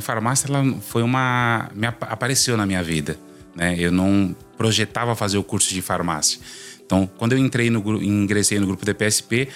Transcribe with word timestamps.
a 0.00 0.02
farmácia 0.02 0.48
ela 0.48 0.64
foi 0.80 1.02
uma 1.02 1.70
me 1.74 1.86
apareceu 1.86 2.56
na 2.56 2.66
minha 2.66 2.82
vida, 2.82 3.16
né? 3.54 3.76
Eu 3.78 3.92
não 3.92 4.34
projetava 4.58 5.14
fazer 5.14 5.38
o 5.38 5.44
curso 5.44 5.72
de 5.72 5.80
farmácia. 5.80 6.40
Então, 6.84 7.08
quando 7.18 7.32
eu 7.32 7.38
entrei 7.38 7.70
no 7.70 8.02
ingressei 8.02 8.58
no 8.58 8.66
grupo 8.66 8.84
DPSP, 8.84 9.48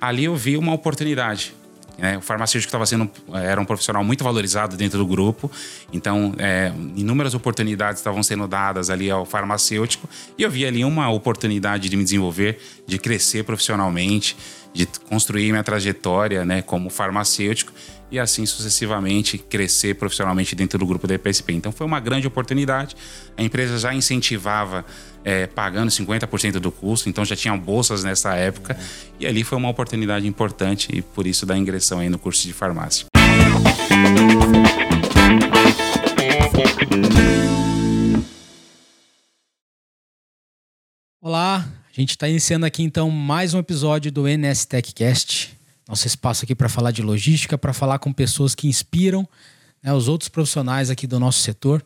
ali 0.00 0.24
eu 0.24 0.34
vi 0.34 0.56
uma 0.56 0.72
oportunidade. 0.72 1.54
É, 2.00 2.16
o 2.16 2.20
farmacêutico 2.20 2.68
estava 2.68 2.86
sendo 2.86 3.10
era 3.34 3.60
um 3.60 3.64
profissional 3.64 4.04
muito 4.04 4.22
valorizado 4.22 4.76
dentro 4.76 4.98
do 4.98 5.06
grupo, 5.06 5.50
então 5.92 6.32
é, 6.38 6.72
inúmeras 6.94 7.34
oportunidades 7.34 7.98
estavam 7.98 8.22
sendo 8.22 8.46
dadas 8.46 8.88
ali 8.88 9.10
ao 9.10 9.26
farmacêutico 9.26 10.08
e 10.38 10.44
eu 10.44 10.50
vi 10.50 10.64
ali 10.64 10.84
uma 10.84 11.10
oportunidade 11.10 11.88
de 11.88 11.96
me 11.96 12.04
desenvolver, 12.04 12.60
de 12.86 13.00
crescer 13.00 13.42
profissionalmente, 13.42 14.36
de 14.72 14.86
construir 15.08 15.50
minha 15.50 15.64
trajetória, 15.64 16.44
né, 16.44 16.62
como 16.62 16.88
farmacêutico 16.88 17.72
e 18.10 18.18
assim 18.18 18.46
sucessivamente 18.46 19.36
crescer 19.38 19.94
profissionalmente 19.94 20.54
dentro 20.54 20.78
do 20.78 20.86
grupo 20.86 21.06
da 21.06 21.14
EPSP. 21.14 21.52
Então 21.52 21.72
foi 21.72 21.86
uma 21.86 22.00
grande 22.00 22.26
oportunidade. 22.26 22.96
A 23.36 23.42
empresa 23.42 23.78
já 23.78 23.94
incentivava 23.94 24.84
é, 25.24 25.46
pagando 25.46 25.90
50% 25.90 26.52
do 26.52 26.72
custo, 26.72 27.08
então 27.08 27.24
já 27.24 27.36
tinham 27.36 27.58
bolsas 27.58 28.02
nessa 28.04 28.34
época 28.34 28.78
e 29.20 29.26
ali 29.26 29.44
foi 29.44 29.58
uma 29.58 29.68
oportunidade 29.68 30.26
importante 30.26 30.88
e 30.92 31.02
por 31.02 31.26
isso 31.26 31.44
da 31.44 31.56
ingressão 31.56 31.98
aí 31.98 32.08
no 32.08 32.18
curso 32.18 32.46
de 32.46 32.52
farmácia. 32.52 33.06
Olá, 41.20 41.68
a 41.94 42.00
gente 42.00 42.10
está 42.10 42.28
iniciando 42.28 42.64
aqui 42.64 42.82
então 42.82 43.10
mais 43.10 43.52
um 43.52 43.58
episódio 43.58 44.10
do 44.10 44.26
NS 44.26 44.64
TechCast 44.64 45.57
nosso 45.88 46.06
espaço 46.06 46.44
aqui 46.44 46.54
para 46.54 46.68
falar 46.68 46.90
de 46.90 47.00
logística, 47.00 47.56
para 47.56 47.72
falar 47.72 47.98
com 47.98 48.12
pessoas 48.12 48.54
que 48.54 48.68
inspiram 48.68 49.26
né, 49.82 49.90
os 49.94 50.06
outros 50.06 50.28
profissionais 50.28 50.90
aqui 50.90 51.06
do 51.06 51.18
nosso 51.18 51.40
setor. 51.40 51.82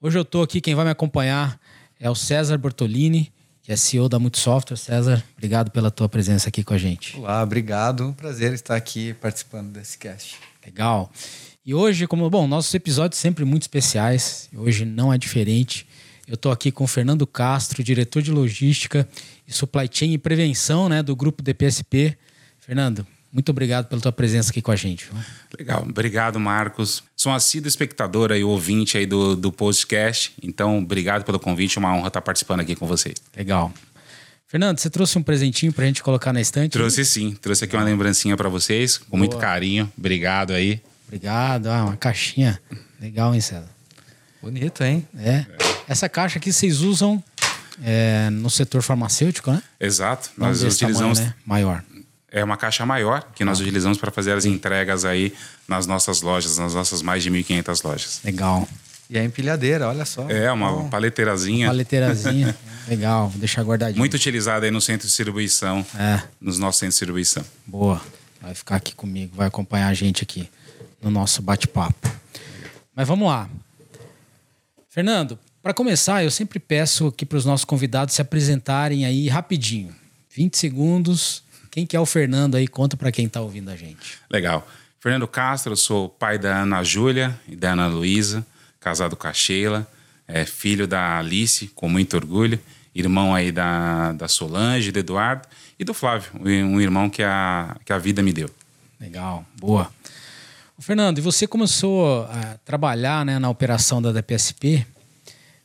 Hoje 0.00 0.16
eu 0.16 0.22
estou 0.22 0.44
aqui, 0.44 0.60
quem 0.60 0.76
vai 0.76 0.84
me 0.84 0.92
acompanhar 0.92 1.60
é 1.98 2.08
o 2.08 2.14
César 2.14 2.56
Bortolini, 2.56 3.32
que 3.62 3.72
é 3.72 3.76
CEO 3.76 4.08
da 4.08 4.20
Multisoftware. 4.20 4.76
César, 4.76 5.24
obrigado 5.36 5.72
pela 5.72 5.90
tua 5.90 6.08
presença 6.08 6.48
aqui 6.48 6.62
com 6.62 6.72
a 6.72 6.78
gente. 6.78 7.16
Olá, 7.16 7.42
obrigado. 7.42 8.06
Um 8.06 8.12
prazer 8.12 8.52
estar 8.52 8.76
aqui 8.76 9.12
participando 9.14 9.72
desse 9.72 9.98
cast. 9.98 10.36
Legal. 10.64 11.10
E 11.64 11.74
hoje, 11.74 12.06
como 12.06 12.30
bom, 12.30 12.46
nossos 12.46 12.72
episódios 12.74 13.18
sempre 13.18 13.44
muito 13.44 13.62
especiais, 13.62 14.48
hoje 14.54 14.84
não 14.84 15.12
é 15.12 15.18
diferente. 15.18 15.84
Eu 16.28 16.34
estou 16.34 16.52
aqui 16.52 16.70
com 16.70 16.84
o 16.84 16.86
Fernando 16.86 17.26
Castro, 17.26 17.82
diretor 17.82 18.22
de 18.22 18.30
logística 18.30 19.08
e 19.48 19.52
supply 19.52 19.88
chain 19.90 20.12
e 20.12 20.18
prevenção 20.18 20.88
né, 20.88 21.02
do 21.02 21.16
grupo 21.16 21.42
DPSP. 21.42 22.16
Fernando, 22.60 23.06
muito 23.32 23.50
obrigado 23.50 23.86
pela 23.86 24.00
tua 24.00 24.12
presença 24.12 24.50
aqui 24.50 24.62
com 24.62 24.70
a 24.70 24.76
gente. 24.76 25.10
Legal, 25.58 25.82
obrigado, 25.82 26.38
Marcos. 26.40 27.02
Sou 27.16 27.32
um 27.32 27.34
assíduo 27.34 27.68
espectador 27.68 28.30
e 28.32 28.42
ouvinte 28.42 28.96
aí 28.96 29.06
do, 29.06 29.36
do 29.36 29.52
podcast, 29.52 30.32
então 30.42 30.78
obrigado 30.78 31.24
pelo 31.24 31.38
convite, 31.38 31.78
uma 31.78 31.94
honra 31.94 32.08
estar 32.08 32.20
participando 32.20 32.60
aqui 32.60 32.74
com 32.74 32.86
você. 32.86 33.12
Legal. 33.36 33.72
Fernando, 34.48 34.78
você 34.78 34.88
trouxe 34.88 35.18
um 35.18 35.22
presentinho 35.22 35.72
para 35.72 35.84
a 35.84 35.86
gente 35.86 36.02
colocar 36.02 36.32
na 36.32 36.40
estante? 36.40 36.72
Trouxe 36.72 37.04
sim, 37.04 37.32
trouxe 37.34 37.64
aqui 37.64 37.76
uma 37.76 37.84
lembrancinha 37.84 38.36
para 38.36 38.48
vocês, 38.48 38.96
com 38.96 39.10
Boa. 39.10 39.18
muito 39.18 39.36
carinho. 39.38 39.92
Obrigado 39.98 40.52
aí. 40.52 40.80
Obrigado, 41.06 41.66
ah, 41.66 41.84
uma 41.84 41.96
caixinha. 41.96 42.60
Legal, 43.00 43.34
hein, 43.34 43.40
César? 43.40 43.68
Bonito, 44.40 44.82
hein? 44.84 45.06
É. 45.18 45.44
Essa 45.88 46.08
caixa 46.08 46.38
aqui 46.38 46.52
vocês 46.52 46.80
usam 46.80 47.22
é, 47.82 48.30
no 48.30 48.48
setor 48.48 48.82
farmacêutico, 48.82 49.50
né? 49.50 49.62
Exato. 49.80 50.30
Nós 50.38 50.62
utilizamos. 50.62 51.18
Tamanho, 51.18 51.34
né? 51.34 51.42
Maior 51.44 51.84
é 52.30 52.42
uma 52.42 52.56
caixa 52.56 52.84
maior 52.84 53.26
que 53.34 53.44
nós 53.44 53.58
ah. 53.58 53.62
utilizamos 53.62 53.98
para 53.98 54.10
fazer 54.10 54.32
as 54.32 54.44
entregas 54.44 55.04
aí 55.04 55.32
nas 55.68 55.86
nossas 55.86 56.22
lojas, 56.22 56.58
nas 56.58 56.74
nossas 56.74 57.02
mais 57.02 57.22
de 57.22 57.30
1.500 57.30 57.84
lojas. 57.84 58.20
Legal. 58.24 58.68
E 59.08 59.16
a 59.16 59.24
empilhadeira, 59.24 59.88
olha 59.88 60.04
só. 60.04 60.28
É, 60.28 60.50
uma 60.50 60.72
oh. 60.72 60.88
paleteirazinha. 60.88 61.68
Paleteirazinha. 61.68 62.56
Legal, 62.88 63.28
vou 63.28 63.38
deixar 63.38 63.62
guardadinho. 63.62 63.98
Muito 63.98 64.14
utilizada 64.14 64.66
aí 64.66 64.70
no 64.70 64.80
centro 64.80 65.02
de 65.02 65.08
distribuição. 65.08 65.86
É. 65.96 66.22
Nos 66.40 66.58
nossos 66.58 66.80
centros 66.80 66.96
de 66.96 67.00
distribuição. 67.00 67.44
Boa. 67.64 68.00
Vai 68.40 68.54
ficar 68.54 68.76
aqui 68.76 68.94
comigo, 68.94 69.36
vai 69.36 69.46
acompanhar 69.46 69.88
a 69.88 69.94
gente 69.94 70.22
aqui 70.22 70.48
no 71.00 71.10
nosso 71.10 71.40
bate-papo. 71.40 72.10
Mas 72.94 73.06
vamos 73.06 73.28
lá. 73.28 73.48
Fernando, 74.88 75.38
para 75.62 75.74
começar, 75.74 76.22
eu 76.22 76.30
sempre 76.30 76.58
peço 76.58 77.08
aqui 77.08 77.26
para 77.26 77.38
os 77.38 77.44
nossos 77.44 77.64
convidados 77.64 78.14
se 78.14 78.22
apresentarem 78.22 79.04
aí 79.04 79.28
rapidinho. 79.28 79.94
20 80.30 80.56
segundos 80.56 81.42
quem 81.76 81.84
que 81.84 81.94
é 81.94 82.00
o 82.00 82.06
Fernando 82.06 82.54
aí? 82.54 82.66
Conta 82.66 82.96
para 82.96 83.12
quem 83.12 83.26
está 83.26 83.38
ouvindo 83.42 83.70
a 83.70 83.76
gente. 83.76 84.16
Legal. 84.30 84.66
Fernando 84.98 85.28
Castro, 85.28 85.72
eu 85.72 85.76
sou 85.76 86.08
pai 86.08 86.38
da 86.38 86.62
Ana 86.62 86.82
Júlia 86.82 87.38
e 87.46 87.54
da 87.54 87.72
Ana 87.72 87.86
Luísa, 87.86 88.46
casado 88.80 89.14
com 89.14 89.28
a 89.28 89.32
Sheila, 89.34 89.86
é 90.26 90.46
filho 90.46 90.88
da 90.88 91.18
Alice, 91.18 91.66
com 91.74 91.86
muito 91.86 92.16
orgulho, 92.16 92.58
irmão 92.94 93.34
aí 93.34 93.52
da, 93.52 94.12
da 94.12 94.26
Solange, 94.26 94.90
do 94.90 94.98
Eduardo 94.98 95.46
e 95.78 95.84
do 95.84 95.92
Flávio, 95.92 96.30
um 96.40 96.80
irmão 96.80 97.10
que 97.10 97.22
a, 97.22 97.76
que 97.84 97.92
a 97.92 97.98
vida 97.98 98.22
me 98.22 98.32
deu. 98.32 98.48
Legal, 98.98 99.44
boa. 99.60 99.92
Fernando, 100.78 101.18
e 101.18 101.20
você 101.20 101.46
começou 101.46 102.22
a 102.22 102.56
trabalhar 102.64 103.22
né, 103.22 103.38
na 103.38 103.50
operação 103.50 104.00
da 104.00 104.12
DPSP 104.12 104.86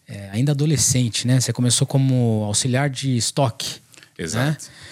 é, 0.10 0.30
ainda 0.34 0.52
adolescente, 0.52 1.26
né? 1.26 1.40
Você 1.40 1.54
começou 1.54 1.88
como 1.88 2.44
auxiliar 2.44 2.90
de 2.90 3.16
estoque. 3.16 3.80
Exato. 4.18 4.66
Né? 4.66 4.91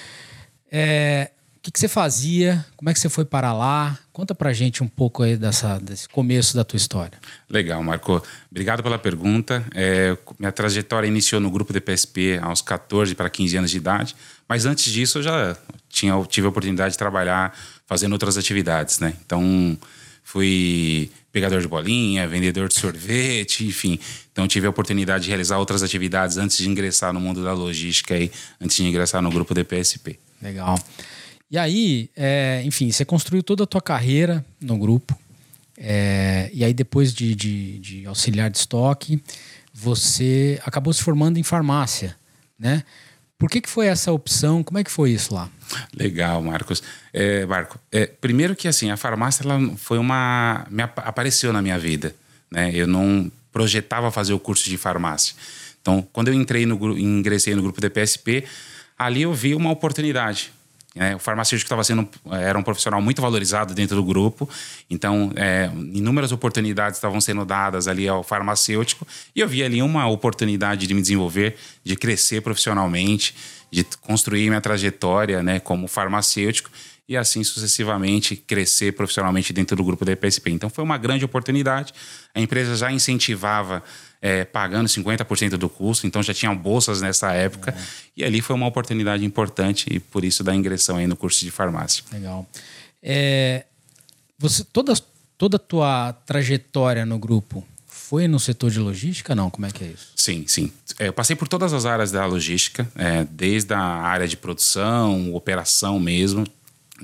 É, 0.71 1.31
o 1.59 1.61
que, 1.61 1.71
que, 1.71 1.79
você 1.79 1.89
fazia? 1.89 2.65
Como 2.77 2.89
é 2.89 2.93
que 2.93 2.99
você 2.99 3.09
foi 3.09 3.25
para 3.25 3.51
lá? 3.51 3.99
Conta 4.13 4.33
pra 4.33 4.53
gente 4.53 4.81
um 4.81 4.87
pouco 4.87 5.23
aí 5.23 5.35
dessa, 5.35 5.77
desse 5.77 6.07
começo 6.07 6.55
da 6.55 6.63
tua 6.63 6.77
história. 6.77 7.19
Legal, 7.49 7.83
Marco. 7.83 8.23
Obrigado 8.49 8.81
pela 8.81 8.97
pergunta. 8.97 9.65
É, 9.75 10.17
minha 10.39 10.53
trajetória 10.53 11.05
iniciou 11.05 11.41
no 11.41 11.51
grupo 11.51 11.73
DPSP 11.73 12.39
aos 12.41 12.61
14 12.61 13.13
para 13.13 13.29
15 13.29 13.57
anos 13.57 13.71
de 13.71 13.77
idade, 13.77 14.15
mas 14.47 14.65
antes 14.65 14.89
disso 14.91 15.17
eu 15.17 15.23
já 15.23 15.57
tinha, 15.89 16.13
tive 16.29 16.47
a 16.47 16.49
oportunidade 16.49 16.93
de 16.93 16.97
trabalhar 16.97 17.53
fazendo 17.85 18.13
outras 18.13 18.37
atividades, 18.37 18.99
né? 18.99 19.13
Então, 19.25 19.77
fui 20.23 21.11
pegador 21.31 21.59
de 21.59 21.67
bolinha, 21.67 22.25
vendedor 22.25 22.69
de 22.69 22.75
sorvete, 22.75 23.65
enfim. 23.65 23.99
Então, 24.31 24.47
tive 24.47 24.65
a 24.65 24.69
oportunidade 24.69 25.25
de 25.25 25.29
realizar 25.29 25.57
outras 25.57 25.83
atividades 25.83 26.37
antes 26.37 26.57
de 26.57 26.69
ingressar 26.69 27.11
no 27.11 27.19
mundo 27.19 27.43
da 27.43 27.51
logística 27.51 28.13
aí, 28.13 28.31
antes 28.61 28.77
de 28.77 28.83
ingressar 28.85 29.21
no 29.21 29.29
grupo 29.29 29.53
DPSP. 29.53 30.17
Legal. 30.41 30.79
E 31.51 31.57
aí, 31.57 32.09
é, 32.15 32.61
enfim, 32.63 32.91
você 32.91 33.03
construiu 33.03 33.41
toda 33.41 33.63
a 33.63 33.67
tua 33.67 33.81
carreira 33.81 34.45
no 34.61 34.77
grupo. 34.77 35.17
É, 35.77 36.49
e 36.53 36.63
aí, 36.63 36.73
depois 36.73 37.13
de, 37.13 37.33
de, 37.33 37.79
de, 37.79 38.05
auxiliar 38.05 38.49
de 38.49 38.57
estoque, 38.57 39.21
você 39.73 40.59
acabou 40.65 40.93
se 40.93 41.01
formando 41.01 41.37
em 41.37 41.43
farmácia, 41.43 42.15
né? 42.57 42.83
Por 43.37 43.49
que, 43.49 43.61
que 43.61 43.69
foi 43.69 43.87
essa 43.87 44.11
opção? 44.11 44.61
Como 44.61 44.77
é 44.77 44.83
que 44.83 44.91
foi 44.91 45.11
isso 45.11 45.33
lá? 45.33 45.49
Legal, 45.95 46.41
Marcos. 46.43 46.83
É, 47.13 47.45
Marco, 47.45 47.79
é, 47.89 48.05
primeiro 48.05 48.53
que 48.53 48.67
assim, 48.67 48.91
a 48.91 48.97
farmácia 48.97 49.43
ela 49.43 49.57
foi 49.77 49.97
uma. 49.97 50.67
Me 50.69 50.83
apareceu 50.83 51.53
na 51.53 51.61
minha 51.61 51.79
vida. 51.79 52.13
Né? 52.51 52.71
Eu 52.73 52.85
não 52.85 53.31
projetava 53.51 54.11
fazer 54.11 54.33
o 54.33 54.39
curso 54.39 54.69
de 54.69 54.77
farmácia. 54.77 55.35
Então, 55.81 56.05
quando 56.11 56.27
eu 56.27 56.33
entrei 56.33 56.65
no 56.65 56.97
ingressei 56.97 57.55
no 57.55 57.61
grupo 57.61 57.79
DPSP, 57.79 58.43
ali 58.99 59.21
eu 59.21 59.33
vi 59.33 59.55
uma 59.55 59.71
oportunidade. 59.71 60.51
Né? 60.93 61.15
O 61.15 61.19
farmacêutico 61.19 61.65
estava 61.65 61.83
sendo 61.83 62.07
era 62.31 62.57
um 62.59 62.63
profissional 62.63 63.01
muito 63.01 63.21
valorizado 63.21 63.73
dentro 63.73 63.95
do 63.95 64.03
grupo, 64.03 64.49
então 64.89 65.31
é, 65.35 65.69
inúmeras 65.93 66.31
oportunidades 66.31 66.97
estavam 66.97 67.21
sendo 67.21 67.45
dadas 67.45 67.87
ali 67.87 68.07
ao 68.07 68.23
farmacêutico 68.23 69.07
e 69.35 69.39
eu 69.39 69.47
vi 69.47 69.63
ali 69.63 69.81
uma 69.81 70.07
oportunidade 70.07 70.85
de 70.87 70.93
me 70.93 71.01
desenvolver, 71.01 71.55
de 71.83 71.95
crescer 71.95 72.41
profissionalmente, 72.41 73.35
de 73.71 73.85
construir 74.01 74.49
minha 74.49 74.61
trajetória, 74.61 75.41
né, 75.41 75.59
como 75.59 75.87
farmacêutico 75.87 76.69
e 77.09 77.17
assim 77.17 77.43
sucessivamente 77.43 78.35
crescer 78.35 78.91
profissionalmente 78.91 79.51
dentro 79.51 79.75
do 79.75 79.83
grupo 79.83 80.05
da 80.05 80.11
EPSP. 80.11 80.51
Então 80.51 80.69
foi 80.69 80.83
uma 80.83 80.95
grande 80.95 81.25
oportunidade. 81.25 81.91
A 82.35 82.39
empresa 82.39 82.75
já 82.75 82.91
incentivava 82.91 83.83
é, 84.21 84.45
pagando 84.45 84.87
50% 84.87 85.57
do 85.57 85.67
custo, 85.67 86.05
então 86.05 86.21
já 86.21 86.35
tinham 86.35 86.55
bolsas 86.55 87.01
nessa 87.01 87.33
época. 87.33 87.73
Uhum. 87.75 87.83
E 88.17 88.23
ali 88.23 88.41
foi 88.41 88.55
uma 88.55 88.67
oportunidade 88.67 89.25
importante 89.25 89.87
e 89.89 89.99
por 89.99 90.23
isso 90.23 90.43
da 90.43 90.53
ingressão 90.53 90.97
aí 90.97 91.07
no 91.07 91.17
curso 91.17 91.43
de 91.43 91.49
farmácia. 91.49 92.03
Legal. 92.11 92.47
É, 93.01 93.65
você, 94.37 94.63
toda, 94.63 94.93
toda 95.35 95.55
a 95.55 95.59
tua 95.59 96.13
trajetória 96.13 97.07
no 97.07 97.17
grupo 97.17 97.65
foi 97.87 98.27
no 98.27 98.39
setor 98.39 98.69
de 98.69 98.79
logística, 98.79 99.33
não? 99.33 99.49
Como 99.49 99.65
é 99.65 99.71
que 99.71 99.83
é 99.83 99.87
isso? 99.87 100.11
Sim, 100.15 100.45
sim. 100.47 100.71
É, 100.99 101.07
eu 101.07 101.13
passei 101.13 101.35
por 101.35 101.47
todas 101.47 101.73
as 101.73 101.85
áreas 101.85 102.11
da 102.11 102.23
logística, 102.27 102.87
é, 102.95 103.23
desde 103.23 103.73
a 103.73 103.79
área 103.79 104.27
de 104.27 104.37
produção, 104.37 105.33
operação 105.33 105.99
mesmo, 105.99 106.45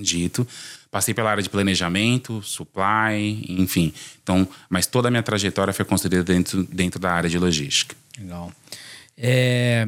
dito. 0.01 0.47
Passei 0.91 1.13
pela 1.13 1.29
área 1.29 1.43
de 1.43 1.49
planejamento, 1.49 2.41
supply, 2.41 3.45
enfim. 3.49 3.93
Então, 4.23 4.47
mas 4.69 4.85
toda 4.85 5.07
a 5.07 5.11
minha 5.11 5.23
trajetória 5.23 5.73
foi 5.73 5.85
construída 5.85 6.23
dentro, 6.23 6.63
dentro 6.63 6.99
da 6.99 7.11
área 7.11 7.29
de 7.29 7.37
logística. 7.37 7.95
Legal. 8.17 8.51
É... 9.17 9.87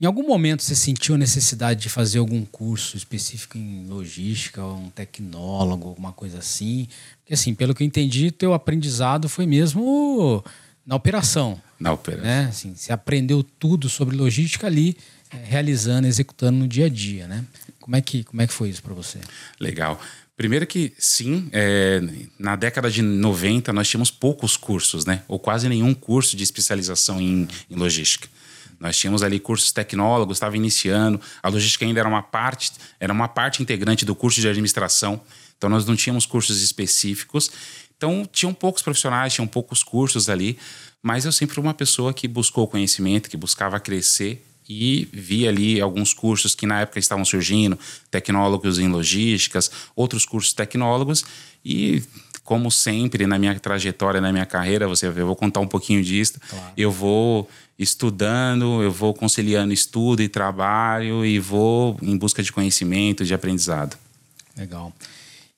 Em 0.00 0.06
algum 0.06 0.24
momento 0.24 0.62
você 0.62 0.76
sentiu 0.76 1.16
a 1.16 1.18
necessidade 1.18 1.80
de 1.80 1.88
fazer 1.88 2.20
algum 2.20 2.44
curso 2.44 2.96
específico 2.96 3.58
em 3.58 3.84
logística, 3.88 4.64
um 4.64 4.90
tecnólogo, 4.90 5.88
alguma 5.88 6.12
coisa 6.12 6.38
assim? 6.38 6.86
Porque 7.20 7.34
assim, 7.34 7.52
pelo 7.52 7.74
que 7.74 7.82
eu 7.82 7.86
entendi, 7.86 8.30
teu 8.30 8.54
aprendizado 8.54 9.28
foi 9.28 9.44
mesmo 9.44 10.44
na 10.86 10.94
operação. 10.94 11.60
Na 11.80 11.92
operação. 11.92 12.24
Né? 12.24 12.46
Assim, 12.48 12.74
você 12.76 12.92
aprendeu 12.92 13.42
tudo 13.42 13.88
sobre 13.88 14.16
logística 14.16 14.68
ali, 14.68 14.96
realizando, 15.30 16.06
executando 16.06 16.58
no 16.58 16.68
dia 16.68 16.86
a 16.86 16.88
dia, 16.88 17.26
né? 17.26 17.44
Como 17.80 17.96
é 17.96 18.00
que, 18.00 18.24
como 18.24 18.42
é 18.42 18.46
que 18.46 18.52
foi 18.52 18.68
isso 18.68 18.82
para 18.82 18.94
você? 18.94 19.18
Legal. 19.58 20.00
Primeiro 20.36 20.66
que 20.66 20.92
sim, 20.98 21.48
é, 21.52 22.00
na 22.38 22.54
década 22.54 22.90
de 22.90 23.02
90 23.02 23.72
nós 23.72 23.88
tínhamos 23.88 24.10
poucos 24.10 24.56
cursos, 24.56 25.04
né? 25.04 25.22
Ou 25.26 25.38
quase 25.38 25.68
nenhum 25.68 25.92
curso 25.92 26.36
de 26.36 26.44
especialização 26.44 27.20
em, 27.20 27.48
em 27.68 27.74
logística. 27.74 28.28
Nós 28.78 28.96
tínhamos 28.96 29.22
ali 29.22 29.40
cursos 29.40 29.72
tecnólogos, 29.72 30.36
estava 30.36 30.56
iniciando, 30.56 31.20
a 31.42 31.48
logística 31.48 31.84
ainda 31.84 31.98
era 31.98 32.08
uma 32.08 32.22
parte, 32.22 32.70
era 33.00 33.12
uma 33.12 33.26
parte 33.26 33.62
integrante 33.62 34.04
do 34.04 34.14
curso 34.14 34.40
de 34.40 34.48
administração. 34.48 35.20
Então 35.56 35.68
nós 35.68 35.84
não 35.84 35.96
tínhamos 35.96 36.24
cursos 36.24 36.62
específicos. 36.62 37.50
Então 37.96 38.28
tinham 38.30 38.54
poucos 38.54 38.80
profissionais, 38.80 39.32
tinham 39.32 39.48
poucos 39.48 39.82
cursos 39.82 40.28
ali, 40.28 40.56
mas 41.02 41.24
eu 41.24 41.32
sempre 41.32 41.56
fui 41.56 41.64
uma 41.64 41.74
pessoa 41.74 42.14
que 42.14 42.28
buscou 42.28 42.68
conhecimento, 42.68 43.28
que 43.28 43.36
buscava 43.36 43.80
crescer 43.80 44.44
e 44.68 45.08
vi 45.12 45.48
ali 45.48 45.80
alguns 45.80 46.12
cursos 46.12 46.54
que 46.54 46.66
na 46.66 46.80
época 46.80 46.98
estavam 46.98 47.24
surgindo, 47.24 47.78
tecnólogos 48.10 48.78
em 48.78 48.88
logísticas, 48.88 49.70
outros 49.96 50.26
cursos 50.26 50.52
tecnólogos 50.52 51.24
e 51.64 52.02
como 52.44 52.70
sempre 52.70 53.26
na 53.26 53.38
minha 53.38 53.58
trajetória, 53.60 54.20
na 54.20 54.32
minha 54.32 54.46
carreira, 54.46 54.88
você 54.88 55.10
vê, 55.10 55.20
eu 55.20 55.26
vou 55.26 55.36
contar 55.36 55.60
um 55.60 55.66
pouquinho 55.66 56.02
disso. 56.02 56.40
Claro. 56.48 56.72
Eu 56.76 56.90
vou 56.90 57.48
estudando, 57.78 58.82
eu 58.82 58.90
vou 58.90 59.12
conciliando 59.12 59.72
estudo 59.72 60.22
e 60.22 60.28
trabalho 60.28 61.26
e 61.26 61.38
vou 61.38 61.98
em 62.00 62.16
busca 62.16 62.42
de 62.42 62.50
conhecimento, 62.50 63.22
de 63.24 63.34
aprendizado. 63.34 63.98
Legal. 64.56 64.92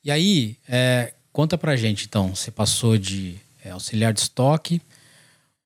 E 0.04 0.10
aí, 0.10 0.56
é, 0.68 1.14
conta 1.32 1.56
pra 1.56 1.76
gente 1.76 2.06
então, 2.06 2.34
você 2.34 2.50
passou 2.50 2.98
de 2.98 3.36
é, 3.64 3.70
auxiliar 3.70 4.12
de 4.12 4.20
estoque, 4.20 4.82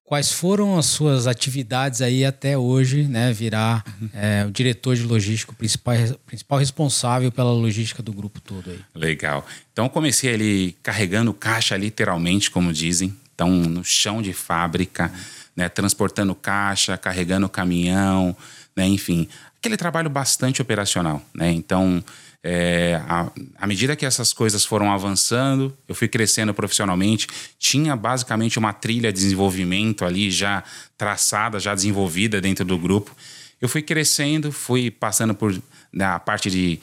quais 0.04 0.30
foram 0.30 0.78
as 0.78 0.86
suas 0.86 1.26
atividades 1.26 2.00
aí 2.02 2.24
até 2.24 2.56
hoje, 2.56 3.04
né, 3.04 3.32
virar 3.32 3.84
é, 4.12 4.44
o 4.46 4.50
diretor 4.50 4.94
de 4.94 5.02
logística, 5.02 5.52
o 5.52 5.54
principal, 5.54 5.94
principal 6.26 6.58
responsável 6.58 7.32
pela 7.32 7.50
logística 7.50 8.02
do 8.02 8.12
grupo 8.12 8.40
todo 8.40 8.70
aí? 8.70 8.80
Legal. 8.94 9.46
Então 9.72 9.88
comecei 9.88 10.32
ali 10.32 10.76
carregando 10.82 11.32
caixa 11.32 11.76
literalmente, 11.76 12.50
como 12.50 12.72
dizem, 12.72 13.16
então 13.34 13.50
no 13.50 13.82
chão 13.82 14.22
de 14.22 14.32
fábrica, 14.32 15.10
uhum 15.12 15.44
né, 15.56 15.68
transportando 15.68 16.34
caixa, 16.34 16.96
carregando 16.96 17.48
caminhão, 17.48 18.36
né, 18.74 18.86
enfim, 18.86 19.28
aquele 19.58 19.76
trabalho 19.76 20.10
bastante 20.10 20.60
operacional. 20.60 21.22
Né? 21.34 21.52
Então, 21.52 22.02
é, 22.46 23.00
à, 23.08 23.30
à 23.56 23.66
medida 23.66 23.96
que 23.96 24.04
essas 24.04 24.34
coisas 24.34 24.66
foram 24.66 24.92
avançando, 24.92 25.74
eu 25.88 25.94
fui 25.94 26.06
crescendo 26.06 26.52
profissionalmente, 26.52 27.26
tinha 27.58 27.96
basicamente 27.96 28.58
uma 28.58 28.74
trilha 28.74 29.10
de 29.10 29.18
desenvolvimento 29.18 30.04
ali 30.04 30.30
já 30.30 30.62
traçada, 30.98 31.58
já 31.58 31.74
desenvolvida 31.74 32.42
dentro 32.42 32.62
do 32.62 32.76
grupo. 32.76 33.16
Eu 33.62 33.68
fui 33.68 33.80
crescendo, 33.80 34.52
fui 34.52 34.90
passando 34.90 35.34
por 35.34 35.58
né, 35.90 36.04
a 36.04 36.18
parte 36.18 36.50
de 36.50 36.78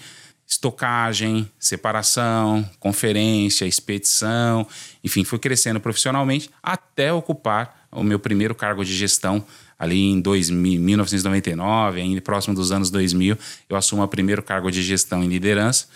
estocagem, 0.48 1.50
separação, 1.60 2.68
conferência, 2.80 3.66
expedição, 3.66 4.68
enfim, 5.04 5.24
fui 5.24 5.38
crescendo 5.38 5.80
profissionalmente 5.80 6.50
até 6.64 7.14
ocupar 7.14 7.88
o 7.92 8.04
meu 8.04 8.18
primeiro 8.18 8.56
cargo 8.56 8.84
de 8.84 8.96
gestão 8.96 9.46
ali 9.82 10.12
em 10.12 10.22
2000, 10.22 10.80
1999, 10.80 12.00
ainda 12.00 12.22
próximo 12.22 12.54
dos 12.54 12.72
anos 12.72 12.92
2000, 12.92 13.36
eu 13.68 13.76
assumo 13.76 14.04
o 14.04 14.08
primeiro 14.08 14.44
cargo 14.44 14.70
de 14.70 14.84
gestão 14.84 15.24
em 15.24 15.28
liderança. 15.28 15.88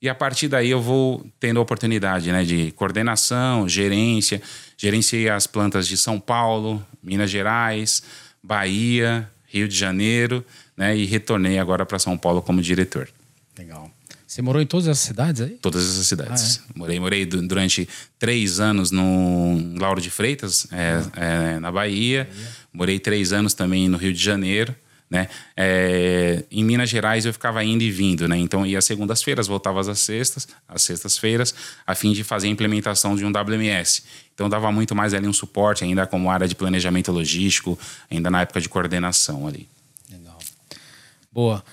E 0.00 0.08
a 0.08 0.14
partir 0.14 0.48
daí 0.48 0.70
eu 0.70 0.80
vou 0.80 1.22
tendo 1.38 1.58
a 1.58 1.62
oportunidade 1.62 2.32
né, 2.32 2.44
de 2.44 2.70
coordenação, 2.72 3.68
gerência. 3.68 4.40
Gerenciei 4.74 5.28
as 5.28 5.46
plantas 5.46 5.86
de 5.86 5.98
São 5.98 6.18
Paulo, 6.18 6.82
Minas 7.02 7.30
Gerais, 7.30 8.02
Bahia, 8.42 9.30
Rio 9.44 9.68
de 9.68 9.76
Janeiro, 9.76 10.42
né, 10.74 10.96
e 10.96 11.04
retornei 11.04 11.58
agora 11.58 11.84
para 11.84 11.98
São 11.98 12.16
Paulo 12.16 12.40
como 12.40 12.62
diretor. 12.62 13.06
Legal. 13.58 13.90
Você 14.26 14.42
morou 14.42 14.60
em 14.60 14.66
todas 14.66 14.88
essas 14.88 15.04
cidades 15.04 15.40
aí? 15.40 15.58
Todas 15.62 15.84
essas 15.84 16.06
cidades. 16.06 16.60
Ah, 16.62 16.72
é? 16.74 16.78
Morei, 16.78 17.00
morei 17.00 17.24
durante 17.24 17.88
três 18.18 18.60
anos 18.60 18.90
no 18.90 19.78
Lauro 19.78 20.00
de 20.00 20.10
Freitas, 20.10 20.66
é, 20.72 21.02
é, 21.16 21.60
na 21.60 21.70
Bahia. 21.70 22.24
Bahia. 22.24 22.48
Morei 22.76 22.98
três 22.98 23.32
anos 23.32 23.54
também 23.54 23.88
no 23.88 23.96
Rio 23.96 24.12
de 24.12 24.22
Janeiro. 24.22 24.76
Né? 25.08 25.28
É, 25.56 26.44
em 26.50 26.62
Minas 26.62 26.90
Gerais 26.90 27.24
eu 27.24 27.32
ficava 27.32 27.64
indo 27.64 27.82
e 27.82 27.90
vindo, 27.90 28.26
né? 28.28 28.36
Então 28.36 28.66
ia 28.66 28.82
segundas-feiras, 28.82 29.46
voltava 29.46 29.80
às 29.80 30.00
sextas, 30.00 30.48
às 30.68 30.82
sextas-feiras, 30.82 31.54
a 31.86 31.94
fim 31.94 32.12
de 32.12 32.24
fazer 32.24 32.48
a 32.48 32.50
implementação 32.50 33.14
de 33.14 33.24
um 33.24 33.30
WMS. 33.30 34.02
Então 34.34 34.48
dava 34.48 34.70
muito 34.72 34.96
mais 34.96 35.14
ali 35.14 35.28
um 35.28 35.32
suporte, 35.32 35.84
ainda 35.84 36.06
como 36.06 36.28
área 36.28 36.46
de 36.46 36.56
planejamento 36.56 37.12
logístico, 37.12 37.78
ainda 38.10 38.30
na 38.30 38.42
época 38.42 38.60
de 38.60 38.68
coordenação 38.68 39.46
ali. 39.46 39.68
Legal. 40.10 40.38
Boa. 41.32 41.64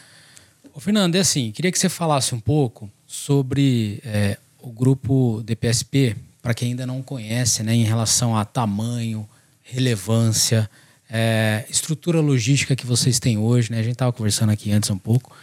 Ô, 0.73 0.79
Fernando, 0.79 1.15
é 1.15 1.19
assim, 1.19 1.51
queria 1.51 1.71
que 1.71 1.79
você 1.79 1.89
falasse 1.89 2.35
um 2.35 2.39
pouco 2.39 2.89
sobre 3.07 3.99
é, 4.05 4.37
o 4.61 4.71
grupo 4.71 5.41
DPSP, 5.43 6.15
para 6.41 6.53
quem 6.53 6.69
ainda 6.69 6.85
não 6.85 7.01
conhece, 7.01 7.63
né, 7.63 7.73
em 7.73 7.83
relação 7.83 8.37
a 8.37 8.45
tamanho, 8.45 9.27
relevância, 9.63 10.69
é, 11.15 11.63
estrutura 11.69 12.19
logística 12.19 12.75
que 12.75 12.87
vocês 12.87 13.19
têm 13.19 13.37
hoje. 13.37 13.71
Né? 13.71 13.79
A 13.79 13.83
gente 13.83 13.93
estava 13.93 14.11
conversando 14.11 14.51
aqui 14.51 14.71
antes 14.71 14.89
um 14.89 14.97
pouco, 14.97 15.35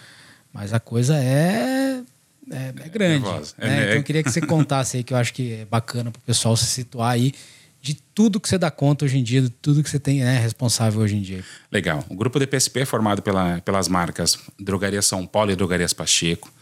mas 0.52 0.72
a 0.72 0.80
coisa 0.80 1.16
é, 1.16 2.02
é, 2.50 2.74
é 2.84 2.88
grande. 2.88 3.24
Né? 3.24 3.42
É, 3.58 3.82
então 3.84 3.94
eu 3.94 4.02
queria 4.02 4.24
que 4.24 4.30
você 4.32 4.40
contasse 4.40 4.96
aí, 4.96 5.04
que 5.04 5.14
eu 5.14 5.16
acho 5.16 5.32
que 5.32 5.52
é 5.52 5.64
bacana 5.64 6.10
para 6.10 6.18
o 6.18 6.22
pessoal 6.22 6.56
se 6.56 6.66
situar 6.66 7.12
aí 7.12 7.32
de 7.80 7.94
tudo 7.94 8.40
que 8.40 8.48
você 8.48 8.58
dá 8.58 8.70
conta 8.70 9.04
hoje 9.04 9.16
em 9.16 9.22
dia, 9.22 9.40
de 9.40 9.48
tudo 9.48 9.82
que 9.82 9.88
você 9.88 9.98
tem 9.98 10.22
é 10.22 10.38
responsável 10.38 11.00
hoje 11.00 11.16
em 11.16 11.22
dia. 11.22 11.42
Legal. 11.72 12.04
O 12.10 12.14
grupo 12.16 12.38
DPSP 12.38 12.80
é 12.80 12.84
formado 12.84 13.22
pela, 13.22 13.60
pelas 13.62 13.88
marcas 13.88 14.38
Drogaria 14.58 15.00
São 15.00 15.26
Paulo 15.26 15.50
e 15.52 15.56
Drogarias 15.56 15.92
Pacheco. 15.92 16.52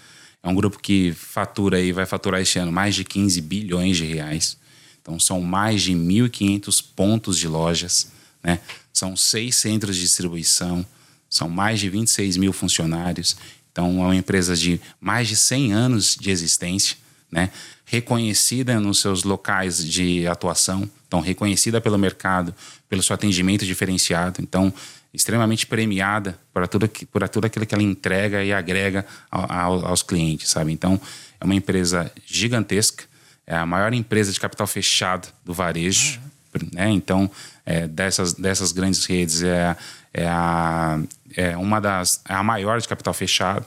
É 0.42 0.48
um 0.48 0.54
grupo 0.54 0.78
que 0.78 1.12
fatura 1.12 1.80
e 1.80 1.90
vai 1.90 2.06
faturar 2.06 2.40
este 2.40 2.58
ano 2.58 2.70
mais 2.70 2.94
de 2.94 3.04
15 3.04 3.40
bilhões 3.40 3.96
de 3.96 4.04
reais. 4.04 4.56
Então 5.02 5.18
são 5.18 5.40
mais 5.40 5.82
de 5.82 5.92
1.500 5.92 6.84
pontos 6.94 7.38
de 7.38 7.48
lojas, 7.48 8.12
né? 8.42 8.60
São 8.92 9.16
seis 9.16 9.56
centros 9.56 9.96
de 9.96 10.02
distribuição, 10.02 10.84
são 11.28 11.48
mais 11.48 11.80
de 11.80 11.88
26 11.88 12.36
mil 12.36 12.52
funcionários. 12.52 13.36
Então 13.70 14.02
é 14.02 14.06
uma 14.06 14.16
empresa 14.16 14.56
de 14.56 14.80
mais 15.00 15.28
de 15.28 15.36
100 15.36 15.72
anos 15.72 16.16
de 16.18 16.30
existência, 16.30 16.96
né? 17.30 17.50
Reconhecida 17.84 18.78
nos 18.80 19.00
seus 19.00 19.22
locais 19.22 19.84
de 19.84 20.26
atuação 20.26 20.88
então, 21.08 21.20
reconhecida 21.20 21.80
pelo 21.80 21.98
mercado, 21.98 22.54
pelo 22.86 23.02
seu 23.02 23.14
atendimento 23.14 23.64
diferenciado. 23.64 24.42
Então, 24.42 24.72
extremamente 25.12 25.66
premiada 25.66 26.38
por 26.52 26.68
tudo, 26.68 26.88
por 27.10 27.26
tudo 27.30 27.46
aquilo 27.46 27.64
que 27.64 27.74
ela 27.74 27.82
entrega 27.82 28.44
e 28.44 28.52
agrega 28.52 29.04
ao, 29.30 29.86
aos 29.86 30.02
clientes, 30.02 30.50
sabe? 30.50 30.70
Então, 30.70 31.00
é 31.40 31.44
uma 31.44 31.54
empresa 31.54 32.12
gigantesca, 32.26 33.04
é 33.46 33.56
a 33.56 33.64
maior 33.64 33.94
empresa 33.94 34.30
de 34.30 34.38
capital 34.38 34.66
fechado 34.66 35.28
do 35.42 35.54
varejo. 35.54 36.20
Uhum. 36.54 36.68
Né? 36.72 36.90
Então, 36.90 37.30
é, 37.68 37.86
dessas, 37.86 38.32
dessas 38.32 38.72
grandes 38.72 39.04
redes, 39.04 39.42
é, 39.42 39.76
é, 40.14 40.26
a, 40.26 40.98
é 41.36 41.54
uma 41.54 41.78
das. 41.78 42.22
é 42.26 42.32
a 42.32 42.42
maior 42.42 42.80
de 42.80 42.88
capital 42.88 43.12
fechado. 43.12 43.66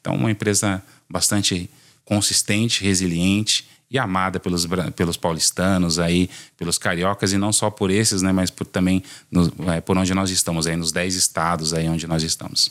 Então, 0.00 0.14
uma 0.14 0.30
empresa 0.30 0.80
bastante 1.08 1.68
consistente, 2.04 2.84
resiliente 2.84 3.68
e 3.90 3.98
amada 3.98 4.38
pelos, 4.38 4.68
pelos 4.94 5.16
paulistanos 5.16 5.98
aí, 5.98 6.30
pelos 6.56 6.78
cariocas 6.78 7.32
e 7.32 7.38
não 7.38 7.52
só 7.52 7.70
por 7.70 7.90
esses, 7.90 8.22
né, 8.22 8.30
mas 8.30 8.50
por, 8.50 8.64
também 8.64 9.02
no, 9.28 9.52
é, 9.72 9.80
por 9.80 9.98
onde 9.98 10.14
nós 10.14 10.30
estamos 10.30 10.68
aí, 10.68 10.76
nos 10.76 10.92
10 10.92 11.16
estados 11.16 11.74
aí 11.74 11.88
onde 11.88 12.06
nós 12.06 12.22
estamos. 12.22 12.70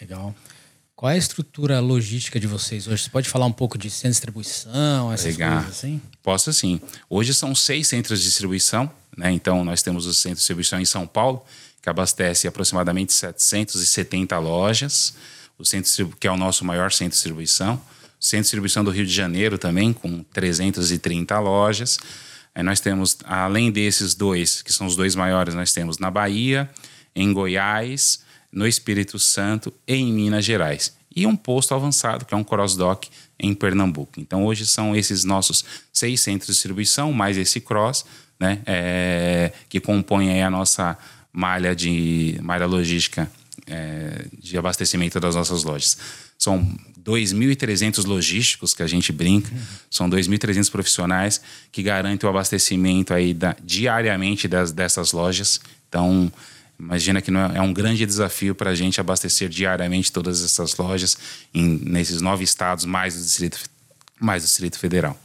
Legal. 0.00 0.34
Qual 0.96 1.10
é 1.10 1.14
a 1.14 1.18
estrutura 1.18 1.78
logística 1.80 2.40
de 2.40 2.48
vocês 2.48 2.88
hoje? 2.88 3.04
Você 3.04 3.10
pode 3.10 3.28
falar 3.28 3.46
um 3.46 3.52
pouco 3.52 3.78
de 3.78 3.90
centro 3.90 4.08
de 4.08 4.14
distribuição, 4.14 5.12
essas 5.12 5.36
Legal. 5.36 5.52
coisas 5.52 5.76
assim? 5.76 6.00
Posso 6.22 6.52
sim. 6.52 6.80
Hoje 7.08 7.32
são 7.32 7.54
seis 7.54 7.86
centros 7.86 8.20
de 8.20 8.26
distribuição, 8.26 8.90
né? 9.16 9.32
Então 9.32 9.64
nós 9.64 9.82
temos 9.82 10.06
o 10.06 10.14
centro 10.14 10.36
de 10.36 10.40
distribuição 10.40 10.80
em 10.80 10.84
São 10.84 11.06
Paulo, 11.06 11.44
que 11.82 11.88
abastece 11.88 12.48
aproximadamente 12.48 13.12
770 13.12 14.38
lojas, 14.38 15.14
o 15.58 15.64
centro 15.64 16.14
que 16.18 16.26
é 16.26 16.30
o 16.30 16.36
nosso 16.36 16.64
maior 16.64 16.90
centro 16.90 17.10
de 17.10 17.16
distribuição 17.16 17.80
centro 18.24 18.38
de 18.38 18.44
distribuição 18.44 18.82
do 18.82 18.90
Rio 18.90 19.04
de 19.04 19.12
Janeiro 19.12 19.58
também, 19.58 19.92
com 19.92 20.22
330 20.32 21.38
lojas. 21.40 21.98
Aí 22.54 22.62
nós 22.62 22.80
temos, 22.80 23.18
além 23.24 23.70
desses 23.70 24.14
dois, 24.14 24.62
que 24.62 24.72
são 24.72 24.86
os 24.86 24.96
dois 24.96 25.14
maiores, 25.14 25.54
nós 25.54 25.72
temos 25.72 25.98
na 25.98 26.10
Bahia, 26.10 26.70
em 27.14 27.30
Goiás, 27.34 28.20
no 28.50 28.66
Espírito 28.66 29.18
Santo 29.18 29.74
e 29.86 29.94
em 29.94 30.10
Minas 30.10 30.42
Gerais. 30.42 30.96
E 31.14 31.26
um 31.26 31.36
posto 31.36 31.74
avançado, 31.74 32.24
que 32.24 32.34
é 32.34 32.36
um 32.36 32.44
cross-dock 32.44 33.08
em 33.38 33.54
Pernambuco. 33.54 34.18
Então, 34.18 34.44
hoje 34.44 34.66
são 34.66 34.96
esses 34.96 35.24
nossos 35.24 35.64
seis 35.92 36.20
centros 36.20 36.48
de 36.48 36.52
distribuição, 36.54 37.12
mais 37.12 37.36
esse 37.36 37.60
cross, 37.60 38.04
né, 38.38 38.60
é, 38.66 39.52
que 39.68 39.80
compõe 39.80 40.42
a 40.42 40.50
nossa 40.50 40.98
malha, 41.32 41.74
de, 41.74 42.38
malha 42.42 42.66
logística 42.66 43.30
é, 43.66 44.26
de 44.38 44.58
abastecimento 44.58 45.18
das 45.20 45.34
nossas 45.34 45.64
lojas. 45.64 45.96
São 46.38 46.66
2.300 47.04 48.06
logísticos 48.06 48.74
que 48.74 48.82
a 48.82 48.86
gente 48.86 49.12
brinca, 49.12 49.50
são 49.90 50.08
2.300 50.08 50.70
profissionais 50.70 51.40
que 51.70 51.82
garantem 51.82 52.26
o 52.26 52.30
abastecimento 52.30 53.12
aí 53.12 53.34
da, 53.34 53.56
diariamente 53.62 54.48
das, 54.48 54.72
dessas 54.72 55.12
lojas. 55.12 55.60
Então, 55.88 56.32
imagina 56.78 57.20
que 57.20 57.30
é, 57.30 57.56
é 57.56 57.60
um 57.60 57.72
grande 57.72 58.04
desafio 58.04 58.54
para 58.54 58.70
a 58.70 58.74
gente 58.74 59.00
abastecer 59.00 59.48
diariamente 59.48 60.12
todas 60.12 60.42
essas 60.42 60.76
lojas 60.76 61.16
em, 61.52 61.78
nesses 61.84 62.20
nove 62.20 62.44
estados, 62.44 62.84
mais 62.84 63.16
o 63.16 63.20
Distrito, 63.20 63.58
mais 64.20 64.42
o 64.42 64.46
Distrito 64.46 64.78
Federal. 64.78 65.18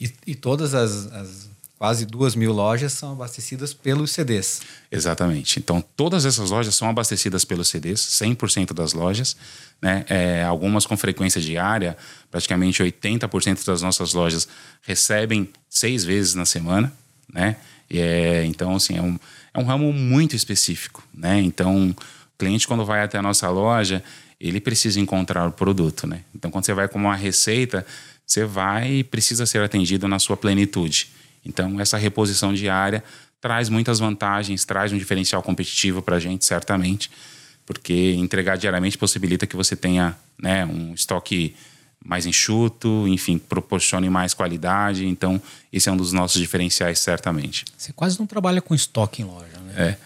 E, 0.00 0.12
e 0.26 0.34
todas 0.34 0.74
as, 0.74 1.12
as 1.12 1.48
quase 1.78 2.04
duas 2.04 2.34
mil 2.34 2.52
lojas 2.52 2.92
são 2.92 3.12
abastecidas 3.12 3.72
pelos 3.72 4.10
CDs. 4.10 4.60
Exatamente. 4.90 5.60
Então, 5.60 5.82
todas 5.96 6.26
essas 6.26 6.50
lojas 6.50 6.74
são 6.74 6.90
abastecidas 6.90 7.44
pelos 7.44 7.68
CDs, 7.68 8.00
100% 8.00 8.72
das 8.72 8.92
lojas. 8.92 9.36
Né? 9.80 10.04
É, 10.08 10.42
algumas 10.42 10.84
com 10.84 10.96
frequência 10.96 11.40
diária, 11.40 11.96
praticamente 12.30 12.82
80% 12.82 13.64
das 13.64 13.80
nossas 13.80 14.12
lojas 14.12 14.48
recebem 14.82 15.48
seis 15.70 16.02
vezes 16.02 16.34
na 16.34 16.44
semana. 16.44 16.92
Né? 17.32 17.56
E 17.88 18.00
é, 18.00 18.44
então, 18.44 18.74
assim, 18.74 18.98
é 18.98 19.02
um, 19.02 19.18
é 19.52 19.58
um 19.58 19.64
ramo 19.64 19.92
muito 19.92 20.36
específico. 20.36 21.02
Né? 21.12 21.40
Então, 21.40 21.90
o 21.90 22.38
cliente, 22.38 22.66
quando 22.66 22.84
vai 22.84 23.02
até 23.02 23.18
a 23.18 23.22
nossa 23.22 23.48
loja, 23.50 24.02
ele 24.40 24.60
precisa 24.60 25.00
encontrar 25.00 25.46
o 25.46 25.52
produto. 25.52 26.06
Né? 26.06 26.22
Então, 26.34 26.50
quando 26.50 26.64
você 26.64 26.74
vai 26.74 26.88
com 26.88 26.98
uma 26.98 27.16
receita, 27.16 27.86
você 28.26 28.44
vai 28.44 28.92
e 28.92 29.04
precisa 29.04 29.46
ser 29.46 29.62
atendido 29.62 30.06
na 30.06 30.18
sua 30.18 30.36
plenitude. 30.36 31.10
Então, 31.44 31.80
essa 31.80 31.96
reposição 31.96 32.52
diária 32.52 33.02
traz 33.40 33.68
muitas 33.68 33.98
vantagens, 33.98 34.64
traz 34.64 34.92
um 34.92 34.98
diferencial 34.98 35.42
competitivo 35.42 36.02
para 36.02 36.16
a 36.16 36.20
gente, 36.20 36.44
certamente, 36.44 37.10
porque 37.64 38.12
entregar 38.12 38.56
diariamente 38.56 38.98
possibilita 38.98 39.46
que 39.46 39.56
você 39.56 39.76
tenha 39.76 40.16
né, 40.38 40.64
um 40.66 40.94
estoque 40.94 41.54
mais 42.04 42.26
enxuto, 42.26 43.06
enfim, 43.08 43.38
proporcione 43.38 44.08
mais 44.08 44.32
qualidade. 44.34 45.06
Então, 45.06 45.40
esse 45.72 45.88
é 45.88 45.92
um 45.92 45.96
dos 45.96 46.12
nossos 46.12 46.40
diferenciais, 46.40 46.98
certamente. 46.98 47.64
Você 47.76 47.92
quase 47.92 48.18
não 48.18 48.26
trabalha 48.26 48.60
com 48.60 48.74
estoque 48.74 49.22
em 49.22 49.24
loja, 49.24 49.58
né? 49.66 49.96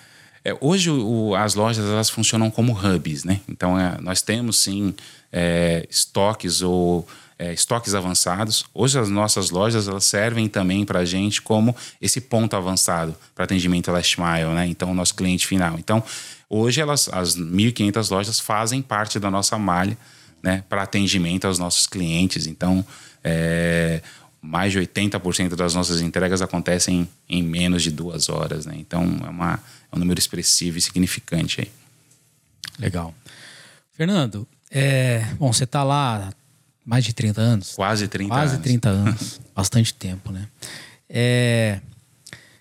É. 0.44 0.50
é 0.50 0.58
hoje, 0.60 0.90
o, 0.90 1.34
as 1.34 1.54
lojas 1.54 1.84
elas 1.84 2.10
funcionam 2.10 2.50
como 2.50 2.72
hubs, 2.72 3.24
né? 3.24 3.40
Então, 3.48 3.78
é, 3.78 3.98
nós 4.00 4.22
temos, 4.22 4.58
sim, 4.58 4.94
é, 5.32 5.86
estoques 5.88 6.62
ou 6.62 7.06
é, 7.42 7.52
estoques 7.52 7.92
avançados. 7.94 8.64
Hoje 8.72 8.98
as 8.98 9.08
nossas 9.08 9.50
lojas 9.50 9.88
elas 9.88 10.04
servem 10.04 10.48
também 10.48 10.84
para 10.84 11.00
a 11.00 11.04
gente 11.04 11.42
como 11.42 11.74
esse 12.00 12.20
ponto 12.20 12.54
avançado 12.54 13.16
para 13.34 13.44
atendimento 13.44 13.90
last 13.90 14.20
mile, 14.20 14.54
né? 14.54 14.66
Então 14.68 14.92
o 14.92 14.94
nosso 14.94 15.14
cliente 15.14 15.44
final. 15.46 15.76
Então 15.76 16.02
hoje 16.48 16.80
elas, 16.80 17.08
as 17.12 17.36
1.500 17.36 18.10
lojas 18.10 18.38
fazem 18.38 18.80
parte 18.80 19.18
da 19.18 19.28
nossa 19.28 19.58
malha, 19.58 19.98
né? 20.42 20.64
Para 20.68 20.82
atendimento 20.82 21.46
aos 21.46 21.58
nossos 21.58 21.86
clientes. 21.86 22.46
Então 22.46 22.84
é, 23.22 24.02
mais 24.40 24.72
de 24.72 24.80
80% 24.80 25.54
das 25.54 25.74
nossas 25.74 26.00
entregas 26.00 26.42
acontecem 26.42 27.08
em 27.28 27.42
menos 27.42 27.82
de 27.82 27.90
duas 27.90 28.28
horas, 28.28 28.66
né? 28.66 28.74
Então 28.76 29.02
é, 29.24 29.28
uma, 29.28 29.60
é 29.90 29.96
um 29.96 29.98
número 29.98 30.18
expressivo 30.18 30.78
e 30.78 30.80
significante 30.80 31.60
aí. 31.60 31.70
Legal. 32.78 33.14
Fernando, 33.92 34.48
é, 34.70 35.24
bom, 35.38 35.52
você 35.52 35.64
está 35.64 35.84
lá 35.84 36.32
mais 36.84 37.04
de 37.04 37.12
30 37.12 37.40
anos? 37.40 37.72
Quase 37.74 38.08
30 38.08 38.34
Quase 38.34 38.54
anos. 38.54 38.64
30 38.64 38.88
anos. 38.88 39.40
Bastante 39.54 39.94
tempo, 39.94 40.32
né? 40.32 40.48
É, 41.08 41.80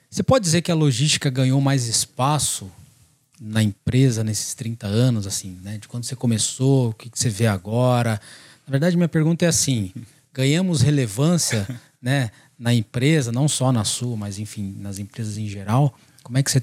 você 0.09 0.21
pode 0.21 0.43
dizer 0.43 0.61
que 0.61 0.71
a 0.71 0.75
logística 0.75 1.29
ganhou 1.29 1.59
mais 1.61 1.87
espaço 1.87 2.69
na 3.43 3.63
empresa 3.63 4.23
nesses 4.23 4.53
30 4.53 4.85
anos, 4.85 5.25
assim, 5.25 5.57
né? 5.63 5.79
De 5.79 5.87
quando 5.87 6.03
você 6.03 6.15
começou, 6.15 6.91
o 6.91 6.93
que, 6.93 7.09
você 7.11 7.27
vê 7.27 7.47
agora? 7.47 8.21
Na 8.67 8.71
verdade, 8.71 8.95
minha 8.95 9.09
pergunta 9.09 9.43
é 9.43 9.47
assim: 9.47 9.91
ganhamos 10.31 10.81
relevância, 10.81 11.67
né, 11.99 12.29
na 12.57 12.71
empresa, 12.71 13.31
não 13.31 13.47
só 13.47 13.71
na 13.71 13.83
sua, 13.83 14.15
mas 14.15 14.37
enfim, 14.37 14.75
nas 14.77 14.99
empresas 14.99 15.39
em 15.39 15.47
geral? 15.47 15.97
Como 16.21 16.37
é 16.37 16.43
que 16.43 16.51
você 16.51 16.61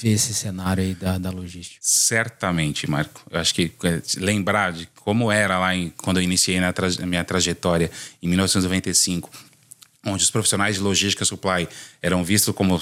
vê 0.00 0.10
esse 0.10 0.34
cenário 0.34 0.82
aí 0.82 0.94
da, 0.94 1.16
da 1.16 1.30
logística? 1.30 1.78
Certamente, 1.80 2.90
Marco. 2.90 3.22
Eu 3.30 3.38
acho 3.38 3.54
que 3.54 3.70
é, 3.84 4.02
lembrar 4.16 4.72
de 4.72 4.88
como 4.96 5.30
era 5.30 5.60
lá 5.60 5.76
em, 5.76 5.90
quando 5.96 6.16
eu 6.16 6.24
iniciei 6.24 6.58
na 6.58 6.72
tra 6.72 6.88
minha 7.06 7.22
trajetória 7.22 7.88
em 8.20 8.26
1995, 8.26 9.30
onde 10.06 10.22
os 10.22 10.30
profissionais 10.30 10.76
de 10.76 10.80
logística 10.80 11.24
supply 11.24 11.68
eram 12.00 12.24
vistos 12.24 12.54
como 12.54 12.80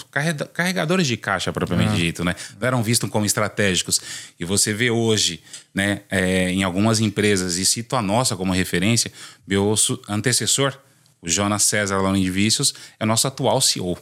carregadores 0.52 1.06
de 1.06 1.16
caixa 1.16 1.52
propriamente 1.52 1.96
dito, 1.96 2.24
né? 2.24 2.36
Não 2.60 2.66
eram 2.66 2.82
vistos 2.82 3.10
como 3.10 3.26
estratégicos. 3.26 4.00
E 4.38 4.44
você 4.44 4.72
vê 4.72 4.90
hoje, 4.90 5.42
né, 5.74 6.02
é, 6.10 6.50
em 6.50 6.62
algumas 6.62 7.00
empresas, 7.00 7.56
e 7.56 7.66
cito 7.66 7.96
a 7.96 8.02
nossa 8.02 8.36
como 8.36 8.52
referência, 8.52 9.10
meu 9.46 9.74
antecessor, 10.08 10.78
o 11.20 11.28
Jonas 11.28 11.62
César 11.64 11.98
lá 11.98 12.10
no 12.10 12.16
Indvícios, 12.16 12.74
é 13.00 13.04
nosso 13.04 13.26
atual 13.26 13.60
CEO. 13.60 13.98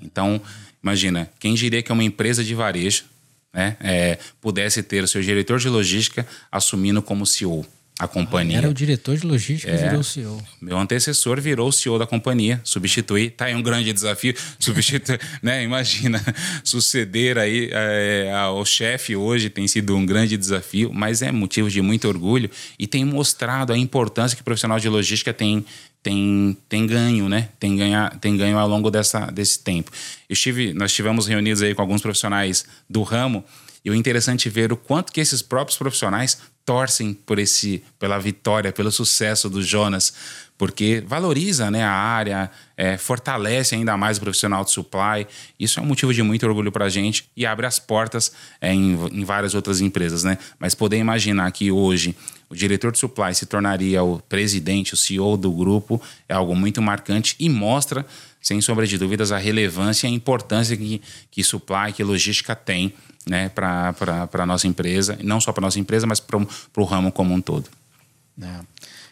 Então, 0.00 0.40
Imagina, 0.82 1.30
quem 1.38 1.54
diria 1.54 1.82
que 1.82 1.92
uma 1.92 2.02
empresa 2.02 2.42
de 2.42 2.54
varejo 2.54 3.04
né, 3.52 3.76
é, 3.80 4.18
pudesse 4.40 4.82
ter 4.82 5.04
o 5.04 5.08
seu 5.08 5.22
diretor 5.22 5.60
de 5.60 5.68
logística 5.68 6.26
assumindo 6.50 7.00
como 7.00 7.24
CEO 7.24 7.64
a 8.02 8.08
companhia. 8.08 8.58
Era 8.58 8.68
o 8.68 8.74
diretor 8.74 9.16
de 9.16 9.24
logística 9.24 9.70
é, 9.70 9.76
e 9.76 9.88
virou 9.88 10.02
CEO. 10.02 10.42
Meu 10.60 10.76
antecessor 10.76 11.40
virou 11.40 11.68
o 11.68 11.72
CEO 11.72 11.98
da 12.00 12.06
companhia, 12.06 12.60
substituir, 12.64 13.30
tá 13.30 13.44
aí 13.44 13.54
um 13.54 13.62
grande 13.62 13.92
desafio, 13.92 14.34
substituir, 14.58 15.20
né? 15.40 15.62
Imagina, 15.62 16.20
suceder 16.64 17.38
aí 17.38 17.70
é, 17.70 18.32
ao 18.34 18.64
chefe 18.64 19.14
hoje 19.14 19.48
tem 19.48 19.68
sido 19.68 19.96
um 19.96 20.04
grande 20.04 20.36
desafio, 20.36 20.90
mas 20.92 21.22
é 21.22 21.30
motivo 21.30 21.70
de 21.70 21.80
muito 21.80 22.08
orgulho 22.08 22.50
e 22.76 22.88
tem 22.88 23.04
mostrado 23.04 23.72
a 23.72 23.78
importância 23.78 24.34
que 24.34 24.42
o 24.42 24.44
profissional 24.44 24.80
de 24.80 24.88
logística 24.88 25.32
tem 25.32 25.64
tem, 26.02 26.56
tem 26.68 26.84
ganho, 26.84 27.28
né? 27.28 27.50
Tem, 27.60 27.76
ganha, 27.76 28.10
tem 28.20 28.36
ganho 28.36 28.58
ao 28.58 28.66
longo 28.66 28.90
dessa, 28.90 29.26
desse 29.26 29.60
tempo. 29.60 29.92
Eu 30.28 30.32
estive, 30.32 30.72
nós 30.72 30.90
estivemos 30.90 31.28
reunidos 31.28 31.62
aí 31.62 31.76
com 31.76 31.80
alguns 31.80 32.02
profissionais 32.02 32.64
do 32.90 33.04
ramo 33.04 33.44
e 33.84 33.90
o 33.90 33.94
interessante 33.94 34.48
ver 34.48 34.72
o 34.72 34.76
quanto 34.76 35.12
que 35.12 35.20
esses 35.20 35.42
próprios 35.42 35.76
profissionais 35.76 36.38
torcem 36.64 37.12
por 37.12 37.38
esse, 37.38 37.82
pela 37.98 38.18
vitória, 38.18 38.72
pelo 38.72 38.90
sucesso 38.90 39.50
do 39.50 39.62
Jonas, 39.62 40.12
porque 40.56 41.02
valoriza 41.04 41.70
né, 41.70 41.82
a 41.82 41.90
área, 41.90 42.48
é, 42.76 42.96
fortalece 42.96 43.74
ainda 43.74 43.96
mais 43.96 44.18
o 44.18 44.20
profissional 44.20 44.64
de 44.64 44.70
supply. 44.70 45.26
Isso 45.58 45.80
é 45.80 45.82
um 45.82 45.86
motivo 45.86 46.14
de 46.14 46.22
muito 46.22 46.46
orgulho 46.46 46.70
para 46.70 46.84
a 46.84 46.88
gente 46.88 47.28
e 47.36 47.44
abre 47.44 47.66
as 47.66 47.80
portas 47.80 48.32
é, 48.60 48.72
em, 48.72 48.92
em 49.10 49.24
várias 49.24 49.56
outras 49.56 49.80
empresas. 49.80 50.22
Né? 50.22 50.38
Mas 50.60 50.72
poder 50.74 50.98
imaginar 50.98 51.50
que 51.50 51.72
hoje 51.72 52.14
o 52.48 52.54
diretor 52.54 52.92
de 52.92 52.98
supply 52.98 53.34
se 53.34 53.46
tornaria 53.46 54.04
o 54.04 54.20
presidente, 54.20 54.94
o 54.94 54.96
CEO 54.96 55.36
do 55.36 55.50
grupo, 55.50 56.00
é 56.28 56.34
algo 56.34 56.54
muito 56.54 56.80
marcante 56.80 57.34
e 57.40 57.48
mostra, 57.48 58.06
sem 58.42 58.60
sombra 58.60 58.86
de 58.86 58.98
dúvidas, 58.98 59.30
a 59.30 59.38
relevância 59.38 60.06
e 60.06 60.10
a 60.10 60.12
importância 60.12 60.76
que, 60.76 61.00
que 61.30 61.44
supply, 61.44 61.92
que 61.94 62.02
logística 62.02 62.56
tem 62.56 62.92
né, 63.24 63.48
para 63.48 63.94
a 64.32 64.46
nossa 64.46 64.66
empresa, 64.66 65.18
não 65.22 65.40
só 65.40 65.52
para 65.52 65.60
nossa 65.60 65.78
empresa, 65.78 66.06
mas 66.06 66.18
para 66.18 66.36
o 66.76 66.84
ramo 66.84 67.12
como 67.12 67.32
um 67.32 67.40
todo. 67.40 67.70
É. 68.40 68.60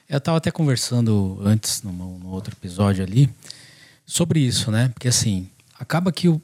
Eu 0.08 0.18
estava 0.18 0.38
até 0.38 0.50
conversando 0.50 1.40
antes, 1.44 1.82
no 1.84 2.28
outro 2.28 2.52
episódio 2.52 3.04
ali, 3.04 3.30
sobre 4.04 4.40
isso, 4.40 4.72
né? 4.72 4.88
Porque 4.88 5.06
assim, 5.06 5.49
acaba 5.78 6.10
que 6.10 6.28
o, 6.28 6.42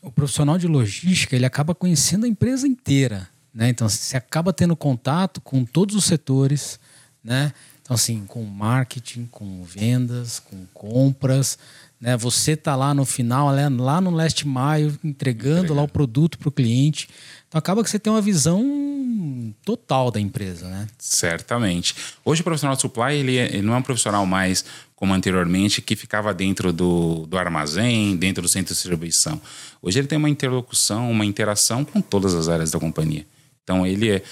o 0.00 0.10
profissional 0.10 0.56
de 0.56 0.66
logística 0.66 1.36
ele 1.36 1.44
acaba 1.44 1.74
conhecendo 1.74 2.24
a 2.24 2.28
empresa 2.28 2.66
inteira, 2.66 3.28
né? 3.52 3.68
Então 3.68 3.86
você 3.86 4.16
acaba 4.16 4.50
tendo 4.50 4.74
contato 4.74 5.42
com 5.42 5.62
todos 5.62 5.94
os 5.94 6.06
setores, 6.06 6.80
né? 7.22 7.52
Então 7.82 7.94
assim, 7.94 8.24
com 8.24 8.42
marketing, 8.44 9.26
com 9.30 9.62
vendas, 9.62 10.38
com 10.38 10.64
compras, 10.72 11.58
né? 12.02 12.16
Você 12.16 12.56
tá 12.56 12.74
lá 12.74 12.92
no 12.92 13.04
final, 13.04 13.54
lá 13.78 14.00
no 14.00 14.10
last 14.10 14.44
mile, 14.46 14.98
entregando 15.04 15.72
lá 15.72 15.82
o 15.82 15.88
produto 15.88 16.36
para 16.36 16.48
o 16.48 16.52
cliente. 16.52 17.08
Então 17.48 17.58
acaba 17.60 17.84
que 17.84 17.88
você 17.88 17.98
tem 17.98 18.12
uma 18.12 18.20
visão 18.20 19.54
total 19.64 20.10
da 20.10 20.18
empresa, 20.18 20.68
né? 20.68 20.88
Certamente. 20.98 21.94
Hoje 22.24 22.40
o 22.40 22.44
profissional 22.44 22.74
de 22.74 22.82
supply 22.82 23.14
ele, 23.14 23.38
é, 23.38 23.46
ele 23.54 23.62
não 23.62 23.74
é 23.74 23.76
um 23.76 23.82
profissional 23.82 24.26
mais 24.26 24.64
como 24.96 25.14
anteriormente 25.14 25.80
que 25.80 25.94
ficava 25.94 26.34
dentro 26.34 26.72
do, 26.72 27.26
do 27.26 27.38
armazém, 27.38 28.16
dentro 28.16 28.42
do 28.42 28.48
centro 28.48 28.74
de 28.74 28.80
distribuição. 28.80 29.40
Hoje 29.80 30.00
ele 30.00 30.08
tem 30.08 30.18
uma 30.18 30.30
interlocução, 30.30 31.10
uma 31.10 31.24
interação 31.24 31.84
com 31.84 32.00
todas 32.00 32.34
as 32.34 32.48
áreas 32.48 32.72
da 32.72 32.80
companhia. 32.80 33.24
Então 33.62 33.86
ele 33.86 34.10
é 34.10 34.22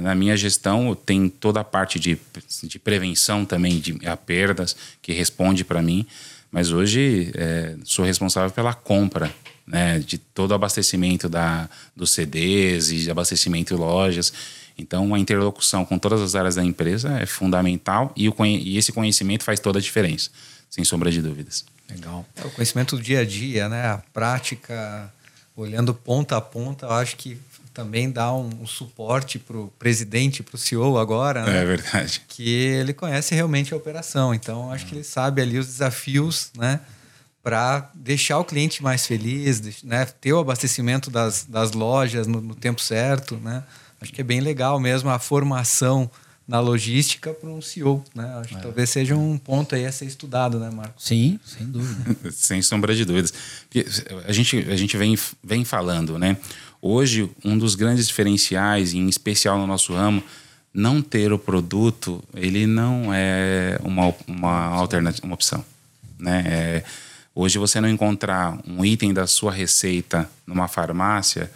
na 0.00 0.14
minha 0.14 0.34
gestão 0.36 0.94
tem 0.94 1.28
toda 1.28 1.60
a 1.60 1.64
parte 1.64 2.00
de, 2.00 2.18
de 2.62 2.78
prevenção 2.78 3.44
também 3.44 3.78
de 3.78 4.06
a 4.06 4.16
perdas 4.16 4.74
que 5.02 5.12
responde 5.12 5.64
para 5.64 5.82
mim 5.82 6.06
mas 6.50 6.72
hoje 6.72 7.30
é, 7.34 7.76
sou 7.84 8.04
responsável 8.04 8.50
pela 8.50 8.74
compra 8.74 9.32
né, 9.66 9.98
de 9.98 10.18
todo 10.18 10.52
o 10.52 10.54
abastecimento 10.54 11.28
da, 11.28 11.68
dos 11.94 12.12
CDs 12.12 12.90
e 12.90 12.98
de 12.98 13.10
abastecimento 13.10 13.74
de 13.74 13.80
lojas. 13.80 14.32
Então, 14.78 15.14
a 15.14 15.18
interlocução 15.18 15.84
com 15.84 15.98
todas 15.98 16.20
as 16.20 16.34
áreas 16.34 16.54
da 16.54 16.64
empresa 16.64 17.18
é 17.18 17.26
fundamental 17.26 18.12
e, 18.14 18.28
o, 18.28 18.34
e 18.44 18.76
esse 18.76 18.92
conhecimento 18.92 19.42
faz 19.42 19.58
toda 19.58 19.78
a 19.78 19.82
diferença, 19.82 20.30
sem 20.70 20.84
sombra 20.84 21.10
de 21.10 21.20
dúvidas. 21.20 21.64
Legal. 21.88 22.26
É 22.36 22.46
o 22.46 22.50
conhecimento 22.50 22.96
do 22.96 23.02
dia 23.02 23.20
a 23.20 23.24
dia, 23.24 23.68
né? 23.68 23.86
a 23.86 23.98
prática, 24.12 25.12
olhando 25.56 25.94
ponta 25.94 26.36
a 26.36 26.40
ponta, 26.40 26.86
eu 26.86 26.92
acho 26.92 27.16
que 27.16 27.38
também 27.76 28.10
dá 28.10 28.32
um, 28.32 28.48
um 28.62 28.66
suporte 28.66 29.38
para 29.38 29.54
o 29.54 29.68
presidente, 29.78 30.42
para 30.42 30.54
o 30.54 30.58
CEO 30.58 30.96
agora. 30.96 31.44
Né? 31.44 31.60
É 31.60 31.64
verdade. 31.66 32.22
Que 32.26 32.48
ele 32.48 32.94
conhece 32.94 33.34
realmente 33.34 33.74
a 33.74 33.76
operação. 33.76 34.32
Então, 34.32 34.72
acho 34.72 34.86
que 34.86 34.94
ele 34.94 35.04
sabe 35.04 35.42
ali 35.42 35.58
os 35.58 35.66
desafios, 35.66 36.50
né? 36.56 36.80
Para 37.42 37.90
deixar 37.94 38.38
o 38.38 38.44
cliente 38.44 38.82
mais 38.82 39.06
feliz, 39.06 39.82
né? 39.82 40.06
ter 40.06 40.32
o 40.32 40.38
abastecimento 40.38 41.10
das, 41.10 41.44
das 41.44 41.72
lojas 41.72 42.26
no, 42.26 42.40
no 42.40 42.54
tempo 42.54 42.80
certo. 42.80 43.36
Né? 43.36 43.62
Acho 44.00 44.10
que 44.10 44.22
é 44.22 44.24
bem 44.24 44.40
legal 44.40 44.80
mesmo 44.80 45.10
a 45.10 45.18
formação 45.18 46.10
na 46.48 46.60
logística 46.60 47.34
para 47.34 47.50
um 47.50 47.60
CEO, 47.60 48.04
né? 48.14 48.24
Acho 48.40 48.50
que 48.50 48.56
é. 48.56 48.60
talvez 48.60 48.88
seja 48.88 49.16
um 49.16 49.36
ponto 49.36 49.74
aí 49.74 49.84
a 49.84 49.90
ser 49.90 50.04
estudado, 50.04 50.60
né, 50.60 50.70
Marco? 50.70 50.94
Sim, 50.96 51.40
sem 51.44 51.66
dúvida. 51.66 52.30
sem 52.30 52.62
sombra 52.62 52.94
de 52.94 53.04
dúvidas. 53.04 53.34
A 54.24 54.32
gente, 54.32 54.58
a 54.70 54.76
gente 54.76 54.96
vem, 54.96 55.18
vem 55.42 55.64
falando, 55.64 56.18
né? 56.18 56.36
Hoje, 56.80 57.30
um 57.44 57.56
dos 57.56 57.74
grandes 57.74 58.06
diferenciais, 58.06 58.94
em 58.94 59.08
especial 59.08 59.58
no 59.58 59.66
nosso 59.66 59.94
ramo, 59.94 60.22
não 60.72 61.00
ter 61.00 61.32
o 61.32 61.38
produto, 61.38 62.22
ele 62.34 62.66
não 62.66 63.12
é 63.12 63.78
uma, 63.82 64.14
uma 64.26 64.66
alternativa, 64.66 65.26
uma 65.26 65.34
opção, 65.34 65.64
né? 66.18 66.44
É, 66.46 66.84
hoje 67.34 67.58
você 67.58 67.80
não 67.80 67.88
encontrar 67.88 68.58
um 68.66 68.84
item 68.84 69.12
da 69.14 69.26
sua 69.26 69.50
receita 69.50 70.28
numa 70.46 70.68
farmácia, 70.68 71.50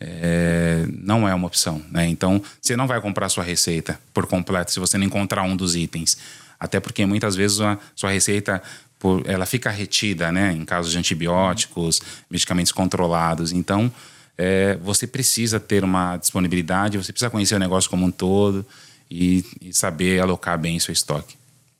é, 0.00 0.84
não 1.02 1.28
é 1.28 1.34
uma 1.34 1.46
opção. 1.46 1.82
Né? 1.90 2.06
Então, 2.08 2.42
você 2.60 2.76
não 2.76 2.86
vai 2.86 3.00
comprar 3.00 3.28
sua 3.28 3.44
receita 3.44 3.98
por 4.12 4.26
completo 4.26 4.72
se 4.72 4.80
você 4.80 4.98
não 4.98 5.06
encontrar 5.06 5.42
um 5.42 5.56
dos 5.56 5.74
itens. 5.74 6.18
Até 6.58 6.80
porque 6.80 7.04
muitas 7.06 7.36
vezes 7.36 7.60
a 7.60 7.78
sua 7.94 8.10
receita 8.10 8.62
por, 8.98 9.22
ela 9.26 9.46
fica 9.46 9.70
retida 9.70 10.32
né? 10.32 10.52
em 10.52 10.64
casos 10.64 10.92
de 10.92 10.98
antibióticos, 10.98 12.00
medicamentos 12.30 12.72
controlados. 12.72 13.52
Então, 13.52 13.92
é, 14.38 14.76
você 14.76 15.06
precisa 15.06 15.58
ter 15.58 15.84
uma 15.84 16.16
disponibilidade, 16.16 16.98
você 16.98 17.12
precisa 17.12 17.30
conhecer 17.30 17.54
o 17.54 17.58
negócio 17.58 17.88
como 17.88 18.04
um 18.04 18.10
todo 18.10 18.66
e, 19.10 19.44
e 19.60 19.72
saber 19.72 20.20
alocar 20.20 20.58
bem 20.58 20.78
seu 20.78 20.92
estoque. 20.92 21.36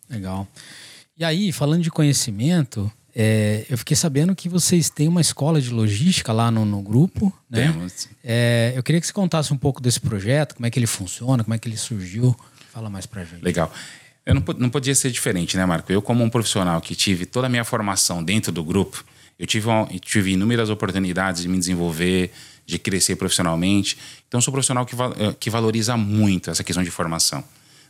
Legal. 0.09 0.47
E 1.19 1.25
aí, 1.25 1.53
falando 1.53 1.83
de 1.83 1.91
conhecimento, 1.91 2.91
é, 3.15 3.65
eu 3.71 3.79
fiquei 3.79 3.97
sabendo 3.97 4.35
que 4.35 4.49
vocês 4.49 4.91
têm 4.91 5.09
uma 5.09 5.21
escola 5.21 5.61
de 5.61 5.71
logística 5.71 6.33
lá 6.33 6.51
no, 6.51 6.65
no 6.65 6.83
grupo. 6.83 7.33
Né? 7.49 7.73
Temos. 7.73 8.09
É, 8.23 8.73
eu 8.77 8.83
queria 8.83 9.01
que 9.01 9.07
você 9.07 9.13
contasse 9.13 9.53
um 9.53 9.57
pouco 9.57 9.81
desse 9.81 9.99
projeto, 9.99 10.55
como 10.55 10.67
é 10.67 10.71
que 10.71 10.79
ele 10.79 10.87
funciona, 10.87 11.43
como 11.43 11.55
é 11.55 11.59
que 11.59 11.67
ele 11.67 11.77
surgiu. 11.77 12.37
Fala 12.73 12.91
mais 12.91 13.07
pra 13.07 13.25
gente. 13.25 13.43
Legal. 13.43 13.73
Eu 14.27 14.35
não, 14.35 14.43
não 14.59 14.69
podia 14.69 14.95
ser 14.95 15.11
diferente, 15.11 15.57
né, 15.57 15.65
Marco? 15.65 15.91
Eu, 15.91 16.03
como 16.03 16.23
um 16.23 16.29
profissional 16.29 16.81
que 16.81 16.95
tive 16.95 17.25
toda 17.25 17.47
a 17.47 17.51
minha 17.51 17.65
formação 17.65 18.23
dentro 18.23 18.53
do 18.53 18.63
grupo, 18.63 19.03
eu 19.39 19.47
tive, 19.47 19.69
tive 20.01 20.33
inúmeras 20.33 20.71
oportunidades 20.71 21.43
de 21.43 21.49
me 21.49 21.59
desenvolver, 21.59 22.31
de 22.65 22.79
crescer 22.79 23.17
profissionalmente. 23.17 23.97
Então, 24.27 24.41
sou 24.41 24.51
um 24.51 24.55
profissional 24.55 24.85
que, 24.85 24.95
eh, 24.95 25.35
que 25.39 25.51
valoriza 25.51 25.97
muito 25.97 26.51
essa 26.51 26.65
questão 26.65 26.83
de 26.83 26.91
formação. 26.91 27.45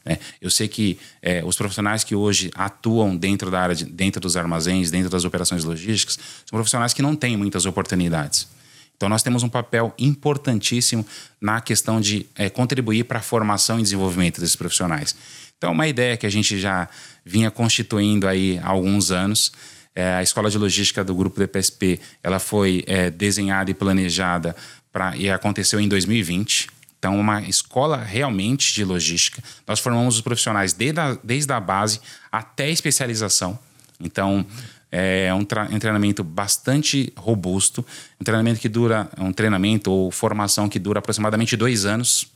Né? 0.05 0.19
Eu 0.41 0.51
sei 0.51 0.69
que 0.69 0.99
é, 1.21 1.45
os 1.45 1.57
profissionais 1.57 2.05
que 2.05 2.15
hoje 2.15 2.51
atuam 2.55 3.17
dentro 3.17 3.51
da 3.51 3.61
área, 3.61 3.75
de, 3.75 3.85
dentro 3.85 4.21
dos 4.21 4.37
armazéns, 4.37 4.91
dentro 4.91 5.11
das 5.11 5.25
operações 5.25 5.65
logísticas, 5.65 6.19
são 6.45 6.57
profissionais 6.57 6.93
que 6.93 7.03
não 7.03 7.17
têm 7.17 7.37
muitas 7.37 7.67
oportunidades. 7.67 8.49
Então, 8.97 9.09
nós 9.09 9.23
temos 9.23 9.43
um 9.43 9.49
papel 9.49 9.93
importantíssimo 9.99 11.05
na 11.41 11.61
questão 11.61 12.01
de 12.01 12.27
é, 12.35 12.49
contribuir 12.49 13.05
para 13.05 13.19
a 13.19 13.23
formação 13.23 13.79
e 13.79 13.83
desenvolvimento 13.83 14.41
desses 14.41 14.57
profissionais. 14.57 15.15
Então, 15.59 15.73
uma 15.73 15.87
ideia 15.87 16.17
que 16.17 16.27
a 16.27 16.31
gente 16.31 16.59
já 16.59 16.89
vinha 17.25 17.51
constituindo 17.51 18.27
aí 18.27 18.59
há 18.63 18.69
alguns 18.69 19.11
anos. 19.11 19.53
É, 19.97 20.17
a 20.17 20.23
Escola 20.23 20.51
de 20.51 20.59
Logística 20.59 21.03
do 21.03 21.15
Grupo 21.15 21.41
DPSP 21.41 21.99
ela 22.23 22.39
foi 22.39 22.85
é, 22.87 23.11
desenhada 23.11 23.71
e 23.71 23.75
planejada 23.75 24.55
pra, 24.93 25.17
e 25.17 25.31
aconteceu 25.31 25.81
em 25.81 25.89
2020. 25.89 26.69
Então, 26.99 27.19
uma 27.19 27.41
escola 27.43 27.97
realmente 27.97 28.75
de 28.75 28.85
logística. 28.85 29.43
Nós 29.67 29.81
formamos 29.81 30.17
os 30.17 30.21
profissionais 30.21 30.75
desde 30.75 31.01
a, 31.01 31.17
desde 31.25 31.51
a 31.51 31.59
base 31.59 32.01
até 32.31 32.65
a 32.65 32.71
especialização. 32.71 33.59
Então, 33.99 34.45
é 34.93 35.33
um, 35.33 35.41
um, 35.41 35.79
treinamento 35.79 36.23
bastante 36.23 37.13
robusto, 37.17 37.85
um 38.21 38.25
treinamento 38.25 38.61
que 38.61 38.69
dura, 38.69 39.09
um 39.19 39.33
treinamento 39.33 39.91
ou 39.91 40.11
formação 40.11 40.69
que 40.69 40.79
dura 40.79 40.99
aproximadamente 40.99 41.57
dois 41.57 41.87
anos. 41.87 42.27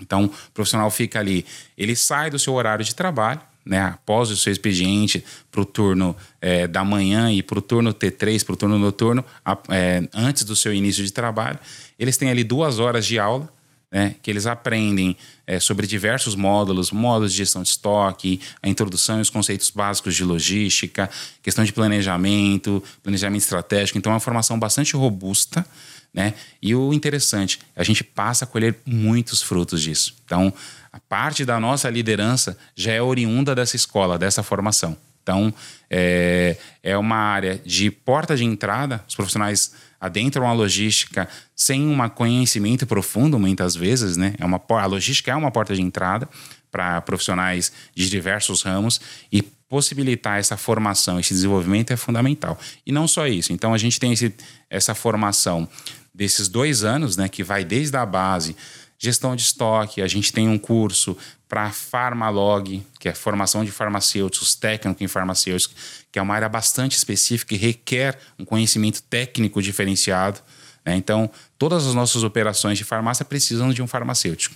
Então, 0.00 0.26
o 0.26 0.50
profissional 0.52 0.90
fica 0.90 1.18
ali, 1.18 1.44
ele 1.76 1.96
sai 1.96 2.30
do 2.30 2.38
seu 2.38 2.54
horário 2.54 2.84
de 2.84 2.94
trabalho, 2.94 3.40
né, 3.68 3.82
após 3.82 4.30
o 4.30 4.36
seu 4.36 4.50
expediente 4.50 5.22
para 5.50 5.60
o 5.60 5.64
turno 5.64 6.16
é, 6.40 6.66
da 6.66 6.82
manhã 6.82 7.30
e 7.30 7.42
para 7.42 7.58
o 7.58 7.62
turno 7.62 7.92
T3, 7.92 8.44
para 8.44 8.54
o 8.54 8.56
turno 8.56 8.78
noturno, 8.78 9.22
a, 9.44 9.56
é, 9.68 10.08
antes 10.14 10.42
do 10.42 10.56
seu 10.56 10.72
início 10.72 11.04
de 11.04 11.12
trabalho, 11.12 11.58
eles 11.98 12.16
têm 12.16 12.30
ali 12.30 12.42
duas 12.42 12.78
horas 12.78 13.04
de 13.04 13.18
aula 13.18 13.52
né, 13.90 14.14
que 14.22 14.30
eles 14.30 14.46
aprendem 14.46 15.16
é, 15.46 15.58
sobre 15.58 15.86
diversos 15.86 16.34
módulos, 16.34 16.90
módulos 16.90 17.32
de 17.32 17.38
gestão 17.38 17.62
de 17.62 17.68
estoque, 17.68 18.40
a 18.62 18.68
introdução 18.68 19.18
e 19.18 19.22
os 19.22 19.30
conceitos 19.30 19.70
básicos 19.70 20.14
de 20.14 20.24
logística, 20.24 21.08
questão 21.42 21.64
de 21.64 21.72
planejamento, 21.72 22.82
planejamento 23.02 23.42
estratégico. 23.42 23.98
Então, 23.98 24.12
é 24.12 24.14
uma 24.14 24.20
formação 24.20 24.58
bastante 24.58 24.94
robusta. 24.94 25.64
Né? 26.12 26.34
E 26.60 26.74
o 26.74 26.92
interessante, 26.92 27.60
a 27.76 27.82
gente 27.82 28.02
passa 28.02 28.44
a 28.44 28.48
colher 28.48 28.76
muitos 28.84 29.42
frutos 29.42 29.82
disso. 29.82 30.14
Então, 30.24 30.52
a 30.92 30.98
parte 30.98 31.44
da 31.44 31.58
nossa 31.60 31.88
liderança 31.90 32.56
já 32.74 32.92
é 32.92 33.02
oriunda 33.02 33.54
dessa 33.54 33.76
escola, 33.76 34.18
dessa 34.18 34.42
formação. 34.42 34.96
Então, 35.22 35.52
é, 35.90 36.56
é 36.82 36.96
uma 36.96 37.16
área 37.16 37.60
de 37.64 37.90
porta 37.90 38.34
de 38.34 38.44
entrada, 38.44 39.04
os 39.06 39.14
profissionais 39.14 39.72
adentram 40.00 40.46
a 40.48 40.52
logística 40.52 41.28
sem 41.54 41.86
um 41.86 42.08
conhecimento 42.08 42.86
profundo, 42.86 43.38
muitas 43.38 43.74
vezes, 43.74 44.16
né? 44.16 44.34
É 44.38 44.44
uma, 44.44 44.58
a 44.68 44.86
logística 44.86 45.30
é 45.30 45.34
uma 45.34 45.50
porta 45.50 45.74
de 45.74 45.82
entrada 45.82 46.28
para 46.70 47.00
profissionais 47.02 47.72
de 47.94 48.08
diversos 48.08 48.62
ramos 48.62 49.00
e 49.30 49.42
possibilitar 49.42 50.38
essa 50.38 50.56
formação, 50.56 51.20
esse 51.20 51.34
desenvolvimento 51.34 51.92
é 51.92 51.96
fundamental. 51.96 52.58
E 52.86 52.92
não 52.92 53.06
só 53.06 53.26
isso. 53.26 53.52
Então, 53.52 53.74
a 53.74 53.78
gente 53.78 54.00
tem 54.00 54.12
esse, 54.12 54.34
essa 54.70 54.94
formação 54.94 55.68
desses 56.14 56.48
dois 56.48 56.84
anos, 56.84 57.16
né? 57.18 57.28
Que 57.28 57.42
vai 57.42 57.64
desde 57.64 57.96
a 57.96 58.06
base 58.06 58.56
gestão 58.98 59.36
de 59.36 59.42
estoque, 59.42 60.02
a 60.02 60.08
gente 60.08 60.32
tem 60.32 60.48
um 60.48 60.58
curso 60.58 61.16
para 61.48 61.70
Farmalog, 61.70 62.84
que 62.98 63.08
é 63.08 63.14
formação 63.14 63.64
de 63.64 63.70
farmacêuticos, 63.70 64.54
técnico 64.54 65.02
em 65.02 65.08
farmacêuticos, 65.08 66.04
que 66.12 66.18
é 66.18 66.22
uma 66.22 66.34
área 66.34 66.48
bastante 66.48 66.96
específica 66.96 67.54
e 67.54 67.58
requer 67.58 68.18
um 68.38 68.44
conhecimento 68.44 69.02
técnico 69.02 69.62
diferenciado. 69.62 70.40
Né? 70.84 70.96
Então, 70.96 71.30
todas 71.58 71.86
as 71.86 71.94
nossas 71.94 72.22
operações 72.22 72.76
de 72.76 72.84
farmácia 72.84 73.24
precisam 73.24 73.72
de 73.72 73.80
um 73.80 73.86
farmacêutico. 73.86 74.54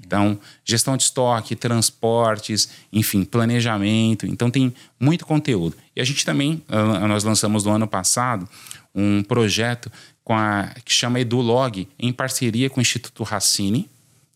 Então, 0.00 0.38
gestão 0.64 0.96
de 0.96 1.02
estoque, 1.02 1.56
transportes, 1.56 2.68
enfim, 2.92 3.24
planejamento. 3.24 4.26
Então, 4.26 4.48
tem 4.48 4.72
muito 5.00 5.26
conteúdo. 5.26 5.76
E 5.96 6.00
a 6.00 6.04
gente 6.04 6.24
também, 6.24 6.62
ah, 6.68 7.08
nós 7.08 7.24
lançamos 7.24 7.64
no 7.64 7.72
ano 7.72 7.88
passado 7.88 8.48
um 8.94 9.22
projeto 9.22 9.90
com 10.28 10.34
a, 10.34 10.74
que 10.84 10.92
chama 10.92 11.18
EduLog, 11.18 11.88
em 11.98 12.12
parceria 12.12 12.68
com 12.68 12.80
o 12.80 12.82
Instituto 12.82 13.22
Racine, 13.22 13.88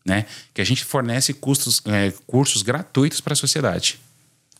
né, 0.03 0.25
que 0.51 0.59
a 0.59 0.63
gente 0.63 0.83
fornece 0.83 1.35
custos, 1.35 1.83
é, 1.85 2.11
cursos 2.25 2.63
gratuitos 2.63 3.21
para 3.21 3.33
a 3.33 3.35
sociedade. 3.35 3.99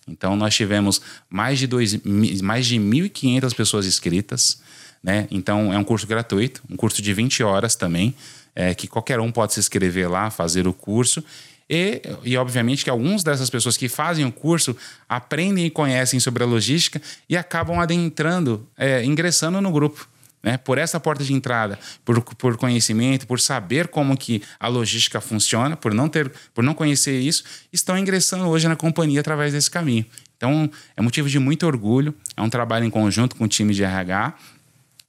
Então, 0.07 0.35
nós 0.35 0.53
tivemos 0.53 1.01
mais 1.27 1.57
de, 1.57 1.65
dois, 1.65 1.97
mais 2.39 2.67
de 2.67 2.77
1.500 2.77 3.55
pessoas 3.55 3.87
inscritas. 3.87 4.61
Né? 5.01 5.27
Então, 5.31 5.73
é 5.73 5.77
um 5.77 5.83
curso 5.83 6.05
gratuito, 6.05 6.61
um 6.69 6.75
curso 6.75 7.01
de 7.01 7.11
20 7.11 7.41
horas 7.41 7.75
também, 7.75 8.13
é, 8.53 8.75
que 8.75 8.87
qualquer 8.87 9.19
um 9.19 9.31
pode 9.31 9.53
se 9.53 9.59
inscrever 9.59 10.11
lá, 10.11 10.29
fazer 10.29 10.67
o 10.67 10.73
curso. 10.73 11.23
E, 11.67 11.99
e, 12.23 12.37
obviamente, 12.37 12.83
que 12.83 12.91
algumas 12.91 13.23
dessas 13.23 13.49
pessoas 13.49 13.75
que 13.75 13.89
fazem 13.89 14.23
o 14.23 14.31
curso 14.31 14.77
aprendem 15.09 15.65
e 15.65 15.71
conhecem 15.71 16.19
sobre 16.19 16.43
a 16.43 16.45
logística 16.45 17.01
e 17.27 17.35
acabam 17.35 17.79
adentrando, 17.79 18.67
é, 18.77 19.03
ingressando 19.03 19.59
no 19.59 19.71
grupo 19.71 20.12
né, 20.43 20.57
por 20.57 20.77
essa 20.77 20.99
porta 20.99 21.23
de 21.23 21.33
entrada, 21.33 21.79
por, 22.03 22.21
por 22.21 22.57
conhecimento, 22.57 23.25
por 23.25 23.39
saber 23.39 23.87
como 23.87 24.17
que 24.17 24.43
a 24.59 24.67
logística 24.67 25.21
funciona, 25.21 25.77
por 25.77 25.93
não 25.93 26.09
ter, 26.09 26.31
por 26.53 26.63
não 26.63 26.73
conhecer 26.73 27.17
isso, 27.19 27.43
estão 27.71 27.97
ingressando 27.97 28.45
hoje 28.47 28.67
na 28.67 28.75
companhia 28.75 29.21
através 29.21 29.53
desse 29.53 29.71
caminho. 29.71 30.05
Então, 30.35 30.69
é 30.97 31.01
motivo 31.01 31.29
de 31.29 31.39
muito 31.39 31.65
orgulho, 31.65 32.13
é 32.35 32.41
um 32.41 32.49
trabalho 32.49 32.83
em 32.83 32.89
conjunto 32.89 33.37
com 33.37 33.45
o 33.45 33.47
time 33.47 33.73
de 33.73 33.83
RH, 33.83 34.33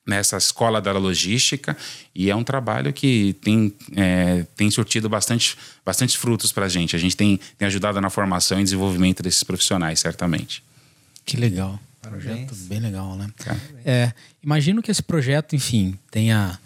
nessa 0.06 0.36
escola 0.36 0.80
da 0.80 0.92
logística, 0.92 1.76
e 2.14 2.30
é 2.30 2.36
um 2.36 2.44
trabalho 2.44 2.92
que 2.92 3.34
tem, 3.40 3.74
é, 3.96 4.44
tem 4.54 4.70
surtido 4.70 5.08
bastante, 5.08 5.56
bastante 5.84 6.16
frutos 6.18 6.52
para 6.52 6.66
a 6.66 6.68
gente. 6.68 6.94
A 6.94 6.98
gente 6.98 7.16
tem, 7.16 7.40
tem 7.58 7.66
ajudado 7.66 8.00
na 8.00 8.10
formação 8.10 8.60
e 8.60 8.64
desenvolvimento 8.64 9.22
desses 9.22 9.42
profissionais, 9.42 10.00
certamente. 10.00 10.62
Que 11.24 11.36
legal. 11.36 11.80
Projeto 12.08 12.54
bem 12.66 12.80
legal, 12.80 13.16
né? 13.16 13.28
É, 13.84 14.12
imagino 14.42 14.82
que 14.82 14.90
esse 14.90 15.02
projeto, 15.02 15.54
enfim, 15.54 15.98
tenha, 16.10 16.58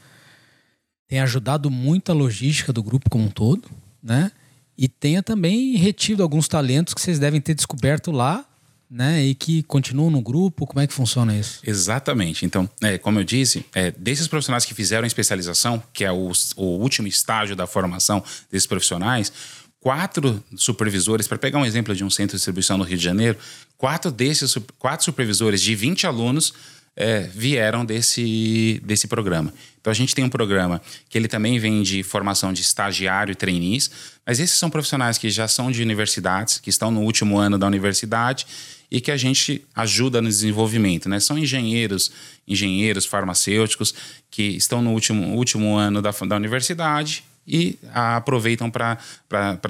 tenha 1.07 1.22
ajudado 1.22 1.70
muito 1.70 2.11
a 2.11 2.14
logística 2.14 2.72
do 2.72 2.83
grupo 2.83 3.11
como 3.11 3.24
um 3.24 3.31
todo, 3.31 3.68
né? 4.03 4.33
E 4.77 4.88
tenha 4.88 5.22
também 5.22 5.77
retido 5.77 6.22
alguns 6.22 6.46
talentos 6.46 6.94
que 6.94 7.01
vocês 7.01 7.18
devem 7.18 7.40
ter 7.40 7.55
descoberto 7.55 8.12
lá 8.12 8.48
né, 8.90 9.22
e 9.22 9.35
que 9.35 9.62
continuam 9.64 10.11
no 10.11 10.22
grupo? 10.22 10.66
Como 10.66 10.81
é 10.81 10.87
que 10.87 10.94
funciona 10.94 11.37
isso? 11.37 11.61
Exatamente. 11.62 12.46
Então, 12.46 12.68
é, 12.83 12.96
como 12.96 13.18
eu 13.18 13.24
disse, 13.24 13.64
é, 13.74 13.90
desses 13.90 14.27
profissionais 14.27 14.64
que 14.64 14.74
fizeram 14.74 15.05
a 15.05 15.07
especialização, 15.07 15.83
que 15.92 16.05
é 16.05 16.12
o, 16.12 16.33
o 16.57 16.64
último 16.79 17.07
estágio 17.07 17.55
da 17.55 17.66
formação 17.66 18.22
desses 18.51 18.66
profissionais, 18.66 19.33
quatro 19.81 20.43
supervisores, 20.57 21.29
para 21.29 21.38
pegar 21.38 21.59
um 21.59 21.64
exemplo 21.64 21.95
de 21.95 22.05
um 22.05 22.11
centro 22.11 22.33
de 22.33 22.38
distribuição 22.38 22.77
no 22.77 22.85
Rio 22.85 22.99
de 22.99 23.05
Janeiro, 23.05 23.38
quatro 23.77 24.11
desses 24.11 24.57
quatro 24.79 25.05
supervisores 25.05 25.61
de 25.61 25.75
20 25.75 26.07
alunos 26.07 26.53
é, 26.97 27.21
vieram 27.33 27.85
desse, 27.85 28.83
desse 28.85 29.07
programa. 29.07 29.55
Então 29.81 29.91
a 29.91 29.95
gente 29.95 30.17
tem 30.17 30.25
um 30.25 30.29
programa 30.29 30.83
que 31.09 31.17
ele 31.17 31.29
também 31.29 31.57
vem 31.59 31.81
de 31.81 32.03
formação 32.03 32.53
de 32.53 32.61
estagiário 32.61 33.31
e 33.31 33.37
trainees, 33.37 33.88
mas 34.27 34.41
esses 34.41 34.59
são 34.59 34.69
profissionais 34.69 35.17
que 35.17 35.31
já 35.31 35.47
são 35.47 35.71
de 35.71 35.81
universidades, 35.81 36.59
que 36.59 36.69
estão 36.69 36.91
no 36.91 37.03
último 37.03 37.38
ano 37.38 37.57
da 37.57 37.69
universidade 37.69 38.47
e 38.91 39.01
que 39.01 39.12
a 39.12 39.17
gente 39.17 39.64
ajuda 39.77 40.21
no 40.21 40.29
desenvolvimento. 40.29 41.09
Né? 41.09 41.21
São 41.21 41.38
engenheiros, 41.38 42.11
engenheiros 42.49 43.07
farmacêuticos 43.07 43.95
que 44.29 44.43
estão 44.43 44.83
no 44.83 44.91
último, 44.91 45.37
último 45.37 45.77
ano 45.77 46.03
da, 46.03 46.11
da 46.11 46.37
universidade 46.37 47.23
e 47.48 47.78
aproveitam 47.94 48.70
para 48.70 48.98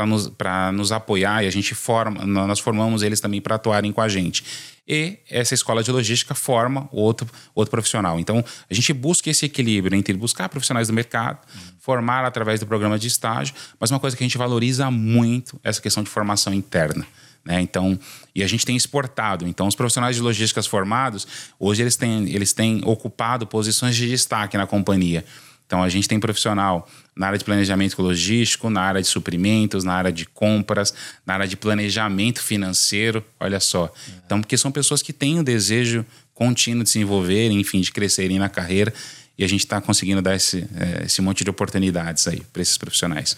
nos, 0.05 0.33
nos 0.75 0.91
apoiar 0.91 1.45
e 1.45 1.47
a 1.47 1.51
gente 1.51 1.75
forma, 1.77 2.27
nós 2.27 2.59
formamos 2.59 3.03
eles 3.03 3.21
também 3.21 3.41
para 3.41 3.55
atuarem 3.55 3.93
com 3.93 4.01
a 4.01 4.09
gente. 4.09 4.45
E 4.87 5.19
essa 5.31 5.55
escola 5.55 5.83
de 5.83 5.93
logística 5.93 6.35
forma 6.35 6.89
outro, 6.91 7.29
outro 7.55 7.71
profissional. 7.71 8.19
Então, 8.19 8.43
a 8.69 8.75
gente 8.75 8.93
busca 8.93 9.31
esse 9.31 9.45
equilíbrio 9.45 9.97
entre 9.97 10.15
buscar 10.15 10.49
profissionais 10.49 10.89
do 10.89 10.95
mercado, 10.95 11.39
formar 11.79 12.25
através 12.25 12.59
do 12.59 12.67
programa 12.67 12.99
de 12.99 13.07
estágio, 13.07 13.55
mas 13.79 13.91
uma 13.91 14.01
coisa 14.01 14.17
que 14.17 14.25
a 14.25 14.27
gente 14.27 14.39
valoriza 14.39 14.91
muito 14.91 15.61
é 15.63 15.69
essa 15.69 15.81
questão 15.81 16.03
de 16.03 16.09
formação 16.09 16.53
interna. 16.53 17.07
Né? 17.45 17.61
Então, 17.61 17.99
e 18.35 18.43
a 18.43 18.47
gente 18.47 18.67
tem 18.67 18.77
exportado. 18.77 19.47
Então, 19.47 19.67
os 19.67 19.75
profissionais 19.75 20.17
de 20.17 20.23
logísticas 20.23 20.67
formados, 20.67 21.27
hoje 21.61 21.83
eles 21.83 21.95
têm, 21.95 22.29
eles 22.31 22.53
têm 22.53 22.81
ocupado 22.85 23.47
posições 23.47 23.95
de 23.95 24.09
destaque 24.09 24.57
na 24.57 24.67
companhia. 24.67 25.25
Então, 25.69 25.83
a 25.83 25.89
gente 25.91 26.09
tem 26.09 26.19
profissional 26.19 26.89
na 27.15 27.27
área 27.27 27.39
de 27.39 27.45
planejamento 27.45 28.01
logístico, 28.01 28.71
na 28.71 28.81
área 28.81 29.03
de 29.03 29.07
suprimentos, 29.07 29.85
na 29.85 29.93
área 29.93 30.11
de 30.11 30.25
compras, 30.25 30.95
na 31.27 31.35
área 31.35 31.47
de 31.47 31.59
planejamento 31.59 32.43
financeiro, 32.43 33.23
olha 33.39 33.61
só. 33.61 33.93
Então, 34.25 34.41
porque 34.41 34.57
são 34.57 34.73
pessoas 34.73 35.03
que 35.03 35.13
têm 35.13 35.39
o 35.39 35.43
desejo 35.45 36.07
contínuo 36.33 36.83
de 36.83 36.89
se 36.89 36.99
envolverem, 36.99 37.61
enfim, 37.61 37.83
de 37.83 37.93
crescerem 37.93 38.39
na 38.39 38.49
carreira, 38.49 38.95
e 39.37 39.45
a 39.45 39.47
gente 39.47 39.61
está 39.61 39.79
conseguindo 39.79 40.23
dar 40.23 40.35
esse, 40.35 40.67
é, 40.75 41.05
esse 41.05 41.21
monte 41.21 41.45
de 41.45 41.51
oportunidades 41.51 42.27
aí 42.27 42.41
para 42.51 42.63
esses 42.63 42.79
profissionais. 42.79 43.37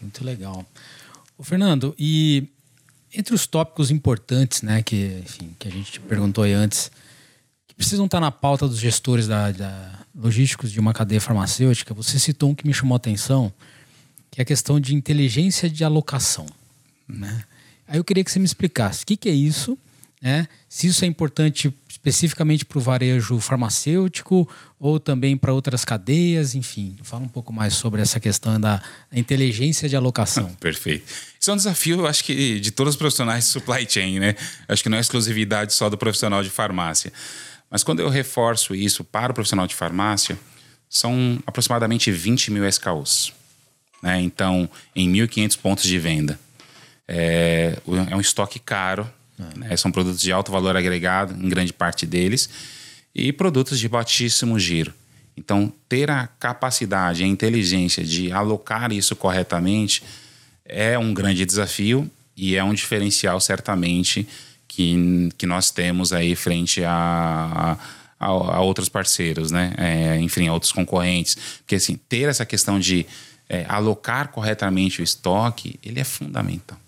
Muito 0.00 0.24
legal. 0.24 0.66
O 1.38 1.44
Fernando, 1.44 1.94
e 1.96 2.48
entre 3.14 3.36
os 3.36 3.46
tópicos 3.46 3.92
importantes, 3.92 4.62
né, 4.62 4.82
que, 4.82 5.22
enfim, 5.24 5.54
que 5.56 5.68
a 5.68 5.70
gente 5.70 5.92
te 5.92 6.00
perguntou 6.00 6.42
aí 6.42 6.54
antes, 6.54 6.90
precisam 7.78 8.06
estar 8.06 8.18
na 8.18 8.32
pauta 8.32 8.66
dos 8.66 8.78
gestores 8.78 9.28
da, 9.28 9.52
da 9.52 9.98
logísticos 10.12 10.72
de 10.72 10.80
uma 10.80 10.92
cadeia 10.92 11.20
farmacêutica, 11.20 11.94
você 11.94 12.18
citou 12.18 12.50
um 12.50 12.54
que 12.54 12.66
me 12.66 12.74
chamou 12.74 12.96
a 12.96 12.96
atenção, 12.96 13.52
que 14.32 14.40
é 14.40 14.42
a 14.42 14.44
questão 14.44 14.80
de 14.80 14.96
inteligência 14.96 15.70
de 15.70 15.84
alocação. 15.84 16.44
Né? 17.06 17.44
Aí 17.86 17.96
eu 17.96 18.04
queria 18.04 18.24
que 18.24 18.32
você 18.32 18.40
me 18.40 18.44
explicasse 18.44 19.04
o 19.04 19.06
que, 19.06 19.16
que 19.16 19.28
é 19.28 19.32
isso, 19.32 19.78
né? 20.20 20.48
se 20.68 20.88
isso 20.88 21.04
é 21.04 21.08
importante 21.08 21.72
especificamente 21.88 22.64
para 22.64 22.78
o 22.78 22.80
varejo 22.80 23.38
farmacêutico 23.38 24.48
ou 24.78 24.98
também 24.98 25.36
para 25.36 25.52
outras 25.52 25.84
cadeias, 25.84 26.56
enfim. 26.56 26.96
Fala 27.04 27.24
um 27.24 27.28
pouco 27.28 27.52
mais 27.52 27.74
sobre 27.74 28.02
essa 28.02 28.18
questão 28.18 28.58
da 28.60 28.82
inteligência 29.12 29.88
de 29.88 29.94
alocação. 29.94 30.52
Perfeito. 30.58 31.04
Isso 31.38 31.50
é 31.50 31.54
um 31.54 31.56
desafio, 31.56 32.06
acho 32.06 32.24
que, 32.24 32.58
de 32.58 32.72
todos 32.72 32.94
os 32.94 32.98
profissionais 32.98 33.44
de 33.44 33.50
supply 33.50 33.86
chain, 33.88 34.18
né? 34.18 34.34
Acho 34.66 34.82
que 34.82 34.88
não 34.88 34.98
é 34.98 35.00
exclusividade 35.00 35.72
só 35.74 35.88
do 35.88 35.96
profissional 35.96 36.42
de 36.42 36.50
farmácia. 36.50 37.12
Mas 37.70 37.82
quando 37.82 38.00
eu 38.00 38.08
reforço 38.08 38.74
isso 38.74 39.04
para 39.04 39.30
o 39.32 39.34
profissional 39.34 39.66
de 39.66 39.74
farmácia, 39.74 40.38
são 40.88 41.38
aproximadamente 41.46 42.10
20 42.10 42.50
mil 42.50 42.66
SKUs. 42.68 43.32
Né? 44.02 44.20
Então, 44.20 44.68
em 44.94 45.10
1.500 45.12 45.58
pontos 45.58 45.84
de 45.84 45.98
venda. 45.98 46.38
É, 47.06 47.78
é 48.10 48.16
um 48.16 48.20
estoque 48.20 48.58
caro, 48.58 49.08
é. 49.38 49.58
né? 49.58 49.76
são 49.76 49.90
produtos 49.90 50.20
de 50.20 50.30
alto 50.30 50.52
valor 50.52 50.76
agregado, 50.76 51.34
em 51.34 51.48
grande 51.48 51.72
parte 51.72 52.06
deles, 52.06 52.48
e 53.14 53.32
produtos 53.32 53.78
de 53.78 53.88
baixíssimo 53.88 54.58
giro. 54.58 54.92
Então, 55.36 55.72
ter 55.88 56.10
a 56.10 56.26
capacidade, 56.26 57.22
a 57.22 57.26
inteligência 57.26 58.04
de 58.04 58.32
alocar 58.32 58.92
isso 58.92 59.14
corretamente 59.14 60.02
é 60.64 60.98
um 60.98 61.14
grande 61.14 61.44
desafio 61.46 62.10
e 62.36 62.56
é 62.56 62.62
um 62.62 62.74
diferencial, 62.74 63.40
certamente, 63.40 64.28
que, 64.78 65.28
que 65.36 65.44
nós 65.44 65.72
temos 65.72 66.12
aí 66.12 66.36
frente 66.36 66.84
a, 66.84 67.76
a, 68.16 68.26
a 68.26 68.60
outros 68.60 68.88
parceiros, 68.88 69.50
né? 69.50 69.74
É, 69.76 70.20
enfim, 70.20 70.46
a 70.46 70.52
outros 70.52 70.70
concorrentes. 70.70 71.36
Porque, 71.58 71.74
assim, 71.74 71.98
ter 72.08 72.28
essa 72.28 72.46
questão 72.46 72.78
de 72.78 73.04
é, 73.48 73.66
alocar 73.68 74.28
corretamente 74.28 75.00
o 75.00 75.02
estoque, 75.02 75.80
ele 75.82 75.98
é 75.98 76.04
fundamental. 76.04 76.78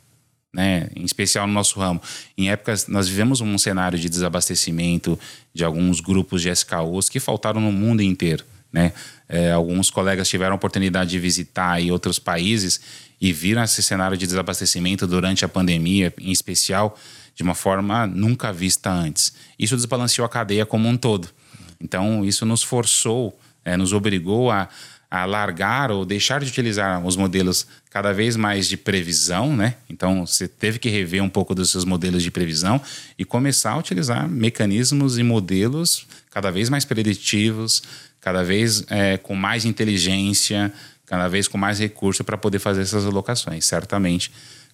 Né? 0.55 0.89
Em 0.95 1.05
especial 1.05 1.49
no 1.49 1.53
nosso 1.53 1.81
ramo. 1.81 2.01
Em 2.39 2.49
épocas, 2.49 2.87
nós 2.87 3.09
vivemos 3.09 3.41
um 3.41 3.59
cenário 3.59 3.99
de 3.99 4.09
desabastecimento 4.09 5.19
de 5.53 5.65
alguns 5.65 5.99
grupos 5.99 6.43
de 6.43 6.49
SKUs 6.49 7.09
que 7.09 7.19
faltaram 7.19 7.61
no 7.61 7.73
mundo 7.73 8.03
inteiro. 8.05 8.45
Né? 8.73 8.93
É, 9.29 9.51
alguns 9.51 9.91
colegas 9.91 10.29
tiveram 10.29 10.53
a 10.53 10.57
oportunidade 10.57 11.11
de 11.11 11.19
visitar 11.19 11.73
aí 11.73 11.91
outros 11.91 12.21
países 12.21 12.81
e 13.21 13.33
viram 13.33 13.65
esse 13.65 13.83
cenário 13.83 14.17
de 14.17 14.29
desabastecimento 14.29 15.09
durante 15.09 15.45
a 15.45 15.49
pandemia, 15.49 16.15
em 16.21 16.31
especial 16.31 16.97
de 17.41 17.43
uma 17.43 17.55
forma 17.55 18.07
nunca 18.07 18.53
vista 18.53 18.93
antes. 18.93 19.33
Isso 19.59 19.75
desbalanceou 19.75 20.27
a 20.27 20.29
cadeia 20.29 20.67
como 20.67 20.87
um 20.87 20.95
todo. 20.95 21.27
Então, 21.81 22.23
isso 22.23 22.45
nos 22.45 22.63
forçou, 22.63 23.35
é, 23.65 23.79
nos 23.79 23.95
obrigou 23.95 24.51
a, 24.51 24.69
a 25.11 25.25
largar 25.25 25.91
ou 25.91 26.05
deixar 26.05 26.41
de 26.41 26.51
utilizar 26.51 27.03
os 27.03 27.17
modelos 27.17 27.67
cada 27.89 28.13
vez 28.13 28.37
mais 28.37 28.69
de 28.69 28.77
previsão, 28.77 29.57
né? 29.57 29.77
Então, 29.89 30.27
você 30.27 30.47
teve 30.47 30.79
que 30.79 30.91
rever 30.91 31.23
um 31.23 31.31
pouco 31.31 31.55
dos 31.55 31.71
seus 31.71 31.87
modelos 31.87 32.23
de 32.23 32.31
previsão 32.31 32.79
e 33.19 33.25
começar 33.25 33.71
a 33.71 33.79
utilizar 33.79 34.29
mecanismos 34.29 35.17
e 35.17 35.23
modelos 35.23 36.07
cada 36.31 36.51
vez 36.51 36.69
mais 36.69 36.85
preditivos, 36.85 37.83
cada 38.21 38.45
vez 38.45 38.85
é, 38.91 39.17
com 39.17 39.35
mais 39.35 39.65
inteligência, 39.65 40.71
cada 41.07 41.27
vez 41.27 41.49
com 41.49 41.57
mais 41.57 41.79
recurso 41.79 42.23
para 42.23 42.37
poder 42.37 42.59
fazer 42.59 42.83
essas 42.83 43.07
alocações, 43.07 43.65
certamente. 43.65 44.31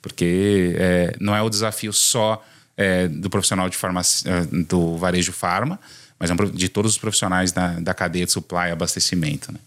Porque 0.06 0.76
é, 0.78 1.16
não 1.18 1.34
é 1.34 1.42
o 1.42 1.50
desafio 1.50 1.92
só 1.92 2.44
é, 2.76 3.08
do 3.08 3.28
profissional 3.28 3.68
de 3.68 3.76
farmácia, 3.76 4.30
é, 4.30 4.42
do 4.44 4.96
varejo 4.96 5.32
farma, 5.32 5.80
mas 6.16 6.30
é 6.30 6.34
de 6.52 6.68
todos 6.68 6.92
os 6.92 6.98
profissionais 6.98 7.50
da, 7.50 7.72
da 7.80 7.92
cadeia 7.92 8.24
de 8.24 8.30
supply 8.30 8.68
e 8.68 8.70
abastecimento. 8.70 9.52
Né? 9.52 9.58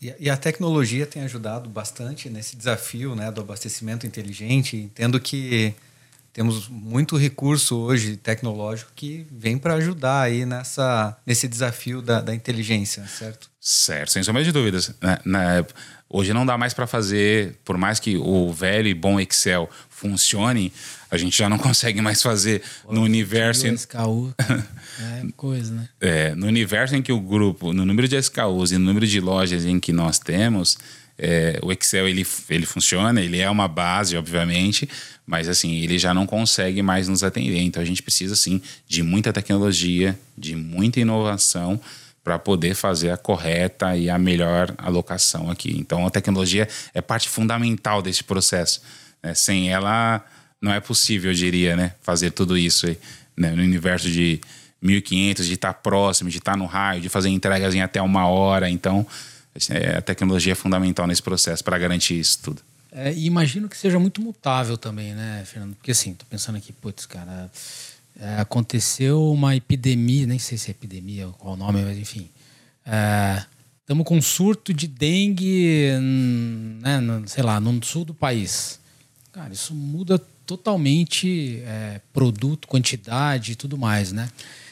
É. 0.00 0.14
E, 0.20 0.30
a 0.30 0.36
tecnologia 0.36 1.04
tem 1.06 1.22
ajudado 1.22 1.68
bastante 1.68 2.30
nesse 2.30 2.54
desafio 2.54 3.16
né, 3.16 3.32
do 3.32 3.40
abastecimento 3.40 4.06
inteligente. 4.06 4.76
Entendo 4.76 5.18
que 5.18 5.74
temos 6.32 6.68
muito 6.68 7.16
recurso 7.16 7.76
hoje 7.76 8.16
tecnológico 8.16 8.92
que 8.94 9.26
vem 9.28 9.58
para 9.58 9.74
ajudar 9.74 10.20
aí 10.20 10.46
nessa, 10.46 11.16
nesse 11.26 11.48
desafio 11.48 12.00
da, 12.00 12.20
da 12.20 12.32
inteligência, 12.32 13.04
certo? 13.08 13.50
Certo, 13.60 14.12
sem 14.12 14.22
sombra 14.22 14.44
de 14.44 14.52
dúvidas. 14.52 14.94
Na, 15.00 15.20
na, 15.24 15.66
hoje 16.08 16.32
não 16.32 16.46
dá 16.46 16.56
mais 16.56 16.72
para 16.72 16.86
fazer, 16.86 17.56
por 17.64 17.76
mais 17.76 18.00
que 18.00 18.16
o 18.16 18.52
velho 18.52 18.88
e 18.88 18.94
bom 18.94 19.20
Excel 19.20 19.68
funcione, 19.90 20.72
a 21.10 21.16
gente 21.16 21.36
já 21.36 21.48
não 21.48 21.58
consegue 21.58 22.00
mais 22.00 22.22
fazer 22.22 22.62
Pô, 22.84 22.92
no 22.92 23.02
universo. 23.02 23.66
SKU 23.66 24.32
é 24.40 25.26
coisa, 25.36 25.72
né? 25.72 25.88
É, 26.00 26.34
no 26.34 26.46
universo 26.46 26.94
em 26.94 27.02
que 27.02 27.12
o 27.12 27.20
grupo, 27.20 27.72
no 27.72 27.84
número 27.84 28.08
de 28.08 28.16
SKUs 28.16 28.72
e 28.72 28.78
no 28.78 28.84
número 28.84 29.06
de 29.06 29.20
lojas 29.20 29.64
em 29.64 29.78
que 29.78 29.92
nós 29.92 30.18
temos, 30.18 30.78
é, 31.18 31.58
o 31.62 31.72
Excel 31.72 32.06
ele, 32.08 32.24
ele 32.48 32.64
funciona, 32.64 33.20
ele 33.20 33.40
é 33.40 33.50
uma 33.50 33.66
base, 33.66 34.16
obviamente, 34.16 34.88
mas 35.26 35.48
assim, 35.48 35.74
ele 35.82 35.98
já 35.98 36.14
não 36.14 36.26
consegue 36.26 36.80
mais 36.80 37.08
nos 37.08 37.24
atender. 37.24 37.60
Então 37.60 37.82
a 37.82 37.86
gente 37.86 38.02
precisa 38.02 38.36
sim 38.36 38.62
de 38.86 39.02
muita 39.02 39.32
tecnologia, 39.32 40.18
de 40.36 40.54
muita 40.54 41.00
inovação 41.00 41.80
para 42.28 42.38
poder 42.38 42.74
fazer 42.74 43.10
a 43.10 43.16
correta 43.16 43.96
e 43.96 44.10
a 44.10 44.18
melhor 44.18 44.74
alocação 44.76 45.50
aqui. 45.50 45.74
Então 45.78 46.06
a 46.06 46.10
tecnologia 46.10 46.68
é 46.92 47.00
parte 47.00 47.26
fundamental 47.26 48.02
desse 48.02 48.22
processo. 48.22 48.82
Né? 49.22 49.32
Sem 49.32 49.70
ela 49.70 50.22
não 50.60 50.70
é 50.70 50.78
possível, 50.78 51.30
eu 51.30 51.34
diria, 51.34 51.74
né, 51.74 51.94
fazer 52.02 52.32
tudo 52.32 52.58
isso 52.58 52.86
aí, 52.86 52.98
né, 53.34 53.52
no 53.52 53.62
universo 53.62 54.10
de 54.10 54.42
1500, 54.82 55.46
de 55.46 55.54
estar 55.54 55.72
próximo, 55.72 56.28
de 56.28 56.36
estar 56.36 56.54
no 56.54 56.66
raio, 56.66 57.00
de 57.00 57.08
fazer 57.08 57.30
entregas 57.30 57.74
em 57.74 57.80
até 57.80 58.02
uma 58.02 58.26
hora. 58.28 58.68
Então, 58.68 59.06
é, 59.70 59.96
a 59.96 60.02
tecnologia 60.02 60.52
é 60.52 60.54
fundamental 60.54 61.06
nesse 61.06 61.22
processo 61.22 61.64
para 61.64 61.78
garantir 61.78 62.20
isso 62.20 62.40
tudo. 62.42 62.60
É, 62.92 63.10
e 63.10 63.24
imagino 63.24 63.70
que 63.70 63.76
seja 63.76 63.98
muito 63.98 64.20
mutável 64.20 64.76
também, 64.76 65.14
né, 65.14 65.44
Fernando? 65.46 65.74
Porque 65.76 65.92
assim, 65.92 66.12
tô 66.12 66.26
pensando 66.26 66.56
aqui, 66.56 66.74
putz, 66.74 67.06
cara, 67.06 67.50
é, 68.18 68.40
aconteceu 68.40 69.30
uma 69.30 69.54
epidemia, 69.54 70.26
nem 70.26 70.38
sei 70.38 70.58
se 70.58 70.68
é 70.68 70.72
epidemia, 70.72 71.28
qual 71.38 71.54
o 71.54 71.56
nome, 71.56 71.82
mas 71.82 71.96
enfim. 71.96 72.28
Estamos 73.80 74.02
é, 74.02 74.08
com 74.08 74.16
um 74.16 74.22
surto 74.22 74.74
de 74.74 74.88
dengue, 74.88 75.90
né, 76.80 77.00
no, 77.00 77.28
sei 77.28 77.44
lá, 77.44 77.60
no 77.60 77.84
sul 77.84 78.04
do 78.04 78.14
país. 78.14 78.80
Cara, 79.32 79.52
isso 79.52 79.74
muda 79.74 80.18
totalmente 80.44 81.62
é, 81.64 82.00
produto, 82.12 82.66
quantidade 82.66 83.52
e 83.52 83.54
tudo 83.54 83.78
mais, 83.78 84.12
né? 84.12 84.28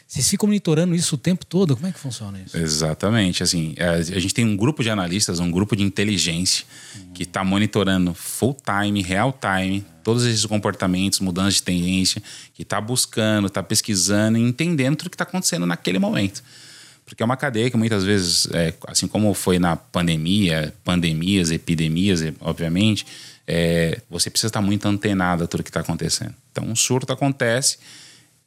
Vocês 0.06 0.28
ficam 0.28 0.46
monitorando 0.46 0.94
isso 0.94 1.16
o 1.16 1.18
tempo 1.18 1.44
todo? 1.44 1.74
Como 1.74 1.88
é 1.88 1.92
que 1.92 1.98
funciona 1.98 2.40
isso? 2.40 2.56
Exatamente. 2.56 3.42
Assim, 3.42 3.74
a, 3.78 4.00
gente 4.02 4.32
tem 4.32 4.44
um 4.44 4.56
grupo 4.56 4.82
de 4.82 4.88
analistas, 4.88 5.40
um 5.40 5.50
grupo 5.50 5.74
de 5.74 5.82
inteligência 5.82 6.64
que 7.12 7.24
está 7.24 7.42
monitorando 7.42 8.14
full 8.14 8.56
time, 8.64 9.02
real 9.02 9.36
time, 9.36 9.84
todos 10.04 10.24
esses 10.24 10.46
comportamentos, 10.46 11.18
mudanças 11.18 11.54
de 11.54 11.64
tendência, 11.64 12.22
que 12.54 12.62
está 12.62 12.80
buscando, 12.80 13.48
está 13.48 13.64
pesquisando 13.64 14.38
e 14.38 14.42
entendendo 14.42 14.94
tudo 14.96 15.10
que 15.10 15.16
está 15.16 15.24
acontecendo 15.24 15.66
naquele 15.66 15.98
momento. 15.98 16.40
Porque 17.04 17.22
é 17.22 17.26
uma 17.26 17.36
cadeia 17.36 17.68
que 17.68 17.76
muitas 17.76 18.04
vezes, 18.04 18.48
é, 18.52 18.74
assim 18.86 19.08
como 19.08 19.34
foi 19.34 19.58
na 19.58 19.74
pandemia, 19.74 20.72
pandemias, 20.84 21.50
epidemias, 21.50 22.20
obviamente, 22.40 23.04
é, 23.46 24.00
você 24.08 24.30
precisa 24.30 24.48
estar 24.48 24.60
muito 24.60 24.86
antenado 24.86 25.44
a 25.44 25.46
tudo 25.46 25.62
que 25.64 25.70
está 25.70 25.80
acontecendo. 25.80 26.34
Então, 26.52 26.64
um 26.64 26.76
surto 26.76 27.12
acontece, 27.12 27.78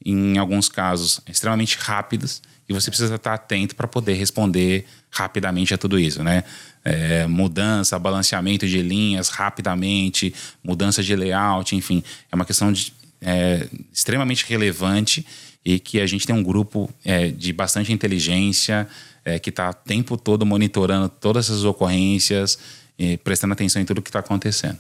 em 0.05 0.37
alguns 0.37 0.69
casos, 0.69 1.19
extremamente 1.27 1.77
rápidos, 1.77 2.41
e 2.67 2.73
você 2.73 2.89
precisa 2.89 3.15
estar 3.15 3.33
atento 3.33 3.75
para 3.75 3.87
poder 3.87 4.13
responder 4.13 4.85
rapidamente 5.09 5.73
a 5.73 5.77
tudo 5.77 5.99
isso, 5.99 6.23
né? 6.23 6.43
É, 6.83 7.25
mudança, 7.25 7.97
balanceamento 7.97 8.67
de 8.67 8.81
linhas 8.81 9.29
rapidamente, 9.29 10.33
mudança 10.63 11.01
de 11.01 11.15
layout, 11.15 11.75
enfim, 11.75 12.03
é 12.31 12.35
uma 12.35 12.45
questão 12.45 12.71
de, 12.71 12.93
é, 13.21 13.67
extremamente 13.91 14.45
relevante 14.47 15.25
e 15.65 15.79
que 15.79 15.99
a 15.99 16.05
gente 16.05 16.25
tem 16.25 16.35
um 16.35 16.43
grupo 16.43 16.89
é, 17.03 17.27
de 17.29 17.51
bastante 17.51 17.91
inteligência 17.91 18.87
é, 19.25 19.39
que 19.39 19.49
está 19.49 19.69
o 19.69 19.73
tempo 19.73 20.15
todo 20.15 20.45
monitorando 20.45 21.09
todas 21.09 21.45
essas 21.45 21.63
ocorrências 21.63 22.57
e 22.97 23.17
prestando 23.17 23.53
atenção 23.53 23.81
em 23.81 23.85
tudo 23.85 24.01
que 24.01 24.09
está 24.09 24.19
acontecendo. 24.19 24.77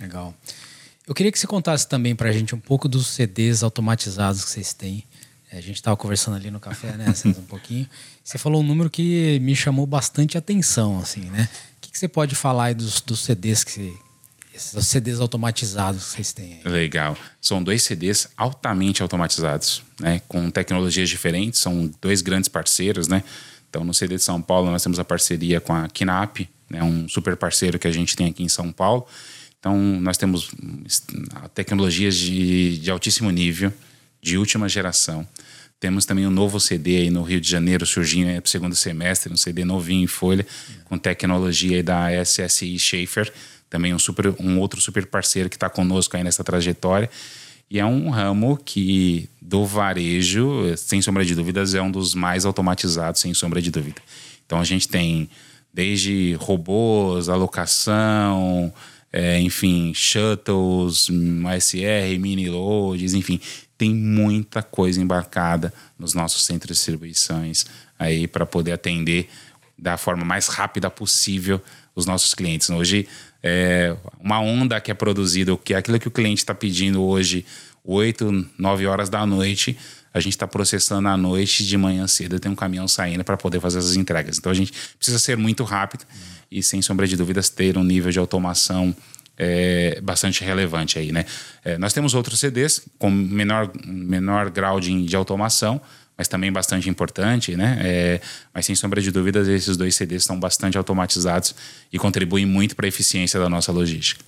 Legal. 0.00 0.34
Eu 1.06 1.14
queria 1.14 1.32
que 1.32 1.38
você 1.38 1.46
contasse 1.46 1.88
também 1.88 2.14
para 2.14 2.28
a 2.28 2.32
gente 2.32 2.54
um 2.54 2.60
pouco 2.60 2.88
dos 2.88 3.08
CDs 3.08 3.62
automatizados 3.62 4.44
que 4.44 4.50
vocês 4.50 4.72
têm. 4.72 5.04
É, 5.50 5.58
a 5.58 5.60
gente 5.60 5.76
estava 5.76 5.96
conversando 5.96 6.36
ali 6.36 6.50
no 6.50 6.60
café, 6.60 6.92
né, 6.92 7.12
um 7.26 7.44
pouquinho. 7.44 7.88
Você 8.22 8.38
falou 8.38 8.62
um 8.62 8.64
número 8.64 8.88
que 8.88 9.38
me 9.40 9.54
chamou 9.54 9.86
bastante 9.86 10.38
atenção, 10.38 10.98
assim, 10.98 11.22
né? 11.22 11.48
O 11.76 11.80
que, 11.80 11.90
que 11.90 11.98
você 11.98 12.08
pode 12.08 12.34
falar 12.34 12.66
aí 12.66 12.74
dos, 12.74 13.00
dos 13.00 13.20
CDs 13.20 13.64
que 13.64 13.92
esses 14.54 14.86
CDs 14.86 15.18
automatizados 15.18 16.04
que 16.04 16.10
vocês 16.10 16.32
têm 16.32 16.60
aí? 16.64 16.70
Legal. 16.70 17.16
São 17.40 17.62
dois 17.62 17.82
CDs 17.82 18.28
altamente 18.36 19.02
automatizados, 19.02 19.82
né? 19.98 20.22
Com 20.28 20.50
tecnologias 20.50 21.08
diferentes. 21.08 21.60
São 21.60 21.90
dois 22.00 22.22
grandes 22.22 22.48
parceiros, 22.48 23.08
né? 23.08 23.24
Então, 23.68 23.82
no 23.82 23.92
CD 23.92 24.16
de 24.16 24.22
São 24.22 24.40
Paulo, 24.40 24.70
nós 24.70 24.82
temos 24.82 24.98
a 24.98 25.04
parceria 25.04 25.60
com 25.60 25.74
a 25.74 25.88
Kinap, 25.88 26.48
né? 26.68 26.82
um 26.82 27.08
super 27.08 27.36
parceiro 27.36 27.78
que 27.78 27.88
a 27.88 27.92
gente 27.92 28.14
tem 28.14 28.28
aqui 28.28 28.42
em 28.42 28.48
São 28.48 28.70
Paulo. 28.70 29.06
Então, 29.62 29.78
nós 30.00 30.18
temos 30.18 30.50
tecnologias 31.54 32.16
de, 32.16 32.78
de 32.78 32.90
altíssimo 32.90 33.30
nível, 33.30 33.72
de 34.20 34.36
última 34.36 34.68
geração. 34.68 35.24
Temos 35.78 36.04
também 36.04 36.26
um 36.26 36.32
novo 36.32 36.58
CD 36.58 36.96
aí 36.96 37.10
no 37.10 37.22
Rio 37.22 37.40
de 37.40 37.48
Janeiro, 37.48 37.86
surgindo 37.86 38.26
para 38.40 38.44
o 38.44 38.50
segundo 38.50 38.74
semestre, 38.74 39.32
um 39.32 39.36
CD 39.36 39.64
novinho 39.64 40.02
em 40.02 40.08
folha, 40.08 40.44
com 40.86 40.98
tecnologia 40.98 41.76
aí 41.76 41.82
da 41.82 42.08
SSI 42.24 42.76
Schaefer, 42.76 43.32
também 43.70 43.94
um, 43.94 44.00
super, 44.00 44.34
um 44.40 44.58
outro 44.58 44.80
super 44.80 45.06
parceiro 45.06 45.48
que 45.48 45.54
está 45.54 45.70
conosco 45.70 46.16
aí 46.16 46.24
nessa 46.24 46.42
trajetória. 46.42 47.08
E 47.70 47.78
é 47.78 47.86
um 47.86 48.10
ramo 48.10 48.56
que, 48.56 49.30
do 49.40 49.64
varejo, 49.64 50.76
sem 50.76 51.00
sombra 51.00 51.24
de 51.24 51.36
dúvidas, 51.36 51.72
é 51.72 51.80
um 51.80 51.90
dos 51.90 52.16
mais 52.16 52.44
automatizados, 52.44 53.20
sem 53.20 53.32
sombra 53.32 53.62
de 53.62 53.70
dúvida. 53.70 54.02
Então, 54.44 54.58
a 54.58 54.64
gente 54.64 54.88
tem 54.88 55.30
desde 55.72 56.34
robôs, 56.40 57.28
alocação, 57.28 58.74
é, 59.12 59.38
enfim, 59.40 59.92
shuttles, 59.94 61.08
SR, 61.60 62.18
mini 62.18 62.48
loads, 62.48 63.12
enfim, 63.12 63.38
tem 63.76 63.94
muita 63.94 64.62
coisa 64.62 65.00
embarcada 65.00 65.72
nos 65.98 66.14
nossos 66.14 66.44
centros 66.44 66.68
de 66.68 66.74
distribuições 66.74 67.66
aí 67.98 68.26
para 68.26 68.46
poder 68.46 68.72
atender 68.72 69.28
da 69.78 69.96
forma 69.96 70.24
mais 70.24 70.48
rápida 70.48 70.88
possível 70.88 71.60
os 71.94 72.06
nossos 72.06 72.34
clientes. 72.34 72.70
Hoje, 72.70 73.06
é, 73.42 73.96
uma 74.20 74.40
onda 74.40 74.80
que 74.80 74.90
é 74.90 74.94
produzida, 74.94 75.56
que 75.56 75.74
é 75.74 75.76
aquilo 75.76 75.98
que 75.98 76.08
o 76.08 76.12
cliente 76.12 76.42
está 76.42 76.54
pedindo 76.54 77.02
hoje, 77.02 77.44
8, 77.84 78.50
9 78.56 78.86
horas 78.86 79.10
da 79.10 79.26
noite, 79.26 79.76
a 80.12 80.20
gente 80.20 80.34
está 80.34 80.46
processando 80.46 81.08
à 81.08 81.16
noite, 81.16 81.64
de 81.64 81.76
manhã 81.76 82.06
cedo 82.06 82.38
tem 82.38 82.50
um 82.50 82.54
caminhão 82.54 82.86
saindo 82.86 83.24
para 83.24 83.36
poder 83.36 83.60
fazer 83.60 83.78
essas 83.78 83.96
entregas. 83.96 84.38
Então 84.38 84.52
a 84.52 84.54
gente 84.54 84.72
precisa 84.96 85.18
ser 85.18 85.36
muito 85.36 85.64
rápido 85.64 86.04
e, 86.50 86.62
sem 86.62 86.82
sombra 86.82 87.06
de 87.06 87.16
dúvidas, 87.16 87.48
ter 87.48 87.78
um 87.78 87.84
nível 87.84 88.10
de 88.10 88.18
automação 88.18 88.94
é, 89.38 90.00
bastante 90.02 90.44
relevante 90.44 90.98
aí, 90.98 91.10
né? 91.10 91.24
É, 91.64 91.78
nós 91.78 91.92
temos 91.92 92.14
outros 92.14 92.38
CDs 92.38 92.82
com 92.98 93.10
menor, 93.10 93.70
menor 93.84 94.50
grau 94.50 94.78
de, 94.78 95.04
de 95.04 95.16
automação, 95.16 95.80
mas 96.16 96.28
também 96.28 96.52
bastante 96.52 96.88
importante, 96.90 97.56
né? 97.56 97.78
É, 97.82 98.20
mas 98.52 98.66
sem 98.66 98.74
sombra 98.74 99.00
de 99.00 99.10
dúvidas, 99.10 99.48
esses 99.48 99.76
dois 99.76 99.94
CDs 99.94 100.22
estão 100.22 100.38
bastante 100.38 100.76
automatizados 100.76 101.54
e 101.92 101.98
contribuem 101.98 102.44
muito 102.44 102.76
para 102.76 102.86
a 102.86 102.88
eficiência 102.88 103.40
da 103.40 103.48
nossa 103.48 103.72
logística. 103.72 104.22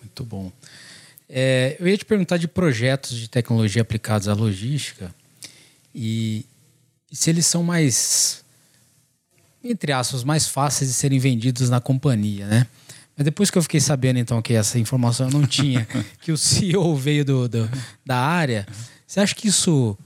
Muito 0.00 0.24
bom. 0.24 0.50
É, 1.28 1.76
eu 1.78 1.86
ia 1.86 1.96
te 1.96 2.04
perguntar 2.04 2.38
de 2.38 2.48
projetos 2.48 3.16
de 3.16 3.28
tecnologia 3.28 3.82
aplicados 3.82 4.28
à 4.28 4.34
logística 4.34 5.14
e, 5.94 6.46
e 7.10 7.16
se 7.16 7.28
eles 7.28 7.44
são 7.44 7.62
mais, 7.62 8.42
entre 9.62 9.92
aspas, 9.92 10.24
mais 10.24 10.46
fáceis 10.46 10.90
de 10.90 10.96
serem 10.96 11.18
vendidos 11.18 11.68
na 11.68 11.80
companhia, 11.80 12.46
né? 12.46 12.66
Mas 13.16 13.24
depois 13.24 13.50
que 13.50 13.58
eu 13.58 13.62
fiquei 13.62 13.80
sabendo, 13.80 14.20
então, 14.20 14.40
que 14.40 14.54
essa 14.54 14.78
informação 14.78 15.26
eu 15.26 15.32
não 15.32 15.46
tinha, 15.46 15.86
que 16.22 16.30
o 16.30 16.38
CEO 16.38 16.96
veio 16.96 17.24
do, 17.24 17.48
do, 17.48 17.68
da 18.06 18.16
área, 18.16 18.66
você 19.04 19.18
acha 19.18 19.34
que 19.34 19.48
isso 19.48 19.98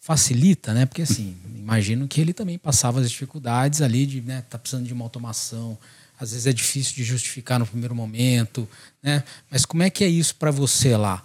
facilita, 0.00 0.74
né? 0.74 0.84
Porque, 0.84 1.02
assim, 1.02 1.34
imagino 1.56 2.06
que 2.06 2.20
ele 2.20 2.32
também 2.32 2.58
passava 2.58 3.00
as 3.00 3.10
dificuldades 3.10 3.80
ali 3.80 4.06
de, 4.06 4.20
né, 4.20 4.42
tá 4.48 4.58
precisando 4.58 4.86
de 4.86 4.92
uma 4.92 5.04
automação, 5.04 5.78
às 6.20 6.32
vezes 6.32 6.46
é 6.46 6.52
difícil 6.52 6.94
de 6.94 7.04
justificar 7.04 7.58
no 7.58 7.66
primeiro 7.66 7.94
momento, 7.94 8.68
né? 9.02 9.22
Mas 9.50 9.64
como 9.64 9.82
é 9.82 9.90
que 9.90 10.02
é 10.02 10.08
isso 10.08 10.34
para 10.34 10.50
você 10.50 10.96
lá? 10.96 11.22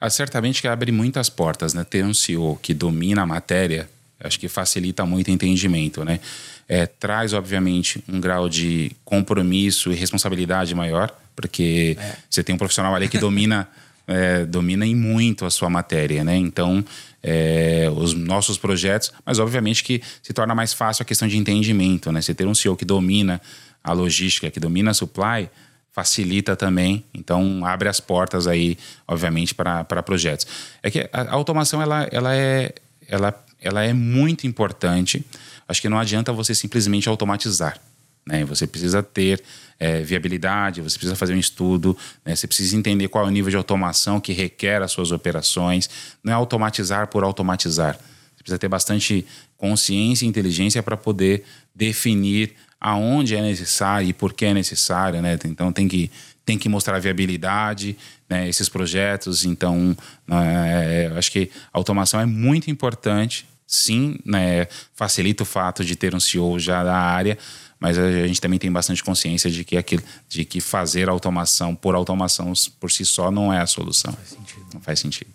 Ah, 0.00 0.10
certamente 0.10 0.60
que 0.60 0.68
abre 0.68 0.92
muitas 0.92 1.28
portas, 1.28 1.74
né? 1.74 1.82
Ter 1.82 2.04
um 2.04 2.14
CEO 2.14 2.56
que 2.62 2.74
domina 2.74 3.22
a 3.22 3.26
matéria, 3.26 3.88
acho 4.20 4.38
que 4.38 4.48
facilita 4.48 5.04
muito 5.04 5.28
o 5.28 5.30
entendimento, 5.30 6.04
né? 6.04 6.20
É, 6.68 6.86
traz, 6.86 7.32
obviamente, 7.32 8.02
um 8.08 8.20
grau 8.20 8.48
de 8.48 8.92
compromisso 9.04 9.92
e 9.92 9.94
responsabilidade 9.94 10.74
maior, 10.74 11.10
porque 11.34 11.96
é. 11.98 12.16
você 12.28 12.42
tem 12.42 12.54
um 12.54 12.58
profissional 12.58 12.94
ali 12.94 13.08
que 13.08 13.18
domina, 13.18 13.68
é, 14.06 14.44
domina 14.44 14.86
em 14.86 14.94
muito 14.94 15.44
a 15.44 15.50
sua 15.50 15.68
matéria, 15.68 16.22
né? 16.22 16.36
Então, 16.36 16.84
é, 17.22 17.90
os 17.96 18.12
nossos 18.12 18.58
projetos, 18.58 19.10
mas 19.24 19.38
obviamente 19.38 19.82
que 19.82 20.02
se 20.22 20.34
torna 20.34 20.54
mais 20.54 20.74
fácil 20.74 21.02
a 21.02 21.06
questão 21.06 21.26
de 21.26 21.38
entendimento, 21.38 22.12
né? 22.12 22.20
Você 22.20 22.34
ter 22.34 22.46
um 22.46 22.54
CEO 22.54 22.76
que 22.76 22.84
domina 22.84 23.40
a 23.84 23.92
logística, 23.92 24.50
que 24.50 24.58
domina 24.58 24.90
a 24.90 24.94
supply, 24.94 25.50
facilita 25.92 26.56
também, 26.56 27.04
então 27.14 27.64
abre 27.64 27.88
as 27.88 28.00
portas 28.00 28.48
aí, 28.48 28.76
obviamente, 29.06 29.54
para 29.54 30.02
projetos. 30.02 30.46
É 30.82 30.90
que 30.90 31.08
a 31.12 31.30
automação, 31.32 31.80
ela, 31.80 32.08
ela, 32.10 32.34
é, 32.34 32.74
ela, 33.06 33.44
ela 33.60 33.84
é 33.84 33.92
muito 33.92 34.46
importante, 34.46 35.24
acho 35.68 35.80
que 35.80 35.88
não 35.88 35.98
adianta 35.98 36.32
você 36.32 36.54
simplesmente 36.54 37.08
automatizar. 37.08 37.78
Né? 38.26 38.44
Você 38.44 38.66
precisa 38.66 39.02
ter 39.02 39.42
é, 39.78 40.00
viabilidade, 40.00 40.80
você 40.80 40.96
precisa 40.96 41.14
fazer 41.14 41.34
um 41.34 41.38
estudo, 41.38 41.96
né? 42.24 42.34
você 42.34 42.46
precisa 42.46 42.76
entender 42.76 43.08
qual 43.08 43.24
é 43.24 43.28
o 43.28 43.30
nível 43.30 43.50
de 43.50 43.56
automação 43.56 44.18
que 44.18 44.32
requer 44.32 44.82
as 44.82 44.90
suas 44.90 45.12
operações. 45.12 45.88
Não 46.22 46.32
é 46.32 46.36
automatizar 46.36 47.08
por 47.08 47.22
automatizar. 47.22 47.96
Você 48.34 48.42
precisa 48.42 48.58
ter 48.58 48.68
bastante 48.68 49.26
consciência 49.56 50.24
e 50.24 50.28
inteligência 50.28 50.82
para 50.82 50.96
poder 50.96 51.44
definir 51.74 52.54
aonde 52.84 53.34
é 53.34 53.40
necessário 53.40 54.06
e 54.06 54.12
por 54.12 54.34
que 54.34 54.44
é 54.44 54.52
necessário. 54.52 55.22
Né? 55.22 55.38
Então 55.46 55.72
tem 55.72 55.88
que, 55.88 56.10
tem 56.44 56.58
que 56.58 56.68
mostrar 56.68 56.98
viabilidade, 56.98 57.96
né? 58.28 58.46
esses 58.46 58.68
projetos. 58.68 59.46
Então, 59.46 59.96
é, 60.30 61.10
acho 61.16 61.32
que 61.32 61.50
a 61.72 61.78
automação 61.78 62.20
é 62.20 62.26
muito 62.26 62.70
importante 62.70 63.46
sim, 63.66 64.18
né, 64.26 64.68
facilita 64.94 65.42
o 65.42 65.46
fato 65.46 65.82
de 65.82 65.96
ter 65.96 66.14
um 66.14 66.20
CEO 66.20 66.58
já 66.60 66.84
da 66.84 66.94
área, 66.94 67.38
mas 67.80 67.98
a 67.98 68.26
gente 68.26 68.38
também 68.38 68.58
tem 68.58 68.70
bastante 68.70 69.02
consciência 69.02 69.50
de 69.50 69.64
que 69.64 69.78
aquilo, 69.78 70.02
de 70.28 70.44
que 70.44 70.60
fazer 70.60 71.08
automação 71.08 71.74
por 71.74 71.94
automação 71.94 72.52
por 72.78 72.92
si 72.92 73.06
só 73.06 73.30
não 73.30 73.50
é 73.50 73.60
a 73.60 73.66
solução. 73.66 74.12
Não 74.12 74.18
faz 74.18 74.28
sentido. 74.28 74.66
Não 74.74 74.80
faz 74.82 75.00
sentido. 75.00 75.30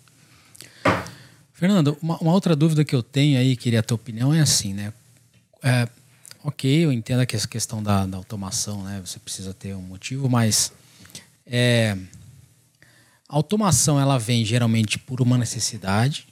Fernando, 1.52 1.98
uma, 2.00 2.16
uma, 2.18 2.32
outra 2.32 2.54
dúvida 2.54 2.84
que 2.84 2.94
eu 2.94 3.02
tenho 3.02 3.38
aí, 3.38 3.56
queria 3.56 3.80
a 3.80 3.82
tua 3.82 3.96
opinião, 3.96 4.32
é 4.32 4.40
assim, 4.40 4.72
né? 4.72 4.92
É, 5.62 5.88
ok, 6.44 6.84
eu 6.84 6.92
entendo 6.92 7.26
que 7.26 7.36
essa 7.36 7.48
questão 7.48 7.82
da, 7.82 8.06
da, 8.06 8.16
automação, 8.16 8.82
né? 8.82 9.00
Você 9.04 9.18
precisa 9.18 9.52
ter 9.52 9.74
um 9.74 9.82
motivo, 9.82 10.28
mas 10.28 10.72
é, 11.46 11.96
a 13.28 13.36
automação 13.36 14.00
ela 14.00 14.18
vem 14.18 14.44
geralmente 14.44 14.98
por 14.98 15.20
uma 15.20 15.36
necessidade 15.36 16.26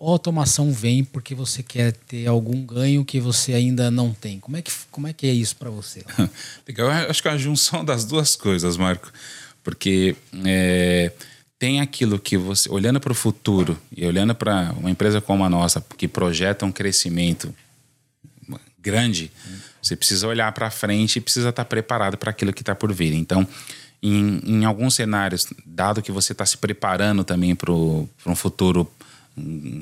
ou 0.00 0.10
a 0.10 0.12
automação 0.12 0.72
vem 0.72 1.02
porque 1.02 1.34
você 1.34 1.60
quer 1.60 1.92
ter 1.92 2.26
algum 2.28 2.64
ganho 2.64 3.04
que 3.04 3.18
você 3.18 3.52
ainda 3.52 3.90
não 3.90 4.14
tem? 4.14 4.38
Como 4.38 4.56
é 4.56 4.62
que, 4.62 4.70
como 4.92 5.08
é, 5.08 5.12
que 5.12 5.26
é 5.26 5.32
isso 5.32 5.56
para 5.56 5.70
você? 5.70 6.04
Legal, 6.66 6.88
eu 6.88 7.10
acho 7.10 7.20
que 7.20 7.28
é 7.28 7.32
a 7.32 7.36
junção 7.36 7.84
das 7.84 8.04
duas 8.04 8.36
coisas, 8.36 8.76
Marco. 8.76 9.12
Porque 9.64 10.14
é, 10.46 11.10
tem 11.58 11.80
aquilo 11.80 12.16
que 12.16 12.36
você, 12.36 12.70
olhando 12.70 13.00
para 13.00 13.10
o 13.10 13.14
futuro 13.14 13.76
e 13.94 14.06
olhando 14.06 14.36
para 14.36 14.72
uma 14.78 14.88
empresa 14.88 15.20
como 15.20 15.44
a 15.44 15.50
nossa, 15.50 15.84
que 15.96 16.06
projeta 16.06 16.64
um 16.64 16.70
crescimento 16.70 17.52
grande, 18.90 19.30
você 19.82 19.94
precisa 19.94 20.26
olhar 20.26 20.50
para 20.52 20.70
frente 20.70 21.16
e 21.16 21.20
precisa 21.20 21.50
estar 21.50 21.64
preparado 21.64 22.16
para 22.16 22.30
aquilo 22.30 22.52
que 22.52 22.62
está 22.62 22.74
por 22.74 22.92
vir. 22.92 23.12
Então, 23.12 23.46
em, 24.02 24.40
em, 24.46 24.64
alguns 24.64 24.94
cenários, 24.94 25.46
dado 25.66 26.00
que 26.02 26.10
você 26.10 26.32
está 26.32 26.46
se 26.46 26.56
preparando 26.56 27.22
também 27.22 27.54
para 27.54 27.70
um 27.72 28.34
futuro 28.34 28.90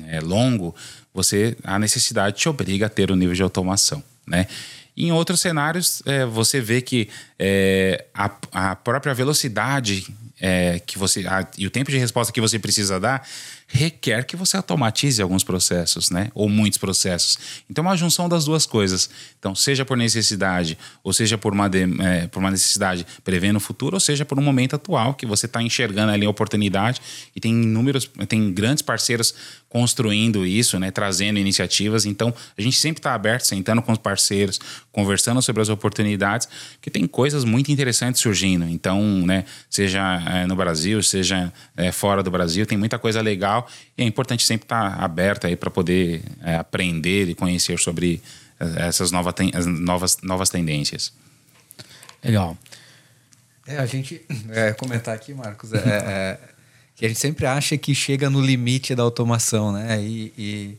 é, 0.07 0.19
longo, 0.19 0.75
você 1.13 1.55
a 1.63 1.79
necessidade 1.79 2.37
te 2.37 2.49
obriga 2.49 2.87
a 2.87 2.89
ter 2.89 3.11
um 3.11 3.15
nível 3.15 3.35
de 3.35 3.43
automação, 3.43 4.03
né? 4.25 4.47
Em 4.95 5.11
outros 5.11 5.39
cenários, 5.39 6.01
é, 6.07 6.25
você 6.25 6.59
vê 6.59 6.81
que 6.81 7.07
é, 7.37 8.05
a, 8.13 8.31
a 8.51 8.75
própria 8.75 9.13
velocidade 9.13 10.07
é, 10.39 10.79
que 10.79 10.97
você 10.97 11.25
a, 11.27 11.47
e 11.57 11.67
o 11.67 11.69
tempo 11.69 11.91
de 11.91 11.97
resposta 11.97 12.33
que 12.33 12.41
você 12.41 12.57
precisa 12.57 12.99
dar 12.99 13.27
requer 13.69 14.23
que 14.23 14.35
você 14.35 14.55
automatize 14.55 15.21
alguns 15.21 15.43
processos, 15.43 16.09
né? 16.09 16.31
Ou 16.33 16.47
muitos 16.47 16.77
processos. 16.77 17.37
Então, 17.69 17.83
é 17.83 17.87
uma 17.89 17.97
junção 17.97 18.29
das 18.29 18.45
duas 18.45 18.65
coisas. 18.65 19.09
Então, 19.37 19.53
seja 19.53 19.83
por 19.83 19.97
necessidade, 19.97 20.77
ou 21.03 21.11
seja 21.11 21.37
por 21.37 21.51
uma, 21.51 21.67
de, 21.67 21.83
é, 22.01 22.27
por 22.27 22.39
uma 22.39 22.49
necessidade 22.49 23.05
prevendo 23.25 23.57
o 23.57 23.59
futuro, 23.59 23.97
ou 23.97 23.99
seja 23.99 24.23
por 24.23 24.39
um 24.39 24.41
momento 24.41 24.75
atual 24.75 25.13
que 25.13 25.25
você 25.25 25.47
está 25.47 25.61
enxergando 25.61 26.13
ali 26.13 26.25
a 26.25 26.29
oportunidade 26.29 27.01
e 27.35 27.41
tem 27.41 27.51
inúmeros, 27.51 28.09
tem 28.27 28.53
grandes 28.53 28.81
parceiros 28.81 29.33
construindo 29.67 30.45
isso, 30.45 30.79
né? 30.79 30.89
Trazendo 30.89 31.37
iniciativas. 31.37 32.05
Então, 32.05 32.33
a 32.57 32.61
gente 32.61 32.77
sempre 32.77 32.99
está 32.99 33.13
aberto, 33.13 33.45
sentando 33.45 33.81
com 33.81 33.91
os 33.91 33.97
parceiros, 33.97 34.59
conversando 34.93 35.41
sobre 35.41 35.61
as 35.61 35.67
oportunidades, 35.67 36.47
que 36.81 36.89
tem 36.89 37.05
coisas 37.05 37.43
muito 37.43 37.69
interessantes 37.69 38.21
surgindo. 38.21 38.65
Então, 38.65 39.01
né? 39.25 39.43
Seja 39.69 40.23
é, 40.25 40.47
no 40.47 40.55
Brasil, 40.55 41.03
seja 41.03 41.51
é, 41.75 41.91
fora 41.91 42.23
do 42.23 42.31
Brasil, 42.31 42.65
tem 42.65 42.77
muita 42.77 42.97
coisa 42.97 43.21
legal 43.21 43.56
legal. 43.57 43.67
E 43.97 44.03
é 44.03 44.05
importante 44.05 44.45
sempre 44.45 44.65
estar 44.65 45.03
aberto 45.03 45.47
aí 45.47 45.55
para 45.55 45.69
poder 45.69 46.21
é, 46.43 46.55
aprender 46.55 47.29
e 47.29 47.35
conhecer 47.35 47.79
sobre 47.79 48.21
é, 48.59 48.87
essas 48.87 49.11
novas, 49.11 49.33
novas, 49.65 50.17
novas 50.21 50.49
tendências. 50.49 51.13
Legal. 52.23 52.57
É, 53.65 53.77
a 53.77 53.85
gente 53.85 54.21
é, 54.51 54.73
comentar 54.73 55.15
aqui, 55.15 55.33
Marcos, 55.33 55.73
é, 55.73 55.77
é, 55.77 56.39
que 56.95 57.05
a 57.05 57.07
gente 57.07 57.19
sempre 57.19 57.45
acha 57.45 57.77
que 57.77 57.93
chega 57.93 58.29
no 58.29 58.41
limite 58.41 58.95
da 58.95 59.03
automação, 59.03 59.71
né? 59.71 60.01
E, 60.01 60.33
e, 60.37 60.77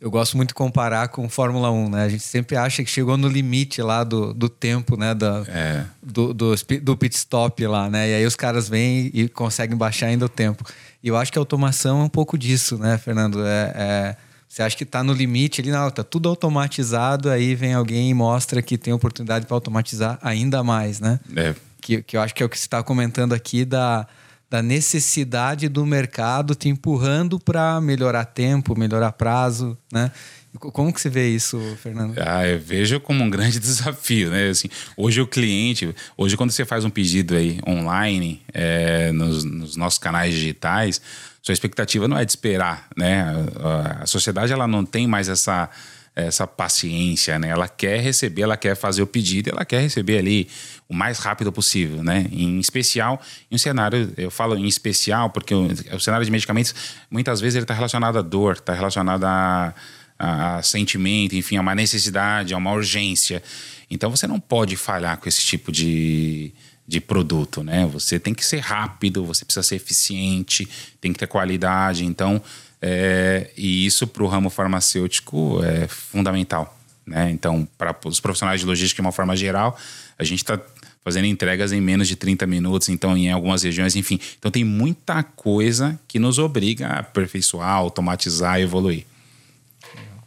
eu 0.00 0.10
gosto 0.10 0.36
muito 0.36 0.48
de 0.48 0.54
comparar 0.54 1.08
com 1.08 1.28
Fórmula 1.28 1.70
1, 1.70 1.90
né? 1.90 2.04
A 2.04 2.08
gente 2.08 2.22
sempre 2.22 2.56
acha 2.56 2.84
que 2.84 2.90
chegou 2.90 3.16
no 3.16 3.28
limite 3.28 3.80
lá 3.80 4.04
do, 4.04 4.34
do 4.34 4.48
tempo, 4.48 4.96
né? 4.96 5.14
Da, 5.14 5.42
é. 5.48 5.84
do, 6.02 6.34
do, 6.34 6.54
do 6.82 6.96
pit 6.96 7.16
stop 7.16 7.66
lá, 7.66 7.88
né? 7.88 8.10
E 8.10 8.14
aí 8.14 8.26
os 8.26 8.36
caras 8.36 8.68
vêm 8.68 9.10
e 9.14 9.28
conseguem 9.28 9.76
baixar 9.76 10.08
ainda 10.08 10.26
o 10.26 10.28
tempo. 10.28 10.64
E 11.02 11.08
eu 11.08 11.16
acho 11.16 11.32
que 11.32 11.38
a 11.38 11.40
automação 11.40 12.02
é 12.02 12.04
um 12.04 12.08
pouco 12.08 12.36
disso, 12.36 12.76
né, 12.76 12.98
Fernando? 12.98 13.44
É, 13.46 13.72
é 13.74 14.16
você 14.48 14.62
acha 14.62 14.76
que 14.76 14.84
está 14.84 15.02
no 15.02 15.12
limite 15.12 15.60
ali, 15.60 15.70
não, 15.70 15.88
está 15.88 16.04
tudo 16.04 16.28
automatizado, 16.28 17.28
aí 17.30 17.54
vem 17.54 17.74
alguém 17.74 18.10
e 18.10 18.14
mostra 18.14 18.62
que 18.62 18.78
tem 18.78 18.92
oportunidade 18.92 19.44
para 19.44 19.56
automatizar 19.56 20.18
ainda 20.22 20.62
mais, 20.62 21.00
né? 21.00 21.20
É. 21.34 21.54
Que, 21.80 22.02
que 22.02 22.16
eu 22.16 22.20
acho 22.20 22.34
que 22.34 22.42
é 22.42 22.46
o 22.46 22.48
que 22.48 22.58
você 22.58 22.66
está 22.66 22.82
comentando 22.82 23.32
aqui 23.32 23.64
da, 23.64 24.06
da 24.48 24.62
necessidade 24.62 25.68
do 25.68 25.84
mercado 25.84 26.54
te 26.54 26.68
empurrando 26.68 27.38
para 27.38 27.80
melhorar 27.80 28.24
tempo, 28.24 28.78
melhorar 28.78 29.12
prazo, 29.12 29.76
né? 29.92 30.10
Como 30.58 30.92
que 30.92 31.00
você 31.00 31.10
vê 31.10 31.28
isso, 31.28 31.60
Fernando? 31.82 32.14
Ah, 32.18 32.46
eu 32.46 32.58
vejo 32.58 32.98
como 33.00 33.22
um 33.22 33.28
grande 33.28 33.58
desafio, 33.60 34.30
né? 34.30 34.48
Assim, 34.48 34.68
hoje 34.96 35.20
o 35.20 35.26
cliente, 35.26 35.94
hoje 36.16 36.36
quando 36.36 36.50
você 36.50 36.64
faz 36.64 36.84
um 36.84 36.90
pedido 36.90 37.34
aí 37.34 37.60
online 37.66 38.40
é, 38.52 39.12
nos, 39.12 39.44
nos, 39.44 39.76
nossos 39.76 39.98
canais 39.98 40.32
digitais, 40.32 41.00
sua 41.42 41.52
expectativa 41.52 42.08
não 42.08 42.16
é 42.16 42.24
de 42.24 42.32
esperar, 42.32 42.88
né? 42.96 43.26
A, 43.60 44.02
a 44.02 44.06
sociedade 44.06 44.52
ela 44.52 44.66
não 44.66 44.84
tem 44.84 45.06
mais 45.06 45.28
essa 45.28 45.68
essa 46.16 46.46
paciência, 46.46 47.38
né? 47.38 47.50
Ela 47.50 47.68
quer 47.68 48.00
receber, 48.00 48.42
ela 48.42 48.56
quer 48.56 48.74
fazer 48.74 49.02
o 49.02 49.06
pedido, 49.06 49.50
ela 49.50 49.64
quer 49.64 49.80
receber 49.80 50.18
ali 50.18 50.48
o 50.88 50.94
mais 50.94 51.18
rápido 51.18 51.52
possível, 51.52 52.02
né? 52.02 52.26
Em 52.32 52.58
especial, 52.58 53.20
em 53.50 53.54
um 53.54 53.58
cenário, 53.58 54.12
eu 54.16 54.30
falo 54.30 54.56
em 54.56 54.66
especial 54.66 55.30
porque 55.30 55.54
o, 55.54 55.68
o 55.92 56.00
cenário 56.00 56.24
de 56.24 56.30
medicamentos 56.32 56.74
muitas 57.10 57.40
vezes 57.40 57.56
ele 57.56 57.64
está 57.64 57.74
relacionado 57.74 58.18
à 58.18 58.22
dor, 58.22 58.54
está 58.54 58.72
relacionado 58.72 59.24
a 59.24 59.74
a, 60.18 60.56
a 60.56 60.62
sentimento, 60.62 61.34
enfim, 61.34 61.56
a 61.56 61.60
uma 61.60 61.74
necessidade, 61.74 62.54
a 62.54 62.56
uma 62.56 62.72
urgência. 62.72 63.42
Então 63.90 64.10
você 64.10 64.26
não 64.26 64.40
pode 64.40 64.76
falhar 64.76 65.18
com 65.18 65.28
esse 65.28 65.42
tipo 65.42 65.70
de, 65.70 66.52
de 66.86 67.00
produto, 67.00 67.62
né? 67.62 67.86
Você 67.92 68.18
tem 68.18 68.34
que 68.34 68.44
ser 68.44 68.60
rápido, 68.60 69.24
você 69.24 69.44
precisa 69.44 69.62
ser 69.62 69.76
eficiente, 69.76 70.68
tem 71.00 71.12
que 71.12 71.18
ter 71.18 71.26
qualidade. 71.26 72.04
Então, 72.04 72.42
é, 72.80 73.50
e 73.56 73.86
isso 73.86 74.06
para 74.06 74.22
o 74.22 74.26
ramo 74.26 74.50
farmacêutico 74.50 75.60
é 75.64 75.88
fundamental, 75.88 76.78
né? 77.06 77.30
Então, 77.30 77.66
para 77.78 77.96
os 78.04 78.20
profissionais 78.20 78.60
de 78.60 78.66
logística 78.66 79.02
de 79.02 79.06
uma 79.06 79.12
forma 79.12 79.36
geral, 79.36 79.78
a 80.18 80.24
gente 80.24 80.42
está 80.42 80.60
fazendo 81.06 81.26
entregas 81.26 81.70
em 81.72 81.80
menos 81.80 82.08
de 82.08 82.16
30 82.16 82.46
minutos, 82.46 82.88
então 82.88 83.16
em 83.16 83.30
algumas 83.30 83.62
regiões, 83.62 83.94
enfim. 83.94 84.18
Então 84.38 84.50
tem 84.50 84.64
muita 84.64 85.22
coisa 85.22 85.98
que 86.08 86.18
nos 86.18 86.38
obriga 86.38 86.88
a 86.88 86.98
aperfeiçoar, 86.98 87.70
automatizar 87.70 88.58
e 88.58 88.64
evoluir. 88.64 89.06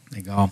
Legal. 0.10 0.50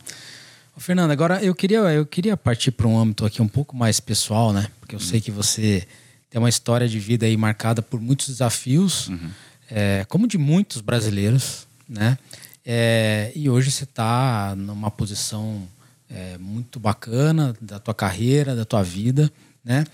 Ô, 0.76 0.80
Fernando, 0.80 1.12
agora 1.12 1.42
eu 1.42 1.56
queria, 1.56 1.80
eu 1.80 2.06
queria 2.06 2.36
partir 2.36 2.72
para 2.72 2.88
um 2.88 3.00
âmbito 3.00 3.26
aqui 3.26 3.42
um 3.42 3.48
pouco 3.48 3.76
mais 3.76 4.00
pessoal, 4.00 4.52
né? 4.52 4.68
Porque 4.80 4.96
eu 4.96 5.00
uhum. 5.00 5.06
sei 5.06 5.22
que 5.22 5.32
você 5.32 5.88
tem 6.30 6.40
uma 6.40 6.50
história 6.50 6.88
de 6.88 7.00
vida 7.00 7.26
aí 7.26 7.38
marcada 7.38 7.82
por 7.82 8.02
muitos 8.02 8.28
desafios, 8.28 9.08
uhum. 9.08 9.30
é, 9.72 10.06
como 10.10 10.28
de 10.28 10.38
muitos 10.38 10.82
brasileiros, 10.82 11.67
né? 11.88 12.18
É, 12.66 13.32
e 13.36 13.50
hoje 13.50 13.72
você 13.72 13.84
está 13.84 14.54
numa 14.56 14.92
posição 14.92 15.68
é, 16.10 16.38
muito 16.38 16.80
bacana 16.80 17.56
da 17.62 17.80
tua 17.80 17.94
carreira, 17.94 18.56
da 18.56 18.66
tua 18.66 18.84
vida, 18.84 19.32
né? 19.64 19.86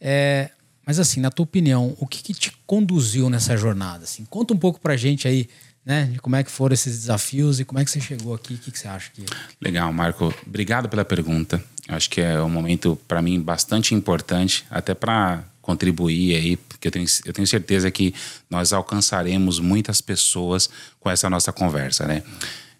É, 0.00 0.50
mas 0.86 0.98
assim, 0.98 1.20
na 1.20 1.30
tua 1.30 1.44
opinião, 1.44 1.94
o 1.98 2.06
que, 2.06 2.22
que 2.22 2.34
te 2.34 2.52
conduziu 2.66 3.28
nessa 3.28 3.56
jornada? 3.56 4.04
Assim, 4.04 4.24
conta 4.24 4.54
um 4.54 4.58
pouco 4.58 4.80
para 4.80 4.96
gente 4.96 5.26
aí 5.28 5.48
né? 5.88 6.04
De 6.04 6.18
como 6.18 6.36
é 6.36 6.44
que 6.44 6.50
foram 6.50 6.74
esses 6.74 6.98
desafios 6.98 7.60
e 7.60 7.64
como 7.64 7.80
é 7.80 7.84
que 7.84 7.90
você 7.90 7.98
chegou 7.98 8.34
aqui, 8.34 8.52
o 8.52 8.58
que, 8.58 8.70
que 8.70 8.78
você 8.78 8.86
acha 8.86 9.10
que... 9.10 9.24
Legal, 9.58 9.90
Marco. 9.90 10.34
Obrigado 10.46 10.86
pela 10.86 11.02
pergunta. 11.02 11.64
Acho 11.88 12.10
que 12.10 12.20
é 12.20 12.38
um 12.42 12.50
momento, 12.50 12.98
para 13.08 13.22
mim, 13.22 13.40
bastante 13.40 13.94
importante, 13.94 14.66
até 14.68 14.92
para 14.92 15.42
contribuir 15.68 16.34
aí, 16.34 16.56
porque 16.56 16.88
eu 16.88 16.90
tenho, 16.90 17.04
eu 17.26 17.32
tenho 17.34 17.46
certeza 17.46 17.90
que 17.90 18.14
nós 18.48 18.72
alcançaremos 18.72 19.60
muitas 19.60 20.00
pessoas 20.00 20.70
com 20.98 21.10
essa 21.10 21.28
nossa 21.28 21.52
conversa, 21.52 22.06
né? 22.06 22.22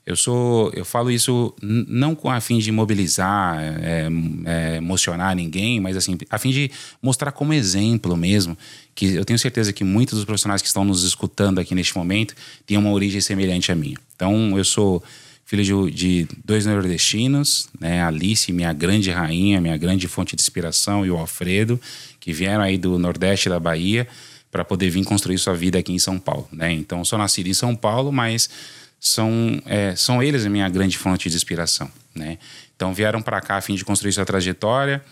Eu 0.07 0.17
sou, 0.17 0.73
eu 0.75 0.87
falo 0.87 1.11
isso 1.11 1.55
não 1.61 2.15
com 2.15 2.31
a 2.31 2.41
fim 2.41 2.57
de 2.57 2.73
mobilizar, 2.73 3.59
é, 3.61 4.09
é, 4.47 4.77
emocionar 4.77 5.37
ninguém, 5.37 5.81
mas 5.81 5.99
assim, 5.99 6.17
a 6.31 6.39
fim 6.39 6.51
de 6.51 6.71
mostrar 7.03 7.31
como 7.31 7.53
exemplo 7.53 8.17
mesmo 8.17 8.57
que 8.95 9.05
eu 9.17 9.25
tenho 9.27 9.39
certeza 9.39 9.71
que 9.71 9.85
muitos 9.85 10.17
dos 10.17 10.25
profissionais 10.25 10.63
que 10.63 10.69
estão 10.69 10.83
nos 10.83 11.05
escutando 11.05 11.59
aqui 11.59 11.75
neste 11.75 11.95
momento 11.95 12.35
têm 12.67 12.79
uma 12.79 12.91
origem 12.91 13.21
semelhante 13.21 13.71
à 13.71 13.75
minha. 13.75 13.99
Então, 14.17 14.57
eu 14.57 14.65
sou 14.65 15.05
filho 15.49 15.65
de, 15.65 15.91
de 15.91 16.29
dois 16.45 16.67
nordestinos, 16.67 17.71
né? 17.81 18.05
Alice, 18.05 18.53
minha 18.53 18.71
grande 18.71 19.11
rainha, 19.11 19.63
minha 19.63 19.79
grande 19.79 20.07
fonte 20.07 20.37
de 20.37 20.43
inspiração, 20.43 21.07
e 21.07 21.11
o 21.11 21.17
Alfredo, 21.17 21.81
que 22.21 22.35
vieram 22.35 22.63
aí 22.63 22.77
do 22.77 22.99
Nordeste 22.99 23.49
da 23.49 23.59
Bahia 23.59 24.07
para 24.53 24.63
poder 24.63 24.91
vir 24.91 25.03
construir 25.05 25.39
sua 25.39 25.55
vida 25.55 25.79
aqui 25.79 25.91
em 25.91 25.99
São 25.99 26.19
Paulo, 26.19 26.47
né? 26.53 26.71
Então, 26.73 27.03
sou 27.03 27.19
nascido 27.19 27.47
em 27.47 27.55
São 27.55 27.75
Paulo, 27.75 28.13
mas 28.13 28.51
são, 29.01 29.59
é, 29.65 29.97
são 29.97 30.23
eles 30.23 30.45
a 30.45 30.51
minha 30.51 30.69
grande 30.69 30.99
fonte 30.99 31.31
de 31.31 31.37
inspiração, 31.37 31.91
né? 32.15 32.37
Então, 32.77 32.93
vieram 32.93 33.23
para 33.23 33.41
cá 33.41 33.57
a 33.57 33.61
fim 33.63 33.75
de 33.75 33.87
construir 33.87 34.13
sua 34.13 34.27
trajetória 34.27 35.03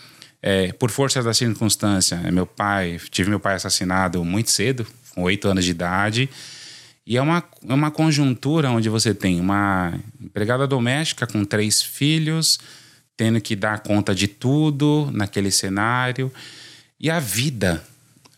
é, 0.42 0.70
por 0.72 0.90
força 0.90 1.22
da 1.22 1.32
circunstância, 1.32 2.18
meu 2.30 2.44
pai, 2.44 3.00
tive 3.10 3.30
meu 3.30 3.40
pai 3.40 3.54
assassinado 3.54 4.22
muito 4.22 4.50
cedo, 4.50 4.86
com 5.14 5.22
oito 5.22 5.48
anos 5.48 5.64
de 5.64 5.70
idade. 5.70 6.28
E 7.06 7.16
é 7.16 7.22
uma, 7.22 7.44
é 7.68 7.72
uma 7.72 7.90
conjuntura 7.90 8.68
onde 8.70 8.88
você 8.88 9.14
tem 9.14 9.38
uma 9.38 9.94
empregada 10.20 10.66
doméstica 10.66 11.24
com 11.24 11.44
três 11.44 11.80
filhos, 11.80 12.58
tendo 13.16 13.40
que 13.40 13.54
dar 13.54 13.78
conta 13.80 14.12
de 14.12 14.26
tudo 14.26 15.08
naquele 15.12 15.52
cenário. 15.52 16.32
E 16.98 17.08
a 17.08 17.20
vida, 17.20 17.84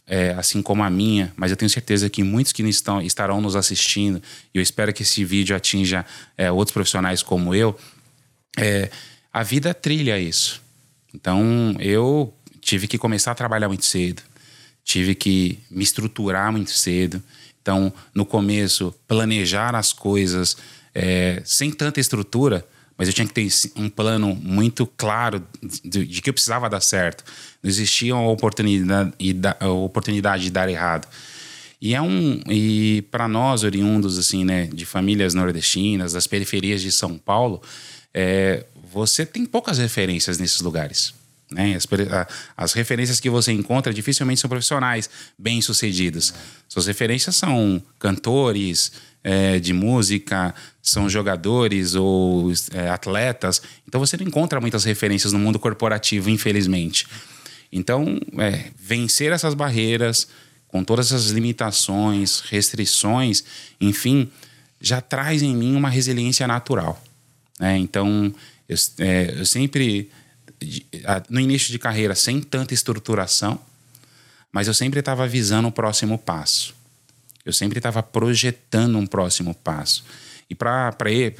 é, 0.07 0.33
assim 0.33 0.61
como 0.61 0.83
a 0.83 0.91
minha, 0.91 1.33
mas 1.35 1.51
eu 1.51 1.57
tenho 1.57 1.71
certeza 1.71 2.11
que 2.11 2.23
muitos 2.23 2.53
que 2.53 2.63
estão, 2.65 3.01
estarão 3.01 3.41
nos 3.41 3.57
assistindo, 3.57 4.23
e 4.53 4.59
eu 4.59 4.63
espero 4.63 4.93
que 4.93 5.03
esse 5.03 5.25
vídeo 5.25 5.57
atinja 5.57 6.05
é, 6.37 6.53
outros 6.53 6.75
profissionais 6.75 7.23
como 7.23 7.55
eu, 7.55 7.79
é, 8.59 8.91
a 9.33 9.43
vida 9.43 9.73
trilha 9.73 10.21
isso. 10.21 10.61
Então 11.15 11.75
eu 11.79 12.35
tive 12.61 12.87
que 12.87 12.99
começar 12.99 13.33
a 13.33 13.35
trabalhar 13.35 13.69
muito 13.69 13.87
cedo, 13.87 14.23
tive 14.85 15.15
que 15.15 15.59
me 15.71 15.83
estruturar 15.83 16.53
muito 16.53 16.71
cedo. 16.71 17.23
Então, 17.69 17.93
no 18.15 18.25
começo, 18.25 18.95
planejar 19.07 19.75
as 19.75 19.93
coisas 19.93 20.57
é, 20.95 21.43
sem 21.45 21.71
tanta 21.71 22.01
estrutura, 22.01 22.67
mas 22.97 23.09
eu 23.09 23.13
tinha 23.13 23.29
que 23.29 23.35
ter 23.35 23.47
um 23.77 23.91
plano 23.91 24.35
muito 24.35 24.87
claro 24.87 25.47
de, 25.85 26.07
de 26.07 26.23
que 26.23 26.31
eu 26.31 26.33
precisava 26.33 26.71
dar 26.71 26.81
certo. 26.81 27.23
Não 27.63 27.69
existia 27.69 28.17
uma 28.17 28.31
oportunidade, 28.31 29.13
a 29.61 29.69
oportunidade 29.69 30.45
de 30.45 30.51
dar 30.51 30.67
errado. 30.71 31.07
E 31.79 31.95
é 31.95 32.01
um 32.01 32.41
e 32.49 33.03
para 33.11 33.29
nós 33.29 33.65
oriundos 33.65 34.17
assim, 34.17 34.47
né, 34.47 34.65
de 34.73 34.87
famílias 34.87 35.35
nordestinas, 35.35 36.15
das 36.15 36.27
periferias 36.27 36.81
de 36.81 36.91
São 36.91 37.19
Paulo, 37.19 37.61
é, 38.15 38.65
você 38.91 39.27
tem 39.27 39.45
poucas 39.45 39.77
referências 39.77 40.39
nesses 40.39 40.63
lugares. 40.63 41.13
Né? 41.51 41.75
As, 41.77 41.87
as, 42.57 42.73
referências 42.73 43.21
que 43.21 43.31
você 43.31 43.53
encontra 43.53 43.93
dificilmente 43.93 44.41
são 44.41 44.51
profissionais 44.51 45.09
bem-sucedidos. 45.39 46.35
Suas 46.69 46.87
referências 46.87 47.37
são 47.37 47.83
cantores 47.99 48.93
é, 49.25 49.59
de 49.59 49.73
música, 49.73 50.55
são 50.83 51.09
jogadores 51.09 51.95
ou 51.95 52.53
é, 52.73 52.89
atletas. 52.91 53.63
Então 53.87 53.99
você 53.99 54.17
não 54.17 54.27
encontra 54.27 54.61
muitas 54.61 54.85
referências 54.85 55.33
no 55.33 55.39
mundo 55.39 55.59
corporativo, 55.59 56.29
infelizmente. 56.29 57.07
Então, 57.71 58.19
é, 58.39 58.71
vencer 58.79 59.33
essas 59.33 59.55
barreiras, 59.55 60.29
com 60.69 60.85
todas 60.85 61.07
essas 61.07 61.31
limitações, 61.31 62.41
restrições, 62.41 63.43
enfim, 63.81 64.31
já 64.81 65.01
traz 65.01 65.43
em 65.43 65.55
mim 65.55 65.75
uma 65.75 65.89
resiliência 65.89 66.47
natural. 66.47 67.03
Né? 67.59 67.79
Então, 67.79 68.33
eu, 68.69 68.77
é, 68.99 69.35
eu 69.39 69.47
sempre, 69.47 70.11
no 71.29 71.41
início 71.41 71.71
de 71.71 71.79
carreira, 71.79 72.15
sem 72.15 72.41
tanta 72.41 72.75
estruturação, 72.75 73.61
mas 74.53 74.67
eu 74.67 74.75
sempre 74.75 75.01
estava 75.01 75.27
visando 75.27 75.69
o 75.69 75.73
próximo 75.73 76.19
passo. 76.19 76.75
Eu 77.45 77.53
sempre 77.53 77.79
estava 77.79 78.03
projetando 78.03 78.99
um 78.99 79.07
próximo 79.07 79.55
passo. 79.55 80.05
E 80.51 80.55
para 80.55 80.95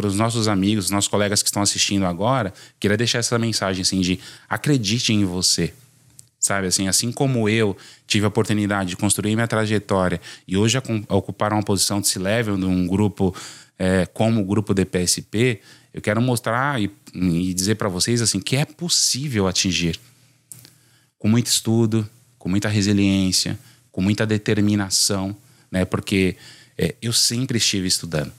os 0.05 0.17
nossos 0.17 0.49
amigos, 0.49 0.87
os 0.87 0.91
nossos 0.91 1.09
colegas 1.09 1.43
que 1.43 1.49
estão 1.49 1.63
assistindo 1.63 2.05
agora, 2.05 2.53
queria 2.79 2.97
deixar 2.97 3.19
essa 3.19 3.39
mensagem 3.39 3.83
assim 3.83 4.01
de 4.01 4.21
acredite 4.49 5.13
em 5.13 5.25
você 5.25 5.73
sabe 6.39 6.69
assim 6.69 6.87
assim 6.87 7.11
como 7.11 7.49
eu 7.49 7.77
tive 8.07 8.25
a 8.25 8.29
oportunidade 8.29 8.91
de 8.91 8.97
construir 8.97 9.35
minha 9.35 9.49
trajetória 9.49 10.21
e 10.47 10.57
hoje 10.57 10.79
ocupar 11.09 11.53
uma 11.53 11.63
posição 11.63 12.01
de 12.01 12.09
C-level 12.09 12.57
de 12.57 12.65
um 12.65 12.87
grupo 12.87 13.35
é, 13.79 14.07
como 14.07 14.41
o 14.41 14.45
grupo 14.45 14.73
DPSP 14.73 15.61
eu 15.99 16.03
quero 16.03 16.23
mostrar 16.23 16.81
e, 16.81 16.91
e 17.13 17.53
dizer 17.53 17.75
para 17.75 17.89
vocês 17.89 18.23
assim 18.23 18.41
que 18.41 18.57
é 18.57 18.65
possível 18.65 19.47
atingir 19.47 19.99
com 21.19 21.29
muito 21.29 21.47
estudo 21.47 22.09
com 22.39 22.49
muita 22.49 22.69
resiliência 22.69 23.59
com 23.91 24.01
muita 24.01 24.25
determinação 24.25 25.37
né 25.71 25.85
porque 25.85 26.37
é, 26.77 26.95
eu 27.03 27.13
sempre 27.13 27.59
estive 27.59 27.89
estudando 27.89 28.33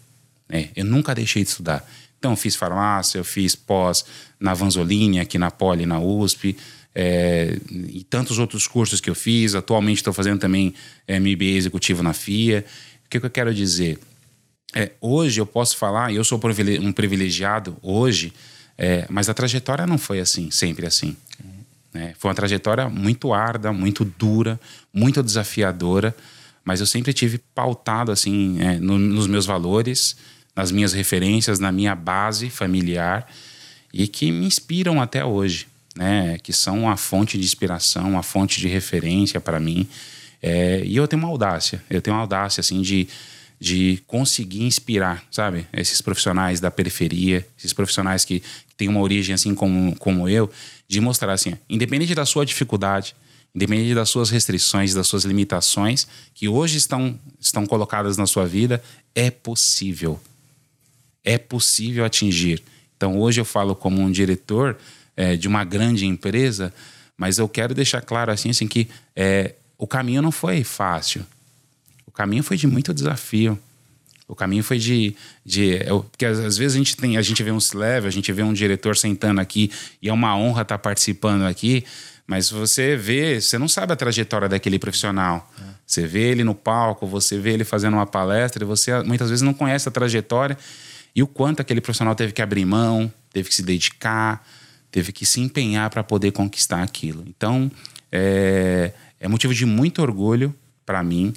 né? 0.47 0.69
eu 0.75 0.85
nunca 0.85 1.13
deixei 1.13 1.43
de 1.43 1.49
estudar 1.49 1.85
então 2.17 2.31
eu 2.31 2.37
fiz 2.37 2.55
farmácia 2.55 3.17
eu 3.17 3.25
fiz 3.25 3.55
pós 3.55 4.05
na 4.39 4.53
Vanzolini 4.53 5.19
aqui 5.19 5.37
na 5.37 5.51
Poli 5.51 5.85
na 5.85 5.99
USP 5.99 6.55
é, 6.95 7.57
e 7.71 8.03
tantos 8.03 8.39
outros 8.39 8.67
cursos 8.67 8.99
que 8.99 9.09
eu 9.09 9.15
fiz. 9.15 9.55
Atualmente 9.55 9.97
estou 9.97 10.11
fazendo 10.11 10.39
também 10.39 10.73
é, 11.07 11.19
MBA 11.19 11.45
executivo 11.55 12.01
na 12.01 12.13
FIA. 12.13 12.65
O 13.05 13.09
que, 13.09 13.19
que 13.19 13.25
eu 13.25 13.29
quero 13.29 13.53
dizer? 13.53 13.99
É, 14.73 14.91
hoje 15.01 15.41
eu 15.41 15.45
posso 15.45 15.77
falar, 15.77 16.13
eu 16.13 16.23
sou 16.23 16.39
um 16.81 16.91
privilegiado 16.91 17.77
hoje, 17.81 18.33
é, 18.77 19.05
mas 19.09 19.29
a 19.29 19.33
trajetória 19.33 19.87
não 19.87 19.97
foi 19.97 20.19
assim, 20.19 20.51
sempre 20.51 20.85
assim. 20.85 21.15
Né? 21.93 22.13
Foi 22.17 22.29
uma 22.29 22.35
trajetória 22.35 22.87
muito 22.87 23.33
árdua, 23.33 23.73
muito 23.73 24.05
dura, 24.05 24.59
muito 24.93 25.23
desafiadora, 25.23 26.15
mas 26.63 26.79
eu 26.79 26.85
sempre 26.85 27.13
tive 27.13 27.39
pautado 27.55 28.11
assim 28.11 28.61
é, 28.61 28.79
no, 28.79 28.97
nos 28.99 29.25
meus 29.27 29.45
valores, 29.45 30.15
nas 30.55 30.71
minhas 30.71 30.93
referências, 30.93 31.59
na 31.59 31.71
minha 31.71 31.95
base 31.95 32.49
familiar 32.49 33.27
e 33.91 34.07
que 34.07 34.31
me 34.31 34.45
inspiram 34.45 35.01
até 35.01 35.25
hoje 35.25 35.67
né, 35.99 36.37
que 36.41 36.53
são 36.53 36.79
uma 36.79 36.95
fonte 36.95 37.37
de 37.37 37.43
inspiração, 37.43 38.11
uma 38.11 38.23
fonte 38.23 38.59
de 38.59 38.69
referência 38.69 39.41
para 39.41 39.59
mim. 39.59 39.85
É, 40.41 40.81
e 40.85 40.95
eu 40.95 41.05
tenho 41.07 41.21
uma 41.21 41.29
audácia, 41.29 41.83
eu 41.89 42.01
tenho 42.01 42.15
uma 42.15 42.21
audácia 42.21 42.61
assim 42.61 42.81
de, 42.81 43.05
de 43.59 44.01
conseguir 44.07 44.63
inspirar, 44.63 45.23
sabe, 45.29 45.67
esses 45.73 46.01
profissionais 46.01 46.59
da 46.59 46.71
periferia, 46.71 47.45
esses 47.57 47.73
profissionais 47.73 48.23
que, 48.23 48.39
que 48.39 48.75
têm 48.77 48.87
uma 48.87 49.01
origem 49.01 49.35
assim 49.35 49.53
como, 49.53 49.95
como 49.97 50.29
eu, 50.29 50.49
de 50.87 51.01
mostrar 51.01 51.33
assim, 51.33 51.55
independente 51.69 52.15
da 52.15 52.25
sua 52.25 52.45
dificuldade, 52.45 53.15
independente 53.53 53.93
das 53.93 54.09
suas 54.09 54.29
restrições, 54.29 54.93
das 54.93 55.07
suas 55.07 55.25
limitações, 55.25 56.07
que 56.33 56.47
hoje 56.47 56.77
estão, 56.77 57.19
estão 57.39 57.65
colocadas 57.65 58.15
na 58.15 58.25
sua 58.25 58.45
vida, 58.45 58.81
é 59.13 59.29
possível. 59.29 60.19
É 61.23 61.37
possível 61.37 62.05
atingir. 62.05 62.63
Então 62.95 63.19
hoje 63.19 63.41
eu 63.41 63.45
falo 63.45 63.75
como 63.75 64.01
um 64.01 64.09
diretor 64.09 64.77
é, 65.17 65.35
de 65.35 65.47
uma 65.47 65.65
grande 65.65 66.05
empresa, 66.05 66.73
mas 67.17 67.37
eu 67.37 67.49
quero 67.49 67.73
deixar 67.73 68.01
claro 68.01 68.31
assim, 68.31 68.51
assim 68.51 68.67
que 68.67 68.87
é, 69.13 69.55
o 69.77 69.85
caminho 69.85 70.21
não 70.21 70.31
foi 70.31 70.63
fácil. 70.63 71.25
O 72.19 72.21
caminho 72.21 72.43
foi 72.43 72.57
de 72.57 72.67
muito 72.67 72.93
desafio. 72.93 73.57
O 74.27 74.35
caminho 74.35 74.63
foi 74.63 74.77
de. 74.77 75.15
de 75.45 75.75
é, 75.75 75.85
porque 75.85 76.25
às 76.25 76.57
vezes 76.57 76.75
a 76.75 76.77
gente 76.77 76.97
tem, 76.97 77.15
a 77.15 77.21
gente 77.21 77.41
vê 77.41 77.49
um 77.49 77.59
level, 77.73 78.07
a 78.07 78.11
gente 78.11 78.31
vê 78.33 78.43
um 78.43 78.51
diretor 78.51 78.97
sentando 78.97 79.39
aqui 79.39 79.71
e 80.01 80.09
é 80.09 80.13
uma 80.13 80.37
honra 80.37 80.63
estar 80.63 80.77
participando 80.77 81.43
aqui, 81.43 81.85
mas 82.27 82.49
você 82.49 82.97
vê, 82.97 83.39
você 83.39 83.57
não 83.57 83.69
sabe 83.69 83.93
a 83.93 83.95
trajetória 83.95 84.49
daquele 84.49 84.77
profissional. 84.77 85.49
É. 85.59 85.63
Você 85.87 86.05
vê 86.05 86.29
ele 86.29 86.43
no 86.43 86.53
palco, 86.53 87.07
você 87.07 87.39
vê 87.39 87.53
ele 87.53 87.63
fazendo 87.63 87.93
uma 87.93 88.05
palestra, 88.05 88.63
e 88.63 88.67
você 88.67 89.01
muitas 89.01 89.29
vezes 89.29 89.41
não 89.41 89.53
conhece 89.53 89.87
a 89.87 89.91
trajetória 89.91 90.57
e 91.15 91.23
o 91.23 91.27
quanto 91.27 91.61
aquele 91.61 91.79
profissional 91.81 92.13
teve 92.15 92.33
que 92.33 92.41
abrir 92.41 92.65
mão, 92.65 93.11
teve 93.31 93.47
que 93.47 93.55
se 93.55 93.63
dedicar, 93.63 94.45
teve 94.91 95.13
que 95.13 95.25
se 95.25 95.39
empenhar 95.39 95.89
para 95.89 96.03
poder 96.03 96.31
conquistar 96.31 96.83
aquilo. 96.83 97.23
Então, 97.27 97.71
é, 98.11 98.91
é 99.19 99.27
motivo 99.27 99.53
de 99.53 99.65
muito 99.65 100.01
orgulho 100.01 100.53
para 100.85 101.01
mim. 101.01 101.33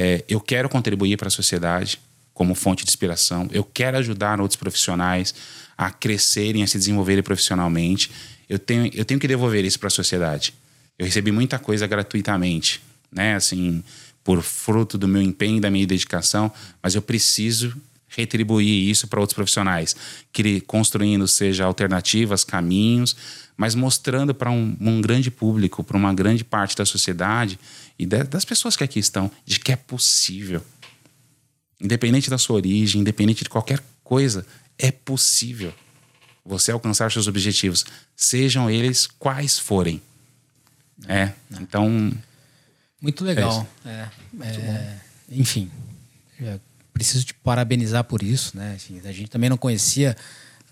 É, 0.00 0.24
eu 0.28 0.40
quero 0.40 0.68
contribuir 0.68 1.16
para 1.16 1.26
a 1.26 1.30
sociedade 1.30 1.98
como 2.32 2.54
fonte 2.54 2.84
de 2.84 2.90
inspiração. 2.90 3.48
Eu 3.50 3.64
quero 3.64 3.96
ajudar 3.96 4.40
outros 4.40 4.56
profissionais 4.56 5.34
a 5.76 5.90
crescerem, 5.90 6.62
a 6.62 6.68
se 6.68 6.78
desenvolverem 6.78 7.20
profissionalmente. 7.20 8.08
Eu 8.48 8.60
tenho, 8.60 8.88
eu 8.94 9.04
tenho 9.04 9.18
que 9.18 9.26
devolver 9.26 9.64
isso 9.64 9.76
para 9.76 9.88
a 9.88 9.90
sociedade. 9.90 10.54
Eu 10.96 11.04
recebi 11.04 11.32
muita 11.32 11.58
coisa 11.58 11.84
gratuitamente, 11.88 12.80
né? 13.10 13.34
Assim, 13.34 13.82
por 14.22 14.40
fruto 14.40 14.96
do 14.96 15.08
meu 15.08 15.20
empenho, 15.20 15.60
da 15.60 15.68
minha 15.68 15.84
dedicação, 15.84 16.52
mas 16.80 16.94
eu 16.94 17.02
preciso 17.02 17.76
retribuir 18.06 18.88
isso 18.88 19.08
para 19.08 19.18
outros 19.18 19.34
profissionais, 19.34 19.96
construindo 20.64 21.26
seja 21.26 21.64
alternativas, 21.64 22.44
caminhos, 22.44 23.16
mas 23.56 23.74
mostrando 23.74 24.32
para 24.32 24.50
um, 24.50 24.76
um, 24.80 25.00
grande 25.00 25.28
público, 25.28 25.82
para 25.82 25.96
uma 25.96 26.14
grande 26.14 26.44
parte 26.44 26.76
da 26.76 26.86
sociedade 26.86 27.58
e 27.98 28.06
das 28.06 28.44
pessoas 28.44 28.76
que 28.76 28.84
aqui 28.84 28.98
estão, 28.98 29.30
de 29.44 29.58
que 29.58 29.72
é 29.72 29.76
possível. 29.76 30.64
Independente 31.80 32.30
da 32.30 32.38
sua 32.38 32.56
origem, 32.56 33.00
independente 33.00 33.44
de 33.44 33.50
qualquer 33.50 33.82
coisa, 34.04 34.46
é 34.78 34.90
possível 34.90 35.72
você 36.44 36.72
alcançar 36.72 37.12
seus 37.12 37.26
objetivos, 37.26 37.84
sejam 38.16 38.70
eles 38.70 39.06
quais 39.06 39.58
forem. 39.58 40.00
É, 41.06 41.32
então. 41.60 42.12
Muito 43.00 43.24
legal. 43.24 43.66
É, 43.84 44.08
é, 44.40 44.98
enfim, 45.30 45.70
é, 46.40 46.58
preciso 46.92 47.26
te 47.26 47.34
parabenizar 47.34 48.02
por 48.04 48.22
isso, 48.22 48.56
né? 48.56 48.76
A 49.04 49.12
gente 49.12 49.30
também 49.30 49.50
não 49.50 49.56
conhecia 49.56 50.16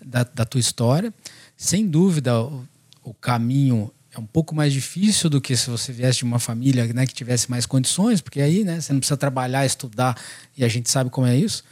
da, 0.03 0.23
da 0.23 0.43
tua 0.43 0.59
história. 0.59 1.13
Sem 1.55 1.87
dúvida, 1.87 2.41
o, 2.41 2.67
o, 3.03 3.13
caminho 3.13 3.91
é 4.19 4.23
um 4.23 4.25
pouco 4.25 4.55
mais 4.55 4.73
difícil 4.73 5.29
do 5.29 5.39
que 5.39 5.55
se 5.55 5.69
você 5.69 5.91
viesse 5.91 6.19
de 6.19 6.23
uma 6.23 6.39
família 6.39 6.85
né, 6.93 7.05
que 7.05 7.13
tivesse 7.13 7.49
mais 7.49 7.65
condições, 7.65 8.19
porque 8.21 8.41
aí 8.41 8.63
né, 8.63 8.81
você 8.81 8.91
não 8.91 8.99
precisa 8.99 9.17
trabalhar, 9.17 9.65
estudar, 9.65 10.17
e 10.57 10.63
a 10.63 10.67
gente 10.67 10.89
sabe 10.89 11.09
como 11.09 11.27
é 11.27 11.35
isso. 11.35 11.63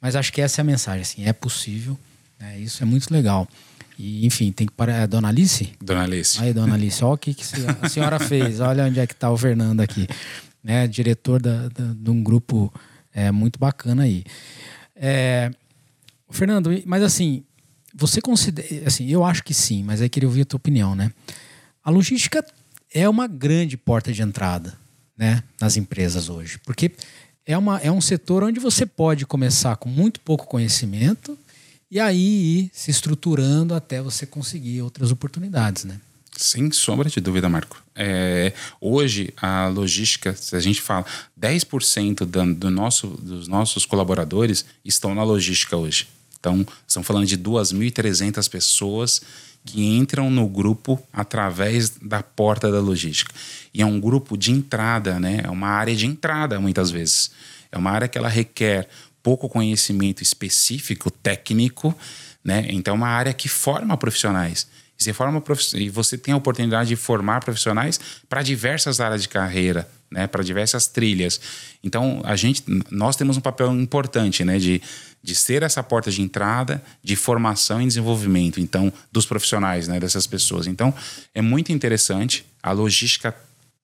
Mas 0.00 0.16
acho 0.16 0.32
que 0.32 0.40
essa 0.40 0.60
é 0.60 0.62
a 0.62 0.64
mensagem, 0.64 1.02
assim, 1.02 1.26
é 1.26 1.32
possível. 1.32 1.98
Né? 2.38 2.58
Isso 2.58 2.82
é 2.82 2.86
muito 2.86 3.12
legal. 3.12 3.46
E, 3.98 4.24
enfim, 4.24 4.50
tem 4.50 4.66
que 4.66 4.72
parar. 4.72 4.94
É 4.94 5.06
Dona 5.06 5.28
Alice? 5.28 5.72
Dona 5.78 6.04
Alice. 6.04 6.40
Aí, 6.40 6.54
Dona 6.54 6.72
Alice, 6.74 7.04
olha 7.04 7.14
o 7.14 7.18
que, 7.18 7.34
que 7.34 7.44
a 7.82 7.88
senhora 7.88 8.18
fez. 8.26 8.60
Olha 8.60 8.86
onde 8.86 8.98
é 8.98 9.06
que 9.06 9.12
está 9.12 9.30
o 9.30 9.36
Fernando 9.36 9.80
aqui. 9.80 10.08
Né? 10.64 10.86
Diretor 10.86 11.42
da, 11.42 11.68
da, 11.68 11.92
de 11.94 12.10
um 12.10 12.22
grupo 12.22 12.72
é 13.12 13.30
muito 13.30 13.58
bacana 13.58 14.04
aí. 14.04 14.24
É, 14.96 15.50
Fernando, 16.30 16.70
mas 16.86 17.02
assim, 17.02 17.44
você 17.94 18.22
considera. 18.22 18.86
Assim, 18.86 19.06
eu 19.06 19.22
acho 19.22 19.44
que 19.44 19.52
sim, 19.52 19.82
mas 19.82 20.00
aí 20.00 20.08
queria 20.08 20.28
ouvir 20.28 20.42
a 20.42 20.44
tua 20.46 20.56
opinião, 20.56 20.94
né? 20.94 21.12
A 21.90 21.92
logística 21.92 22.46
é 22.94 23.08
uma 23.08 23.26
grande 23.26 23.76
porta 23.76 24.12
de 24.12 24.22
entrada 24.22 24.78
né, 25.18 25.42
nas 25.60 25.76
empresas 25.76 26.28
hoje. 26.28 26.60
Porque 26.64 26.92
é, 27.44 27.58
uma, 27.58 27.78
é 27.78 27.90
um 27.90 28.00
setor 28.00 28.44
onde 28.44 28.60
você 28.60 28.86
pode 28.86 29.26
começar 29.26 29.74
com 29.74 29.88
muito 29.88 30.20
pouco 30.20 30.46
conhecimento 30.46 31.36
e 31.90 31.98
aí 31.98 32.60
ir 32.60 32.70
se 32.72 32.92
estruturando 32.92 33.74
até 33.74 34.00
você 34.00 34.24
conseguir 34.24 34.82
outras 34.82 35.10
oportunidades, 35.10 35.82
né? 35.82 36.00
Sem 36.36 36.70
sombra 36.70 37.10
de 37.10 37.20
dúvida, 37.20 37.48
Marco. 37.48 37.82
É, 37.96 38.52
hoje, 38.80 39.34
a 39.36 39.66
logística, 39.66 40.32
se 40.32 40.54
a 40.54 40.60
gente 40.60 40.80
fala, 40.80 41.04
10% 41.40 42.18
do, 42.18 42.54
do 42.54 42.70
nosso, 42.70 43.08
dos 43.08 43.48
nossos 43.48 43.84
colaboradores 43.84 44.64
estão 44.84 45.12
na 45.12 45.24
logística 45.24 45.76
hoje. 45.76 46.06
Então, 46.38 46.64
estamos 46.86 47.06
falando 47.06 47.26
de 47.26 47.36
2.300 47.36 48.48
pessoas 48.48 49.20
que 49.64 49.84
entram 49.84 50.30
no 50.30 50.48
grupo 50.48 51.00
através 51.12 51.90
da 51.90 52.22
porta 52.22 52.70
da 52.70 52.80
logística. 52.80 53.32
E 53.72 53.82
é 53.82 53.86
um 53.86 54.00
grupo 54.00 54.36
de 54.36 54.50
entrada, 54.50 55.20
né? 55.20 55.42
É 55.44 55.50
uma 55.50 55.68
área 55.68 55.94
de 55.94 56.06
entrada, 56.06 56.58
muitas 56.58 56.90
vezes. 56.90 57.30
É 57.70 57.78
uma 57.78 57.90
área 57.90 58.08
que 58.08 58.18
ela 58.18 58.28
requer 58.28 58.88
pouco 59.22 59.48
conhecimento 59.48 60.22
específico, 60.22 61.10
técnico, 61.10 61.94
né? 62.42 62.66
Então, 62.70 62.94
é 62.94 62.96
uma 62.96 63.08
área 63.08 63.32
que 63.32 63.48
forma 63.48 63.96
profissionais. 63.96 64.66
E 64.98 65.04
você, 65.04 65.12
forma 65.12 65.40
prof... 65.40 65.62
e 65.74 65.88
você 65.88 66.18
tem 66.18 66.34
a 66.34 66.36
oportunidade 66.36 66.88
de 66.88 66.96
formar 66.96 67.40
profissionais 67.40 68.00
para 68.28 68.42
diversas 68.42 69.00
áreas 69.00 69.22
de 69.22 69.28
carreira, 69.28 69.88
né? 70.10 70.26
Para 70.26 70.42
diversas 70.42 70.86
trilhas. 70.86 71.40
Então, 71.84 72.20
a 72.24 72.34
gente, 72.34 72.64
nós 72.90 73.14
temos 73.14 73.36
um 73.36 73.40
papel 73.40 73.72
importante, 73.74 74.44
né? 74.44 74.58
De 74.58 74.82
de 75.22 75.34
ser 75.34 75.62
essa 75.62 75.82
porta 75.82 76.10
de 76.10 76.22
entrada 76.22 76.82
de 77.02 77.14
formação 77.16 77.80
e 77.80 77.86
desenvolvimento, 77.86 78.60
então, 78.60 78.92
dos 79.12 79.26
profissionais, 79.26 79.86
né, 79.86 80.00
dessas 80.00 80.26
pessoas. 80.26 80.66
Então, 80.66 80.94
é 81.34 81.42
muito 81.42 81.72
interessante. 81.72 82.44
A 82.62 82.72
logística 82.72 83.34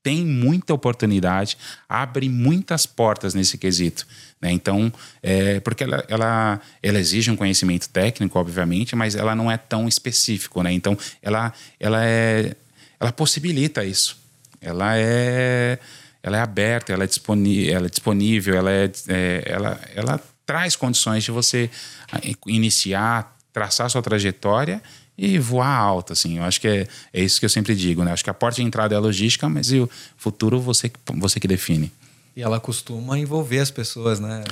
tem 0.02 0.24
muita 0.24 0.72
oportunidade, 0.72 1.58
abre 1.88 2.28
muitas 2.28 2.86
portas 2.86 3.34
nesse 3.34 3.58
quesito. 3.58 4.06
Né? 4.40 4.52
Então, 4.52 4.92
é, 5.20 5.58
porque 5.60 5.82
ela, 5.82 6.04
ela, 6.08 6.60
ela 6.80 7.00
exige 7.00 7.28
um 7.28 7.34
conhecimento 7.34 7.88
técnico, 7.88 8.38
obviamente, 8.38 8.94
mas 8.94 9.16
ela 9.16 9.34
não 9.34 9.50
é 9.50 9.56
tão 9.56 9.88
específico. 9.88 10.62
Né? 10.62 10.72
Então, 10.72 10.96
ela, 11.20 11.52
ela, 11.80 12.06
é, 12.06 12.54
ela 13.00 13.10
possibilita 13.10 13.84
isso. 13.84 14.16
Ela 14.60 14.96
é, 14.96 15.78
ela 16.22 16.36
é 16.36 16.40
aberta, 16.40 16.92
ela 16.92 17.02
é, 17.04 17.06
disponível, 17.08 17.74
ela 17.74 17.86
é 17.86 17.90
disponível, 17.90 18.54
ela, 18.56 18.70
é, 18.70 18.90
é 19.08 19.42
ela, 19.44 19.80
ela 19.94 20.20
traz 20.46 20.76
condições 20.76 21.24
de 21.24 21.30
você 21.30 21.68
ah, 22.10 22.20
iniciar, 22.46 23.36
traçar 23.52 23.90
sua 23.90 24.00
trajetória 24.00 24.80
e 25.18 25.38
voar 25.38 25.76
alto, 25.76 26.12
assim. 26.12 26.38
Eu 26.38 26.44
acho 26.44 26.60
que 26.60 26.68
é, 26.68 26.88
é 27.12 27.22
isso 27.22 27.40
que 27.40 27.44
eu 27.44 27.50
sempre 27.50 27.74
digo, 27.74 28.04
né? 28.04 28.12
Acho 28.12 28.22
que 28.22 28.30
a 28.30 28.34
porta 28.34 28.56
de 28.56 28.62
entrada 28.62 28.94
é 28.94 28.96
a 28.96 29.00
logística, 29.00 29.48
mas 29.48 29.72
o 29.72 29.88
futuro 30.16 30.60
você, 30.60 30.90
você 31.16 31.40
que 31.40 31.48
define. 31.48 31.90
E 32.36 32.42
ela 32.42 32.60
costuma 32.60 33.18
envolver 33.18 33.60
as 33.60 33.70
pessoas, 33.70 34.20
né? 34.20 34.44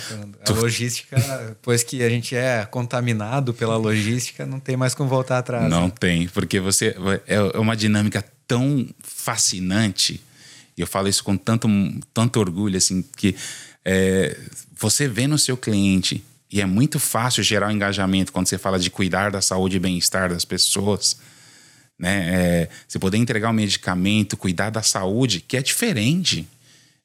A 0.48 0.52
logística, 0.52 1.16
depois 1.48 1.82
que 1.82 2.02
a 2.02 2.08
gente 2.08 2.34
é 2.34 2.64
contaminado 2.64 3.52
pela 3.52 3.76
logística, 3.76 4.46
não 4.46 4.58
tem 4.58 4.74
mais 4.74 4.94
como 4.94 5.08
voltar 5.08 5.36
atrás. 5.36 5.68
Não 5.68 5.88
né? 5.88 5.92
tem, 6.00 6.26
porque 6.28 6.58
você 6.60 6.96
é, 7.26 7.34
é 7.34 7.58
uma 7.58 7.76
dinâmica 7.76 8.24
tão 8.48 8.88
fascinante. 9.02 10.18
E 10.78 10.80
eu 10.80 10.86
falo 10.86 11.08
isso 11.08 11.22
com 11.22 11.36
tanto, 11.36 11.68
tanto 12.14 12.40
orgulho, 12.40 12.78
assim, 12.78 13.04
que 13.16 13.36
é, 13.84 14.36
você 14.76 15.06
vê 15.06 15.26
no 15.26 15.38
seu 15.38 15.56
cliente, 15.56 16.24
e 16.50 16.60
é 16.60 16.66
muito 16.66 17.00
fácil 17.00 17.42
gerar 17.42 17.68
um 17.68 17.72
engajamento 17.72 18.32
quando 18.32 18.46
você 18.46 18.56
fala 18.56 18.78
de 18.78 18.88
cuidar 18.88 19.30
da 19.30 19.40
saúde 19.40 19.76
e 19.76 19.80
bem-estar 19.80 20.28
das 20.28 20.44
pessoas. 20.44 21.16
Né? 21.98 22.28
É, 22.32 22.68
você 22.86 22.98
poder 22.98 23.18
entregar 23.18 23.50
um 23.50 23.54
medicamento, 23.54 24.36
cuidar 24.36 24.70
da 24.70 24.82
saúde, 24.82 25.40
que 25.40 25.56
é 25.56 25.62
diferente. 25.62 26.46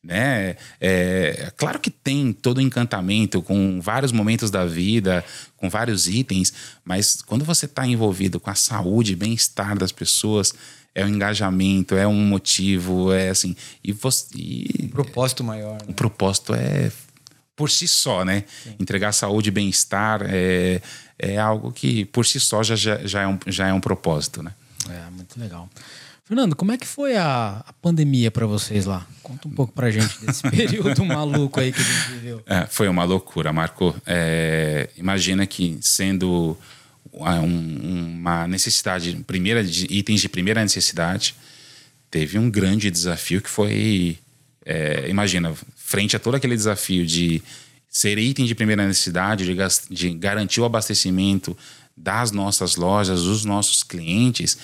Né? 0.03 0.55
É, 0.79 1.51
claro 1.57 1.79
que 1.79 1.89
tem 1.89 2.31
todo 2.31 2.61
encantamento 2.61 3.41
com 3.41 3.81
vários 3.81 4.11
momentos 4.11 4.51
da 4.51 4.65
vida, 4.65 5.25
com 5.57 5.69
vários 5.69 6.07
itens, 6.07 6.53
mas 6.85 7.21
quando 7.21 7.43
você 7.43 7.65
está 7.65 7.87
envolvido 7.87 8.39
com 8.39 8.49
a 8.49 8.55
saúde 8.55 9.13
e 9.13 9.15
bem-estar 9.15 9.77
das 9.77 9.91
pessoas, 9.91 10.53
é 10.99 11.05
um 11.05 11.09
engajamento, 11.09 11.95
é 11.95 12.07
um 12.07 12.21
motivo, 12.25 13.13
é 13.13 13.29
assim. 13.29 13.55
E 13.83 13.91
você. 13.91 14.27
E, 14.35 14.85
um 14.85 14.87
propósito 14.89 15.43
maior. 15.43 15.73
Né? 15.73 15.87
O 15.87 15.93
propósito 15.93 16.53
é 16.53 16.91
por 17.55 17.69
si 17.69 17.87
só, 17.87 18.23
né? 18.23 18.43
Sim. 18.63 18.75
Entregar 18.79 19.11
saúde 19.11 19.49
e 19.49 19.51
bem-estar 19.51 20.21
é, 20.25 20.81
é 21.17 21.37
algo 21.37 21.71
que 21.71 22.05
por 22.05 22.25
si 22.25 22.39
só 22.39 22.63
já, 22.63 22.75
já, 22.75 23.05
já, 23.05 23.21
é 23.21 23.27
um, 23.27 23.39
já 23.47 23.67
é 23.67 23.73
um 23.73 23.81
propósito, 23.81 24.41
né? 24.41 24.53
É, 24.89 25.09
muito 25.11 25.39
legal. 25.39 25.69
Fernando, 26.23 26.55
como 26.55 26.71
é 26.71 26.77
que 26.77 26.85
foi 26.85 27.17
a, 27.17 27.63
a 27.65 27.73
pandemia 27.81 28.29
para 28.29 28.45
vocês 28.45 28.85
lá? 28.85 29.05
Conta 29.23 29.47
um 29.47 29.51
pouco 29.51 29.73
pra 29.73 29.89
gente 29.89 30.23
desse 30.23 30.43
período 30.49 31.03
maluco 31.03 31.59
aí 31.59 31.73
que 31.73 31.81
a 31.81 31.83
gente 31.83 32.11
viveu. 32.11 32.41
É, 32.45 32.65
foi 32.67 32.87
uma 32.87 33.03
loucura, 33.03 33.51
Marco. 33.51 33.95
É, 34.05 34.89
imagina 34.95 35.47
que 35.47 35.77
sendo 35.81 36.55
um, 37.19 38.15
uma 38.19 38.47
necessidade, 38.47 39.15
primeira 39.27 39.63
de 39.63 39.85
itens 39.89 40.21
de 40.21 40.29
primeira 40.29 40.61
necessidade, 40.61 41.35
teve 42.09 42.37
um 42.37 42.49
grande 42.49 42.89
desafio 42.89 43.41
que 43.41 43.49
foi, 43.49 44.17
é, 44.65 45.07
imagina, 45.09 45.53
frente 45.75 46.15
a 46.15 46.19
todo 46.19 46.35
aquele 46.35 46.55
desafio 46.55 47.05
de 47.05 47.41
ser 47.89 48.17
item 48.17 48.45
de 48.45 48.55
primeira 48.55 48.85
necessidade, 48.85 49.45
de, 49.45 49.55
de 49.89 50.13
garantir 50.13 50.61
o 50.61 50.65
abastecimento 50.65 51.57
das 51.95 52.31
nossas 52.31 52.75
lojas, 52.75 53.23
dos 53.23 53.43
nossos 53.43 53.83
clientes, 53.83 54.57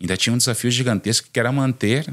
ainda 0.00 0.16
tinha 0.16 0.32
um 0.32 0.38
desafio 0.38 0.70
gigantesco 0.70 1.28
que 1.32 1.40
era 1.40 1.50
manter 1.50 2.06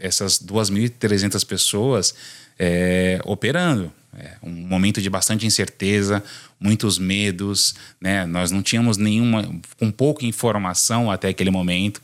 essas 0.00 0.38
2.300 0.38 1.44
pessoas 1.44 2.14
é, 2.58 3.20
operando. 3.24 3.92
É 4.16 4.36
um 4.42 4.50
momento 4.50 5.02
de 5.02 5.10
bastante 5.10 5.46
incerteza, 5.46 6.22
muitos 6.60 6.98
medos, 6.98 7.74
né? 8.00 8.26
Nós 8.26 8.50
não 8.50 8.62
tínhamos 8.62 8.96
nenhuma, 8.96 9.48
com 9.78 9.90
pouca 9.90 10.26
informação 10.26 11.10
até 11.10 11.28
aquele 11.28 11.50
momento, 11.50 12.02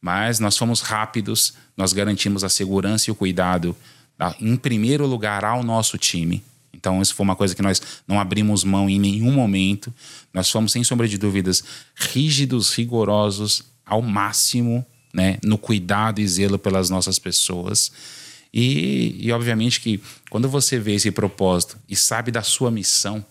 mas 0.00 0.38
nós 0.40 0.56
fomos 0.56 0.80
rápidos, 0.80 1.54
nós 1.76 1.92
garantimos 1.92 2.42
a 2.42 2.48
segurança 2.48 3.08
e 3.08 3.12
o 3.12 3.14
cuidado, 3.14 3.76
tá? 4.18 4.34
em 4.40 4.56
primeiro 4.56 5.06
lugar, 5.06 5.44
ao 5.44 5.62
nosso 5.62 5.96
time. 5.96 6.42
Então, 6.74 7.00
isso 7.00 7.14
foi 7.14 7.22
uma 7.22 7.36
coisa 7.36 7.54
que 7.54 7.62
nós 7.62 7.80
não 8.08 8.18
abrimos 8.18 8.64
mão 8.64 8.90
em 8.90 8.98
nenhum 8.98 9.30
momento. 9.30 9.94
Nós 10.34 10.50
fomos, 10.50 10.72
sem 10.72 10.82
sombra 10.82 11.06
de 11.06 11.16
dúvidas, 11.16 11.62
rígidos, 11.94 12.74
rigorosos 12.74 13.62
ao 13.86 14.02
máximo, 14.02 14.84
né? 15.14 15.38
No 15.44 15.58
cuidado 15.58 16.20
e 16.20 16.26
zelo 16.26 16.58
pelas 16.58 16.90
nossas 16.90 17.18
pessoas. 17.18 17.92
E, 18.52 19.16
e 19.20 19.32
obviamente 19.32 19.80
que 19.80 20.00
quando 20.28 20.48
você 20.48 20.78
vê 20.78 20.94
esse 20.94 21.10
propósito 21.10 21.78
e 21.88 21.94
sabe 21.94 22.30
da 22.30 22.42
sua 22.42 22.70
missão, 22.70 23.24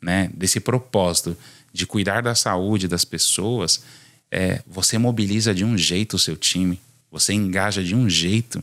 né, 0.00 0.30
desse 0.34 0.60
propósito 0.60 1.36
de 1.72 1.86
cuidar 1.86 2.22
da 2.22 2.34
saúde 2.34 2.88
das 2.88 3.04
pessoas, 3.04 3.82
é, 4.30 4.62
você 4.66 4.98
mobiliza 4.98 5.54
de 5.54 5.64
um 5.64 5.76
jeito 5.76 6.16
o 6.16 6.18
seu 6.18 6.36
time, 6.36 6.80
você 7.10 7.32
engaja 7.32 7.82
de 7.82 7.94
um 7.94 8.08
jeito 8.08 8.62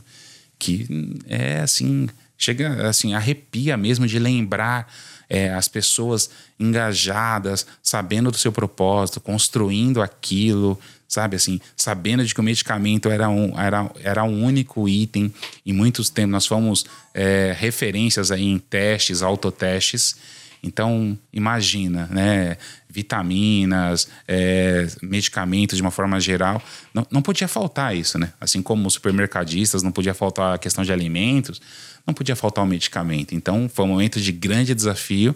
que 0.58 0.86
é 1.26 1.60
assim, 1.60 2.08
chega 2.36 2.88
assim, 2.88 3.14
arrepia 3.14 3.76
mesmo 3.76 4.06
de 4.06 4.18
lembrar 4.18 4.92
é, 5.28 5.50
as 5.50 5.68
pessoas 5.68 6.30
engajadas, 6.58 7.66
sabendo 7.82 8.30
do 8.30 8.38
seu 8.38 8.50
propósito, 8.50 9.20
construindo 9.20 10.00
aquilo, 10.00 10.78
sabe 11.06 11.36
assim, 11.36 11.60
sabendo 11.76 12.24
de 12.24 12.34
que 12.34 12.40
o 12.40 12.44
medicamento 12.44 13.10
era 13.10 13.28
um, 13.28 13.58
era, 13.58 13.90
era 14.02 14.24
um 14.24 14.42
único 14.42 14.88
item. 14.88 15.32
Em 15.64 15.72
muitos 15.72 16.08
tempos 16.08 16.32
nós 16.32 16.46
fomos 16.46 16.84
é, 17.12 17.54
referências 17.56 18.30
aí 18.30 18.44
em 18.44 18.58
testes, 18.58 19.22
autotestes. 19.22 20.16
Então, 20.62 21.16
imagina, 21.32 22.06
né? 22.10 22.56
Vitaminas, 22.90 24.08
é, 24.26 24.88
medicamentos 25.02 25.76
de 25.76 25.82
uma 25.82 25.90
forma 25.90 26.18
geral. 26.18 26.60
Não, 26.92 27.06
não 27.10 27.22
podia 27.22 27.46
faltar 27.46 27.96
isso, 27.96 28.18
né? 28.18 28.32
Assim 28.40 28.60
como 28.60 28.86
os 28.88 28.94
supermercadistas, 28.94 29.82
não 29.82 29.92
podia 29.92 30.14
faltar 30.14 30.54
a 30.54 30.58
questão 30.58 30.84
de 30.84 30.92
alimentos, 30.92 31.60
não 32.06 32.12
podia 32.12 32.34
faltar 32.34 32.64
o 32.64 32.66
medicamento. 32.66 33.34
Então, 33.34 33.68
foi 33.72 33.84
um 33.84 33.88
momento 33.88 34.20
de 34.20 34.32
grande 34.32 34.74
desafio, 34.74 35.34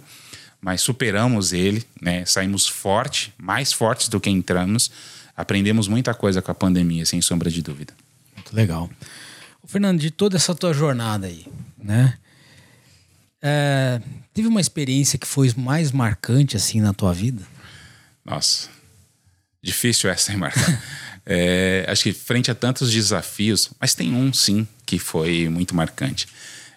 mas 0.61 0.81
superamos 0.81 1.53
ele, 1.53 1.85
né? 2.01 2.25
Saímos 2.25 2.67
forte, 2.67 3.33
mais 3.39 3.73
fortes 3.73 4.09
do 4.09 4.21
que 4.21 4.31
entramos 4.31 4.91
aprendemos 5.37 5.89
muita 5.89 6.15
coisa 6.15 6.43
com 6.43 6.51
a 6.51 6.55
pandemia, 6.55 7.05
sem 7.05 7.21
sombra 7.21 7.51
de 7.51 7.63
dúvida. 7.63 7.93
Muito 8.35 8.55
legal. 8.55 8.91
Fernando, 9.67 10.01
de 10.01 10.11
toda 10.11 10.37
essa 10.37 10.55
tua 10.55 10.73
jornada 10.73 11.27
aí, 11.27 11.47
né? 11.79 12.19
É, 13.41 14.01
teve 14.33 14.49
uma 14.49 14.61
experiência 14.61 15.19
que 15.19 15.27
foi 15.27 15.53
mais 15.57 15.93
marcante 15.93 16.57
assim 16.57 16.81
na 16.81 16.93
tua 16.93 17.13
vida? 17.13 17.43
Nossa, 18.25 18.69
difícil 19.63 20.11
essa, 20.11 20.33
hein, 20.33 20.39
Marco? 20.39 20.59
é, 21.27 21.85
acho 21.89 22.03
que 22.03 22.13
frente 22.13 22.51
a 22.51 22.55
tantos 22.55 22.93
desafios, 22.93 23.71
mas 23.81 23.95
tem 23.95 24.15
um 24.15 24.33
sim 24.33 24.67
que 24.87 24.99
foi 24.99 25.49
muito 25.49 25.75
marcante. 25.75 26.29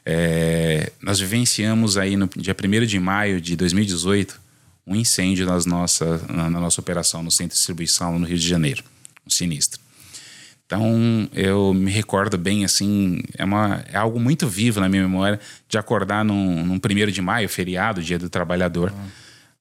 É, 0.06 0.92
nós 1.02 1.20
vivenciamos 1.20 1.98
aí 1.98 2.16
no 2.16 2.30
dia 2.36 2.56
1 2.56 2.86
de 2.86 3.00
maio 3.00 3.42
de 3.42 3.56
2018 3.56 4.46
um 4.88 4.96
incêndio 4.96 5.46
nas 5.46 5.66
nossa, 5.66 6.22
na, 6.30 6.50
na 6.50 6.60
nossa 6.60 6.80
operação 6.80 7.24
no 7.24 7.32
centro 7.32 7.54
de 7.54 7.56
distribuição 7.56 8.20
no 8.20 8.26
Rio 8.26 8.38
de 8.38 8.48
Janeiro, 8.48 8.84
um 9.26 9.30
sinistro. 9.30 9.82
Então 10.66 11.30
eu 11.34 11.74
me 11.74 11.92
recordo 11.92 12.38
bem 12.38 12.66
assim, 12.66 13.22
é, 13.38 13.46
uma, 13.46 13.84
é 13.92 13.98
algo 13.98 14.20
muito 14.20 14.48
vivo 14.48 14.80
na 14.80 14.90
minha 14.90 15.04
memória 15.04 15.40
de 15.70 15.78
acordar 15.78 16.26
num, 16.26 16.66
num 16.66 16.80
primeiro 16.80 17.12
de 17.12 17.22
maio, 17.22 17.48
feriado, 17.48 18.02
dia 18.02 18.18
do 18.18 18.30
trabalhador, 18.30 18.92
uhum. 18.92 19.08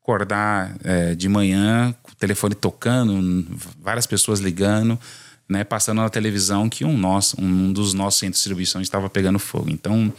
acordar 0.03 0.75
é, 0.83 1.15
de 1.15 1.29
manhã, 1.29 1.95
o 2.11 2.15
telefone 2.15 2.55
tocando, 2.55 3.47
várias 3.79 4.07
pessoas 4.07 4.41
ligando, 4.41 4.99
né, 5.47 5.63
passando 5.63 6.01
na 6.01 6.09
televisão 6.09 6.71
que 6.71 6.87
um, 6.87 6.97
nosso, 6.97 7.39
um 7.39 7.71
dos 7.71 7.93
nossos 7.93 8.21
centros 8.21 8.39
de 8.39 8.45
distribuição 8.45 8.81
estava 8.81 9.11
pegando 9.11 9.39
fogo. 9.39 9.69
Então 9.69 10.11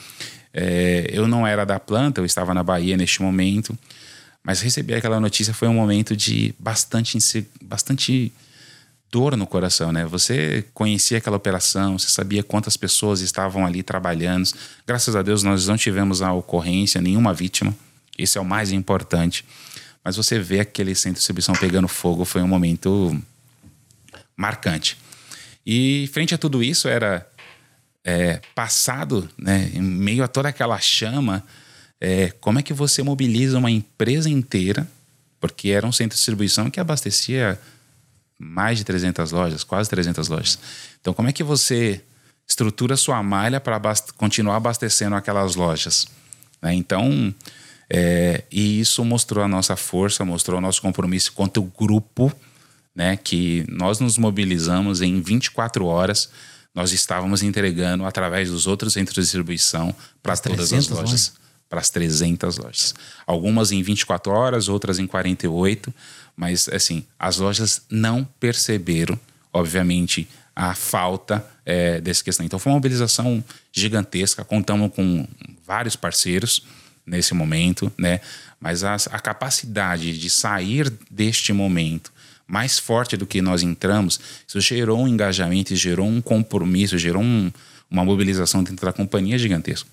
é, 0.54 1.10
eu 1.12 1.28
não 1.28 1.48
era 1.48 1.66
da 1.66 1.80
planta, 1.80 2.22
eu 2.22 2.26
estava 2.26 2.54
na 2.54 2.62
Bahia 2.62 2.96
neste 2.96 3.24
momento. 3.24 3.78
Mas 4.44 4.62
receber 4.62 4.94
aquela 4.94 5.20
notícia 5.20 5.52
foi 5.52 5.68
um 5.68 5.74
momento 5.74 6.16
de 6.16 6.54
bastante, 6.60 7.18
bastante 7.64 8.32
dor 9.16 9.38
no 9.38 9.48
coração, 9.48 9.94
né? 9.94 10.06
Você 10.08 10.66
conhecia 10.74 11.20
aquela 11.20 11.38
operação, 11.38 11.98
você 11.98 12.10
sabia 12.10 12.44
quantas 12.44 12.76
pessoas 12.76 13.22
estavam 13.22 13.66
ali 13.66 13.82
trabalhando. 13.82 14.50
Graças 14.86 15.16
a 15.16 15.22
Deus 15.22 15.42
nós 15.42 15.68
não 15.68 15.78
tivemos 15.78 16.22
a 16.22 16.34
ocorrência, 16.34 17.00
nenhuma 17.00 17.34
vítima. 17.34 17.74
Isso 18.20 18.38
é 18.38 18.42
o 18.42 18.46
mais 18.46 18.74
importante. 18.74 19.46
Mas 20.04 20.18
você 20.18 20.38
vê 20.38 20.60
aquele 20.60 20.94
centro 20.94 21.14
de 21.14 21.20
distribuição 21.20 21.56
pegando 21.56 21.88
fogo, 21.88 22.26
foi 22.26 22.42
um 22.42 22.48
momento 22.48 23.18
marcante. 24.36 24.98
E 25.66 26.10
frente 26.12 26.36
a 26.36 26.38
tudo 26.38 26.62
isso 26.62 26.90
era 26.90 27.26
é, 28.04 28.42
passado, 28.54 29.30
né, 29.38 29.72
em 29.74 29.82
meio 29.82 30.26
a 30.26 30.28
toda 30.28 30.50
aquela 30.50 30.78
chama, 30.78 31.42
é, 32.02 32.32
como 32.42 32.60
é 32.60 32.62
que 32.62 32.74
você 32.74 33.02
mobiliza 33.02 33.58
uma 33.58 33.72
empresa 33.72 34.30
inteira, 34.30 34.86
porque 35.40 35.70
era 35.70 35.88
um 35.88 35.92
centro 35.94 36.16
de 36.16 36.18
distribuição 36.18 36.70
que 36.70 36.82
abastecia 36.82 37.58
mais 38.40 38.78
de 38.78 38.84
300 38.84 39.32
lojas, 39.32 39.64
quase 39.64 39.90
300 39.90 40.28
lojas. 40.28 40.60
Então, 41.00 41.14
como 41.14 41.30
é 41.30 41.32
que 41.32 41.44
você 41.44 42.02
estrutura 42.48 42.96
sua 42.96 43.22
malha 43.24 43.60
para 43.60 43.76
abast 43.76 44.14
continuar 44.14 44.58
abastecendo 44.58 45.16
aquelas 45.16 45.56
lojas? 45.56 46.08
Né? 46.62 46.74
Então, 46.74 47.34
é, 47.90 48.44
e 48.52 48.80
isso 48.80 49.04
mostrou 49.06 49.44
a 49.44 49.48
nossa 49.48 49.76
força, 49.76 50.26
mostrou 50.26 50.58
o 50.58 50.62
nosso 50.62 50.82
compromisso 50.82 51.34
quanto 51.34 51.62
grupo, 51.64 52.32
né? 52.96 53.18
Que 53.18 53.66
nós 53.68 54.00
nos 54.00 54.18
mobilizamos 54.18 55.02
em 55.02 55.22
24 55.22 55.86
horas. 55.86 56.30
Nós 56.74 56.92
estávamos 56.92 57.44
entregando 57.44 58.06
através 58.06 58.50
dos 58.50 58.68
outros 58.68 58.94
centros 58.94 59.16
de 59.16 59.22
distribuição 59.22 59.96
para 60.22 60.36
todas 60.36 60.74
as 60.74 60.88
lojas. 60.88 61.34
Para 61.70 61.80
as 61.80 61.90
300 61.90 62.58
lojas. 62.58 62.94
Algumas 63.26 63.72
em 63.72 63.82
24 63.82 64.32
horas, 64.32 64.70
outras 64.70 65.00
em 65.00 65.08
48 65.08 65.94
mas, 66.36 66.68
assim, 66.70 67.06
as 67.18 67.38
lojas 67.38 67.82
não 67.90 68.28
perceberam, 68.40 69.18
obviamente, 69.54 70.28
a 70.56 70.76
falta 70.76 71.46
é, 71.66 72.02
dessa 72.02 72.24
questão. 72.24 72.46
Então, 72.46 72.60
foi 72.60 72.72
uma 72.72 72.78
mobilização 72.78 73.44
gigantesca. 73.72 74.44
Contamos 74.44 74.94
com 74.94 75.26
vários 75.66 75.96
parceiros 75.96 76.64
nesse 77.06 77.34
momento, 77.34 77.92
né? 77.98 78.20
Mas 78.60 78.84
a, 78.84 78.96
a 78.96 79.20
capacidade 79.20 80.18
de 80.18 80.30
sair 80.30 80.92
deste 81.10 81.54
momento 81.54 82.12
mais 82.48 82.78
forte 82.78 83.18
do 83.18 83.26
que 83.26 83.42
nós 83.42 83.64
entramos, 83.64 84.20
isso 84.48 84.60
gerou 84.62 85.02
um 85.02 85.08
engajamento, 85.08 85.76
gerou 85.76 86.08
um 86.08 86.22
compromisso, 86.22 86.98
gerou 86.98 87.24
um, 87.24 87.52
uma 87.90 88.06
mobilização 88.06 88.64
dentro 88.64 88.86
da 88.86 88.94
companhia 88.94 89.38
gigantesca. 89.38 89.90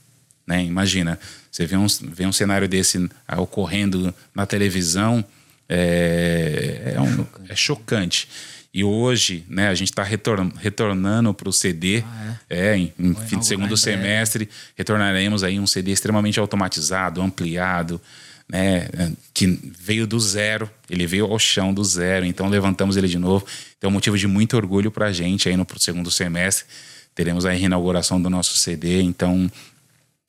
Né? 0.46 0.64
Imagina, 0.64 1.18
você 1.50 1.66
vê 1.66 1.76
um, 1.76 1.86
vê 2.02 2.26
um 2.26 2.32
cenário 2.32 2.68
desse 2.68 3.08
ocorrendo 3.36 4.14
na 4.34 4.46
televisão, 4.46 5.24
é, 5.68 6.94
é, 6.96 7.00
um, 7.00 7.26
é 7.48 7.54
chocante. 7.54 8.28
E 8.74 8.82
hoje, 8.82 9.44
né, 9.48 9.68
a 9.68 9.74
gente 9.74 9.90
está 9.90 10.02
retorn, 10.02 10.50
retornando 10.56 11.34
para 11.34 11.48
o 11.48 11.52
CD, 11.52 12.02
ah, 12.06 12.36
é? 12.48 12.68
é? 12.68 12.76
em, 12.78 12.92
em 12.98 13.14
fim 13.14 13.38
de 13.38 13.46
segundo 13.46 13.76
semestre, 13.76 14.48
retornaremos 14.74 15.44
aí 15.44 15.60
um 15.60 15.66
CD 15.66 15.92
extremamente 15.92 16.40
automatizado, 16.40 17.20
ampliado, 17.20 18.00
né, 18.48 18.88
que 19.32 19.46
veio 19.78 20.06
do 20.06 20.18
zero, 20.18 20.70
ele 20.88 21.06
veio 21.06 21.26
ao 21.26 21.38
chão 21.38 21.72
do 21.72 21.84
zero, 21.84 22.24
então 22.24 22.48
levantamos 22.48 22.96
ele 22.96 23.08
de 23.08 23.18
novo. 23.18 23.46
Então 23.76 23.88
é 23.88 23.90
um 23.90 23.94
motivo 23.94 24.16
de 24.16 24.26
muito 24.26 24.56
orgulho 24.56 24.90
para 24.90 25.06
a 25.06 25.12
gente 25.12 25.48
aí 25.48 25.56
no 25.56 25.66
segundo 25.78 26.10
semestre. 26.10 26.66
Teremos 27.14 27.44
a 27.44 27.50
reinauguração 27.50 28.20
do 28.20 28.30
nosso 28.30 28.56
CD, 28.56 29.02
então 29.02 29.50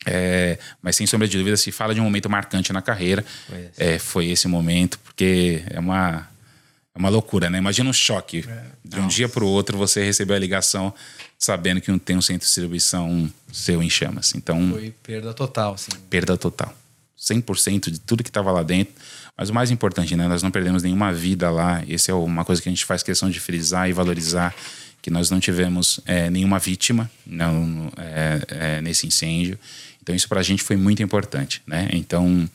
é, 0.06 0.58
mas 0.82 0.96
sem 0.96 1.08
sombra 1.08 1.28
de 1.28 1.38
dúvida, 1.38 1.58
se 1.58 1.72
fala 1.72 1.94
de 1.94 2.00
um 2.00 2.04
momento 2.04 2.30
marcante 2.30 2.74
na 2.74 2.82
carreira, 2.82 3.24
foi 3.48 3.60
esse, 3.60 3.84
é, 3.84 4.00
foi 4.00 4.30
esse 4.30 4.48
momento, 4.48 5.00
porque 5.00 5.64
é 5.70 5.80
uma, 5.80 6.28
é 6.94 7.00
uma 7.00 7.10
loucura, 7.10 7.50
né? 7.50 7.58
Imagina 7.58 7.90
um 7.90 7.94
choque. 7.94 8.46
É. 8.48 8.64
De 8.84 9.00
um 9.00 9.04
Nossa. 9.04 9.16
dia 9.16 9.30
para 9.30 9.44
o 9.44 9.48
outro 9.48 9.78
você 9.78 10.04
recebeu 10.04 10.36
a 10.36 10.40
ligação 10.40 10.94
sabendo 11.40 11.82
que 11.82 11.92
não 11.92 12.00
tem 12.00 12.16
um 12.16 12.22
centro 12.22 12.42
de 12.42 12.46
distribuição 12.46 13.32
seu 13.52 13.82
em 13.82 13.90
chamas. 13.90 14.34
Então, 14.36 14.72
foi 14.72 14.94
perda 15.04 15.34
total, 15.34 15.78
sim. 15.78 15.92
Perda 16.10 16.38
total. 16.38 16.74
100% 17.20 17.90
de 17.90 18.00
tudo 18.00 18.24
que 18.24 18.30
estava 18.30 18.52
lá 18.52 18.64
dentro. 18.64 18.94
Mas 19.36 19.50
o 19.50 19.54
mais 19.54 19.72
importante, 19.72 20.16
né? 20.16 20.28
Nós 20.28 20.44
não 20.44 20.52
perdemos 20.52 20.84
nenhuma 20.84 21.12
vida 21.12 21.50
lá. 21.50 21.84
Essa 21.90 22.12
é 22.12 22.14
uma 22.14 22.46
coisa 22.46 22.62
que 22.62 22.70
a 22.70 22.72
gente 22.72 22.86
faz 22.86 23.02
questão 23.02 23.30
de 23.30 23.40
frisar 23.40 23.90
e 23.90 23.94
valorizar 23.94 24.54
que 25.02 25.10
nós 25.10 25.30
não 25.30 25.40
tivemos 25.40 26.00
é, 26.06 26.30
nenhuma 26.30 26.58
vítima 26.58 27.12
não, 27.26 27.92
é, 27.98 28.42
é, 28.48 28.82
nesse 28.82 29.06
incêndio 29.06 29.60
então 30.04 30.14
isso 30.14 30.28
para 30.28 30.42
a 30.42 30.44
gente 30.44 30.62
foi 30.62 30.76
muito 30.76 31.02
importante, 31.02 31.62
né? 31.66 31.88
Então 31.94 32.48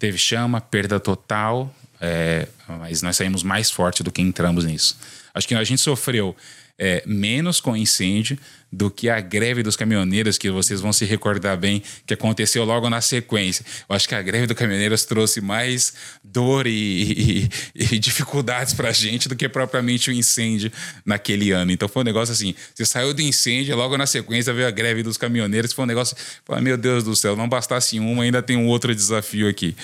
teve 0.00 0.18
chama, 0.18 0.60
perda 0.60 0.98
total, 0.98 1.72
é, 2.00 2.48
mas 2.66 3.02
nós 3.02 3.16
saímos 3.16 3.44
mais 3.44 3.70
forte 3.70 4.02
do 4.02 4.10
que 4.10 4.20
entramos 4.20 4.64
nisso. 4.64 4.98
Acho 5.32 5.46
que 5.46 5.54
a 5.54 5.62
gente 5.62 5.80
sofreu 5.80 6.36
é, 6.76 7.04
menos 7.06 7.60
com 7.60 7.76
incêndio 7.76 8.36
do 8.72 8.90
que 8.90 9.08
a 9.08 9.20
greve 9.20 9.62
dos 9.62 9.74
caminhoneiros, 9.74 10.38
que 10.38 10.50
vocês 10.50 10.80
vão 10.80 10.92
se 10.92 11.04
recordar 11.04 11.56
bem, 11.56 11.82
que 12.06 12.14
aconteceu 12.14 12.64
logo 12.64 12.88
na 12.88 13.00
sequência. 13.00 13.64
Eu 13.88 13.96
acho 13.96 14.08
que 14.08 14.14
a 14.14 14.22
greve 14.22 14.46
dos 14.46 14.56
caminhoneiros 14.56 15.04
trouxe 15.04 15.40
mais 15.40 15.92
dor 16.22 16.66
e, 16.66 17.48
e, 17.74 17.94
e 17.94 17.98
dificuldades 17.98 18.72
para 18.72 18.90
a 18.90 18.92
gente 18.92 19.28
do 19.28 19.34
que 19.34 19.48
propriamente 19.48 20.10
o 20.10 20.12
incêndio 20.12 20.70
naquele 21.04 21.50
ano. 21.50 21.72
Então 21.72 21.88
foi 21.88 22.02
um 22.02 22.04
negócio 22.04 22.32
assim: 22.32 22.54
você 22.74 22.84
saiu 22.84 23.12
do 23.12 23.20
incêndio, 23.20 23.76
logo 23.76 23.96
na 23.96 24.06
sequência 24.06 24.52
veio 24.52 24.68
a 24.68 24.70
greve 24.70 25.02
dos 25.02 25.16
caminhoneiros, 25.16 25.72
foi 25.72 25.84
um 25.84 25.88
negócio, 25.88 26.16
meu 26.62 26.76
Deus 26.76 27.02
do 27.02 27.16
céu, 27.16 27.34
não 27.34 27.48
bastasse 27.48 27.98
uma, 27.98 28.22
ainda 28.22 28.42
tem 28.42 28.56
um 28.56 28.66
outro 28.66 28.94
desafio 28.94 29.48
aqui. 29.48 29.74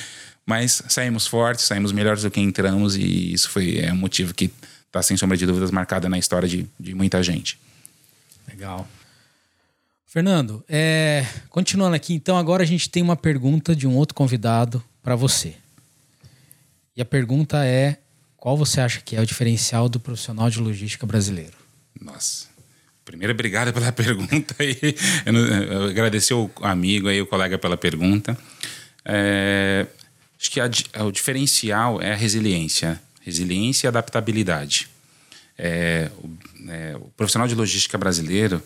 Mas 0.47 0.81
saímos 0.89 1.27
fortes, 1.27 1.65
saímos 1.65 1.91
melhores 1.91 2.23
do 2.23 2.31
que 2.31 2.41
entramos, 2.41 2.95
e 2.95 3.33
isso 3.33 3.51
foi 3.51 3.81
é 3.81 3.93
um 3.93 3.97
motivo 3.97 4.33
que 4.33 4.49
está, 4.87 5.03
sem 5.03 5.17
sombra 5.17 5.37
de 5.37 5.45
dúvidas, 5.45 5.73
marcada 5.73 6.09
na 6.09 6.19
história 6.19 6.49
de, 6.49 6.67
de 6.79 6.95
muita 6.95 7.21
gente. 7.21 7.59
Legal. 8.49 8.87
Fernando, 10.07 10.65
é, 10.69 11.27
continuando 11.51 11.97
aqui, 11.97 12.15
então 12.15 12.39
agora 12.39 12.63
a 12.63 12.67
gente 12.67 12.89
tem 12.89 13.03
uma 13.03 13.17
pergunta 13.17 13.77
de 13.77 13.87
um 13.87 13.95
outro 13.97 14.15
convidado 14.15 14.83
para 15.03 15.15
você. 15.15 15.55
E 16.97 17.03
a 17.03 17.05
pergunta 17.05 17.65
é: 17.67 17.99
qual 18.37 18.57
você 18.57 18.81
acha 18.81 19.01
que 19.01 19.15
é 19.15 19.21
o 19.21 19.27
diferencial 19.27 19.89
do 19.89 20.01
profissional 20.01 20.49
de 20.49 20.59
logística 20.59 21.07
brasileiro? 21.07 21.57
Nossa. 22.01 22.47
Primeiro, 23.05 23.33
obrigado 23.33 23.73
pela 23.73 23.91
pergunta 23.93 24.55
aí. 24.59 24.77
Eu, 25.25 25.85
agradecer 25.91 26.35
o 26.35 26.51
amigo 26.63 27.09
aí, 27.09 27.21
o 27.21 27.27
colega 27.27 27.59
pela 27.59 27.77
pergunta. 27.77 28.37
É, 29.05 29.87
acho 30.41 30.51
que 30.51 30.61
a, 30.61 31.05
o 31.05 31.13
diferencial 31.13 32.01
é 32.01 32.13
a 32.13 32.17
resiliência. 32.17 33.01
Resiliência 33.21 33.87
e 33.87 33.89
adaptabilidade. 33.89 34.89
É, 35.59 36.11
o, 36.19 36.31
é, 36.71 36.97
o 36.97 37.09
profissional 37.17 37.49
de 37.49 37.55
logística 37.55 37.97
brasileiro, 37.97 38.63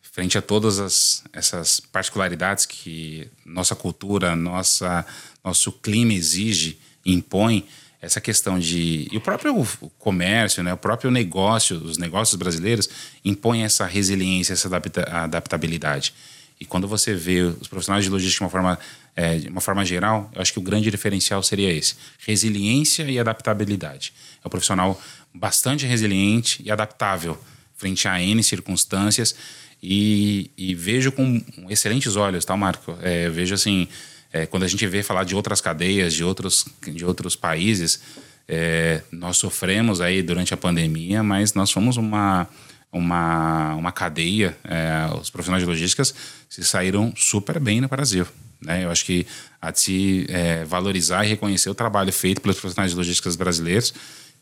frente 0.00 0.36
a 0.36 0.42
todas 0.42 0.78
as, 0.78 1.24
essas 1.32 1.80
particularidades 1.80 2.66
que 2.66 3.28
nossa 3.46 3.74
cultura, 3.74 4.36
nossa, 4.36 5.06
nosso 5.42 5.72
clima 5.72 6.12
exige, 6.12 6.78
impõe, 7.04 7.66
essa 8.02 8.20
questão 8.20 8.58
de. 8.58 9.08
E 9.12 9.16
o 9.16 9.20
próprio 9.20 9.64
comércio, 9.96 10.62
né, 10.62 10.74
o 10.74 10.76
próprio 10.76 11.08
negócio, 11.10 11.76
os 11.76 11.96
negócios 11.96 12.36
brasileiros 12.36 12.88
impõem 13.24 13.62
essa 13.62 13.86
resiliência, 13.86 14.52
essa 14.52 14.66
adapta, 14.66 15.02
adaptabilidade. 15.08 16.12
E 16.60 16.64
quando 16.64 16.88
você 16.88 17.14
vê 17.14 17.42
os 17.42 17.68
profissionais 17.68 18.04
de 18.04 18.10
logística 18.10 18.38
de 18.40 18.44
uma 18.44 18.50
forma, 18.50 18.78
é, 19.14 19.38
de 19.38 19.48
uma 19.48 19.60
forma 19.60 19.84
geral, 19.84 20.30
eu 20.34 20.42
acho 20.42 20.52
que 20.52 20.58
o 20.58 20.62
grande 20.62 20.90
diferencial 20.90 21.42
seria 21.44 21.72
esse: 21.72 21.94
resiliência 22.18 23.04
e 23.04 23.20
adaptabilidade. 23.20 24.12
É 24.44 24.48
um 24.48 24.50
profissional 24.50 25.00
bastante 25.34 25.86
resiliente 25.86 26.62
e 26.64 26.70
adaptável 26.70 27.38
frente 27.74 28.06
a 28.06 28.20
N 28.20 28.42
circunstâncias 28.42 29.34
e, 29.82 30.50
e 30.56 30.74
vejo 30.74 31.10
com 31.10 31.42
excelentes 31.68 32.14
olhos, 32.14 32.44
tá, 32.44 32.56
Marco? 32.56 32.96
É, 33.02 33.28
vejo 33.28 33.54
assim, 33.54 33.88
é, 34.32 34.46
quando 34.46 34.62
a 34.62 34.68
gente 34.68 34.86
vê 34.86 35.02
falar 35.02 35.24
de 35.24 35.34
outras 35.34 35.60
cadeias, 35.60 36.14
de 36.14 36.22
outros, 36.22 36.64
de 36.86 37.04
outros 37.04 37.34
países, 37.34 38.00
é, 38.46 39.02
nós 39.10 39.36
sofremos 39.36 40.00
aí 40.00 40.22
durante 40.22 40.54
a 40.54 40.56
pandemia, 40.56 41.22
mas 41.22 41.54
nós 41.54 41.70
fomos 41.70 41.96
uma, 41.96 42.48
uma, 42.92 43.74
uma 43.74 43.92
cadeia, 43.92 44.56
é, 44.64 45.12
os 45.20 45.30
profissionais 45.30 45.64
de 45.64 45.68
logísticas 45.68 46.14
se 46.48 46.62
saíram 46.64 47.12
super 47.16 47.58
bem 47.58 47.80
no 47.80 47.88
Brasil. 47.88 48.26
Né? 48.60 48.84
Eu 48.84 48.90
acho 48.90 49.04
que 49.04 49.26
há 49.60 49.70
de 49.70 49.80
se 49.80 50.26
é, 50.28 50.64
valorizar 50.64 51.24
e 51.24 51.28
reconhecer 51.28 51.68
o 51.68 51.74
trabalho 51.74 52.12
feito 52.12 52.40
pelos 52.40 52.60
profissionais 52.60 52.92
de 52.92 52.96
logísticas 52.96 53.34
brasileiros, 53.34 53.92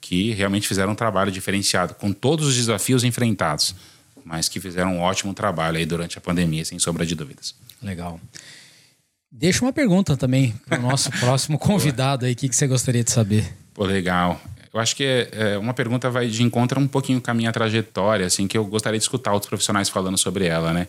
que 0.00 0.32
realmente 0.32 0.66
fizeram 0.66 0.92
um 0.92 0.96
trabalho 0.96 1.30
diferenciado, 1.30 1.94
com 1.94 2.12
todos 2.12 2.46
os 2.46 2.56
desafios 2.56 3.04
enfrentados, 3.04 3.74
mas 4.24 4.48
que 4.48 4.60
fizeram 4.60 4.96
um 4.96 5.00
ótimo 5.00 5.34
trabalho 5.34 5.76
aí 5.76 5.86
durante 5.86 6.18
a 6.18 6.20
pandemia, 6.20 6.64
sem 6.64 6.78
sombra 6.78 7.04
de 7.04 7.14
dúvidas. 7.14 7.54
Legal. 7.82 8.20
Deixa 9.30 9.64
uma 9.64 9.72
pergunta 9.72 10.16
também 10.16 10.54
para 10.66 10.78
o 10.78 10.82
nosso 10.82 11.10
próximo 11.20 11.58
convidado 11.58 12.26
aí, 12.26 12.32
o 12.32 12.36
que, 12.36 12.48
que 12.48 12.56
você 12.56 12.66
gostaria 12.66 13.04
de 13.04 13.10
saber? 13.10 13.52
Pô, 13.72 13.84
legal. 13.84 14.40
Eu 14.72 14.80
acho 14.80 14.94
que 14.94 15.04
é, 15.04 15.58
uma 15.58 15.74
pergunta 15.74 16.08
vai 16.10 16.28
de 16.28 16.42
encontro 16.42 16.80
um 16.80 16.86
pouquinho 16.86 17.20
com 17.20 17.30
a 17.30 17.34
minha 17.34 17.52
trajetória, 17.52 18.26
assim, 18.26 18.46
que 18.46 18.56
eu 18.56 18.64
gostaria 18.64 18.98
de 18.98 19.04
escutar 19.04 19.32
outros 19.32 19.48
profissionais 19.48 19.88
falando 19.88 20.16
sobre 20.16 20.46
ela, 20.46 20.72
né? 20.72 20.88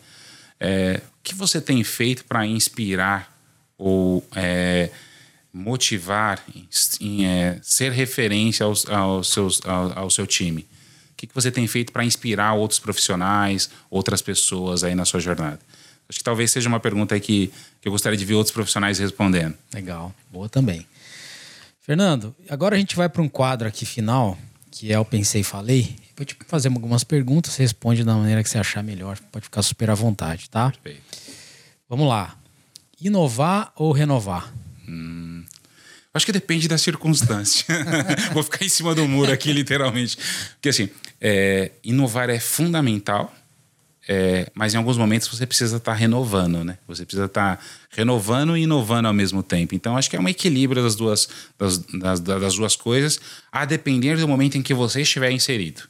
É, 0.59 1.01
o 1.19 1.23
que 1.23 1.33
você 1.33 1.59
tem 1.59 1.83
feito 1.83 2.23
para 2.25 2.45
inspirar 2.45 3.35
ou 3.77 4.23
é, 4.35 4.91
motivar, 5.53 6.43
em, 6.99 7.25
é, 7.25 7.59
ser 7.61 7.91
referência 7.91 8.65
aos, 8.65 8.85
aos 8.89 9.29
seus, 9.29 9.61
ao, 9.65 9.99
ao, 9.99 10.09
seu 10.09 10.25
time? 10.25 10.65
que, 11.21 11.27
que 11.27 11.35
você 11.35 11.51
tem 11.51 11.67
feito 11.67 11.91
para 11.91 12.03
inspirar 12.03 12.53
outros 12.53 12.79
profissionais, 12.79 13.69
outras 13.91 14.23
pessoas 14.23 14.83
aí 14.83 14.95
na 14.95 15.05
sua 15.05 15.19
jornada? 15.19 15.59
Acho 16.09 16.17
que 16.17 16.23
talvez 16.23 16.49
seja 16.49 16.67
uma 16.67 16.79
pergunta 16.79 17.13
aí 17.13 17.21
que, 17.21 17.53
que 17.79 17.87
eu 17.87 17.91
gostaria 17.91 18.17
de 18.17 18.25
ver 18.25 18.33
outros 18.33 18.51
profissionais 18.51 18.97
respondendo. 18.97 19.55
Legal, 19.71 20.13
boa 20.31 20.49
também. 20.49 20.85
Fernando, 21.79 22.35
agora 22.49 22.75
a 22.75 22.79
gente 22.79 22.95
vai 22.95 23.07
para 23.07 23.21
um 23.21 23.29
quadro 23.29 23.67
aqui 23.67 23.85
final, 23.85 24.37
que 24.71 24.91
é 24.91 24.99
o 24.99 25.05
Pensei 25.05 25.41
e 25.41 25.43
Falei. 25.43 25.95
Vou 26.17 26.25
te 26.25 26.35
fazer 26.47 26.69
algumas 26.69 27.03
perguntas, 27.03 27.53
você 27.53 27.61
responde 27.61 28.03
da 28.03 28.15
maneira 28.15 28.41
que 28.41 28.49
você 28.49 28.57
achar 28.57 28.83
melhor. 28.83 29.19
Pode 29.31 29.45
ficar 29.45 29.61
super 29.61 29.91
à 29.91 29.95
vontade, 29.95 30.49
tá? 30.49 30.71
Perfeito. 30.71 31.03
Vamos 31.87 32.07
lá. 32.07 32.35
Inovar 32.99 33.71
ou 33.75 33.91
renovar? 33.91 34.51
Hum, 34.87 35.30
acho 36.13 36.25
que 36.25 36.31
depende 36.31 36.67
da 36.67 36.77
circunstância. 36.77 37.65
Vou 38.33 38.43
ficar 38.43 38.63
em 38.63 38.69
cima 38.69 38.93
do 38.93 39.07
muro 39.07 39.31
aqui, 39.31 39.51
literalmente. 39.51 40.17
Porque 40.53 40.69
assim, 40.69 40.89
é, 41.19 41.71
inovar 41.83 42.29
é 42.29 42.39
fundamental, 42.39 43.33
é, 44.07 44.49
mas 44.53 44.73
em 44.73 44.77
alguns 44.77 44.97
momentos 44.97 45.27
você 45.27 45.45
precisa 45.45 45.77
estar 45.77 45.91
tá 45.91 45.97
renovando, 45.97 46.63
né? 46.63 46.77
Você 46.87 47.05
precisa 47.05 47.25
estar 47.25 47.57
tá 47.57 47.63
renovando 47.91 48.57
e 48.57 48.63
inovando 48.63 49.07
ao 49.07 49.13
mesmo 49.13 49.43
tempo. 49.43 49.75
Então, 49.75 49.95
acho 49.95 50.09
que 50.09 50.15
é 50.15 50.19
um 50.19 50.27
equilíbrio 50.27 50.83
das 50.83 50.95
duas, 50.95 51.29
das, 51.57 51.77
das, 51.77 52.19
das 52.19 52.55
duas 52.55 52.75
coisas, 52.75 53.19
a 53.51 53.63
depender 53.63 54.17
do 54.17 54.27
momento 54.27 54.57
em 54.57 54.61
que 54.61 54.73
você 54.73 55.01
estiver 55.01 55.31
inserido. 55.31 55.83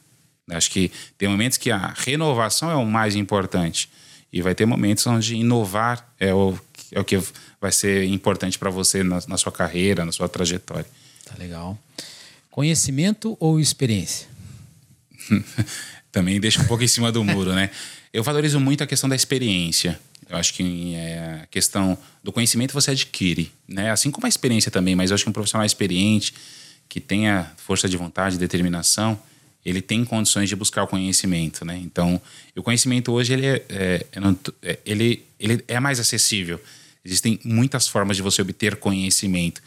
Acho 0.50 0.70
que 0.70 0.92
tem 1.16 1.28
momentos 1.28 1.56
que 1.56 1.70
a 1.70 1.94
renovação 1.96 2.70
é 2.70 2.74
o 2.74 2.84
mais 2.84 3.16
importante. 3.16 3.88
E 4.32 4.40
vai 4.40 4.54
ter 4.54 4.66
momentos 4.66 5.06
onde 5.06 5.36
inovar 5.36 6.06
é 6.18 6.32
o, 6.32 6.56
é 6.92 7.00
o 7.00 7.04
que 7.04 7.20
vai 7.60 7.72
ser 7.72 8.04
importante 8.04 8.58
para 8.58 8.70
você 8.70 9.02
na, 9.02 9.20
na, 9.26 9.36
sua 9.36 9.50
carreira, 9.50 10.04
na 10.04 10.12
sua 10.12 10.28
trajetória. 10.28 10.86
Tá 11.24 11.34
legal. 11.38 11.78
Conhecimento 12.50 13.36
ou 13.40 13.58
experiência? 13.58 14.28
Também 16.12 16.38
deixa 16.38 16.60
um 16.60 16.66
pouco 16.66 16.84
em 16.84 16.88
cima 16.88 17.10
do 17.10 17.24
muro, 17.24 17.54
né? 17.54 17.70
Eu 18.12 18.22
valorizo 18.22 18.60
muito 18.60 18.84
a 18.84 18.86
questão 18.86 19.08
da 19.08 19.16
experiência. 19.16 19.98
Eu 20.28 20.36
acho 20.36 20.52
que 20.52 20.94
é, 20.94 21.40
a 21.42 21.46
questão 21.46 21.96
do 22.22 22.30
conhecimento 22.30 22.74
você 22.74 22.90
adquire, 22.90 23.50
né? 23.66 23.90
Assim 23.90 24.10
como 24.10 24.26
a 24.26 24.28
experiência 24.28 24.70
também, 24.70 24.94
mas 24.94 25.10
eu 25.10 25.14
acho 25.14 25.24
que 25.24 25.30
um 25.30 25.32
profissional 25.32 25.64
experiente, 25.64 26.34
que 26.88 27.00
tenha 27.00 27.50
força 27.56 27.88
de 27.88 27.96
vontade, 27.96 28.36
determinação, 28.36 29.18
ele 29.64 29.80
tem 29.80 30.04
condições 30.04 30.48
de 30.48 30.56
buscar 30.56 30.82
o 30.82 30.86
conhecimento, 30.86 31.64
né? 31.64 31.78
Então, 31.82 32.20
o 32.56 32.62
conhecimento 32.62 33.12
hoje 33.12 33.32
ele 33.32 33.46
é, 33.46 33.64
é, 33.68 34.06
é, 34.62 34.78
ele, 34.84 35.24
ele 35.38 35.64
é 35.68 35.78
mais 35.78 36.00
acessível. 36.00 36.60
Existem 37.04 37.38
muitas 37.44 37.88
formas 37.88 38.16
de 38.16 38.22
você 38.22 38.42
obter 38.42 38.76
conhecimento. 38.76 39.62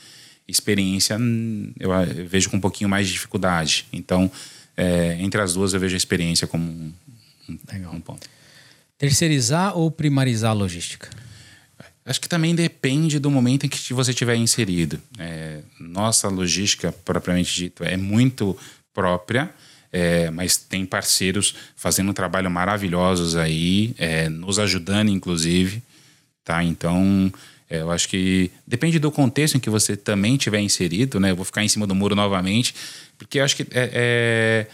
Experiência 0.47 1.17
hum, 1.17 1.73
eu, 1.79 1.91
eu 1.91 2.27
vejo 2.27 2.49
com 2.49 2.57
um 2.57 2.61
pouquinho 2.61 2.89
mais 2.89 3.07
de 3.07 3.13
dificuldade. 3.13 3.85
Então, 3.91 4.31
é, 4.77 5.17
entre 5.19 5.41
as 5.41 5.53
duas 5.53 5.73
eu 5.73 5.79
vejo 5.79 5.95
a 5.95 5.97
experiência 5.97 6.47
como 6.47 6.63
um, 6.63 6.93
um, 7.49 7.57
um 7.93 8.01
ponto. 8.01 8.27
Terceirizar 8.97 9.77
ou 9.77 9.91
primarizar 9.91 10.51
a 10.51 10.53
logística? 10.53 11.09
Acho 12.05 12.21
que 12.21 12.29
também 12.29 12.53
depende 12.53 13.17
do 13.17 13.31
momento 13.31 13.65
em 13.65 13.69
que 13.69 13.93
você 13.93 14.11
estiver 14.11 14.35
inserido. 14.35 15.01
É, 15.17 15.61
nossa 15.79 16.27
logística, 16.27 16.91
propriamente 16.91 17.53
dito, 17.53 17.83
é 17.83 17.97
muito 17.97 18.55
própria 18.93 19.51
é, 19.95 20.29
mas 20.29 20.57
tem 20.57 20.85
parceiros 20.85 21.55
fazendo 21.73 22.09
um 22.09 22.13
trabalho 22.13 22.51
maravilhosos 22.51 23.37
aí, 23.37 23.95
é, 23.97 24.27
nos 24.27 24.59
ajudando, 24.59 25.07
inclusive. 25.07 25.81
Tá? 26.45 26.63
Então, 26.63 27.33
é, 27.69 27.81
eu 27.81 27.91
acho 27.91 28.07
que 28.07 28.51
depende 28.67 28.99
do 28.99 29.11
contexto 29.11 29.55
em 29.55 29.59
que 29.59 29.69
você 29.69 29.97
também 29.97 30.37
tiver 30.37 30.59
inserido, 30.59 31.19
né? 31.19 31.31
Eu 31.31 31.35
vou 31.35 31.43
ficar 31.43 31.63
em 31.63 31.67
cima 31.67 31.87
do 31.87 31.95
muro 31.95 32.15
novamente, 32.15 32.75
porque 33.17 33.39
eu 33.39 33.43
acho 33.43 33.55
que 33.55 33.63
é, 33.63 33.67
é, 33.73 34.67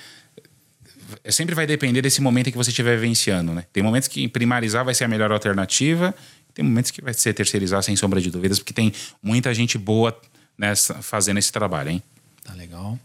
é, 1.24 1.32
sempre 1.32 1.56
vai 1.56 1.66
depender 1.66 2.02
desse 2.02 2.22
momento 2.22 2.48
em 2.48 2.52
que 2.52 2.58
você 2.58 2.70
estiver 2.70 2.96
vivenciando, 2.98 3.54
né? 3.54 3.66
Tem 3.72 3.82
momentos 3.82 4.10
que 4.10 4.28
primarizar 4.28 4.84
vai 4.84 4.94
ser 4.94 5.06
a 5.06 5.08
melhor 5.08 5.32
alternativa, 5.32 6.14
tem 6.54 6.66
momentos 6.66 6.92
que 6.92 7.02
vai 7.02 7.14
ser 7.14 7.34
terceirizar 7.34 7.82
sem 7.82 7.96
sombra 7.96 8.20
de 8.20 8.30
dúvidas, 8.30 8.60
porque 8.60 8.74
tem 8.74 8.92
muita 9.24 9.54
gente 9.54 9.78
boa 9.78 10.20
nessa, 10.58 11.02
fazendo 11.02 11.38
esse 11.38 11.52
trabalho, 11.54 11.92
hein? 11.92 12.04
Tá 12.44 12.54
legal. 12.54 13.00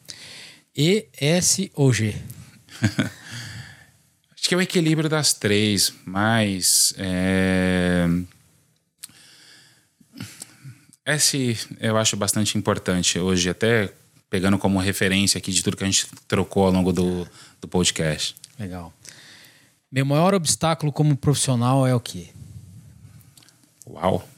E, 0.77 1.07
S 1.17 1.71
ou 1.75 1.93
G? 1.93 2.15
Acho 4.37 4.49
que 4.49 4.55
é 4.55 4.59
o 4.59 4.61
equilíbrio 4.61 5.09
das 5.09 5.33
três, 5.33 5.93
mas. 6.05 6.93
É... 6.99 8.07
S 11.07 11.57
eu 11.79 11.97
acho 11.97 12.17
bastante 12.17 12.59
importante 12.59 13.19
hoje, 13.19 13.49
até 13.49 13.93
pegando 14.29 14.59
como 14.59 14.81
referência 14.81 15.39
aqui 15.39 15.53
de 15.53 15.63
tudo 15.63 15.77
que 15.77 15.85
a 15.85 15.87
gente 15.87 16.09
trocou 16.27 16.67
ao 16.67 16.73
longo 16.73 16.93
do, 16.93 17.27
do 17.61 17.69
podcast. 17.69 18.35
Legal. 18.59 18.93
Meu 19.91 20.05
maior 20.05 20.35
obstáculo 20.35 20.93
como 20.93 21.17
profissional 21.17 21.87
é 21.87 21.95
o 21.95 22.01
quê? 22.01 22.31
Uau! 23.87 24.29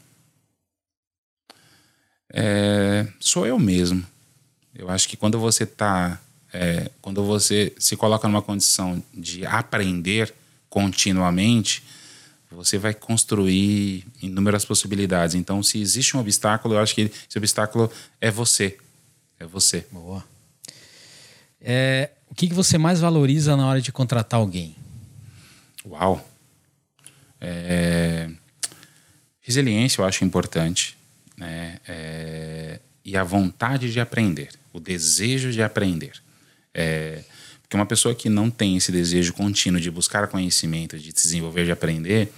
É, 2.30 3.08
sou 3.18 3.46
eu 3.46 3.58
mesmo. 3.58 4.06
Eu 4.74 4.90
acho 4.90 5.08
que 5.08 5.16
quando 5.16 5.38
você 5.38 5.64
está 5.64 6.20
é, 6.52 6.90
quando 7.00 7.24
você 7.24 7.74
se 7.78 7.96
coloca 7.96 8.28
numa 8.28 8.42
condição 8.42 9.02
de 9.12 9.44
aprender 9.46 10.34
continuamente, 10.68 11.82
você 12.54 12.78
vai 12.78 12.94
construir 12.94 14.06
inúmeras 14.22 14.64
possibilidades. 14.64 15.34
Então, 15.34 15.62
se 15.62 15.80
existe 15.80 16.16
um 16.16 16.20
obstáculo, 16.20 16.74
eu 16.74 16.80
acho 16.80 16.94
que 16.94 17.02
esse 17.02 17.36
obstáculo 17.36 17.90
é 18.20 18.30
você. 18.30 18.78
É 19.38 19.46
você. 19.46 19.86
Boa. 19.90 20.24
É, 21.60 22.10
o 22.28 22.34
que, 22.34 22.48
que 22.48 22.54
você 22.54 22.78
mais 22.78 23.00
valoriza 23.00 23.56
na 23.56 23.66
hora 23.66 23.80
de 23.80 23.92
contratar 23.92 24.40
alguém? 24.40 24.76
Uau! 25.84 26.26
É, 27.40 28.28
resiliência 29.40 30.00
eu 30.00 30.04
acho 30.04 30.24
importante. 30.24 30.96
Né? 31.36 31.78
É, 31.86 32.80
e 33.04 33.16
a 33.16 33.24
vontade 33.24 33.92
de 33.92 34.00
aprender, 34.00 34.50
o 34.72 34.80
desejo 34.80 35.52
de 35.52 35.62
aprender. 35.62 36.12
É, 36.74 37.22
porque 37.68 37.76
uma 37.76 37.84
pessoa 37.84 38.14
que 38.14 38.30
não 38.30 38.48
tem 38.48 38.78
esse 38.78 38.90
desejo 38.90 39.34
contínuo 39.34 39.78
de 39.78 39.90
buscar 39.90 40.26
conhecimento, 40.28 40.98
de 40.98 41.08
se 41.08 41.12
desenvolver, 41.12 41.66
de 41.66 41.70
aprender, 41.70 42.32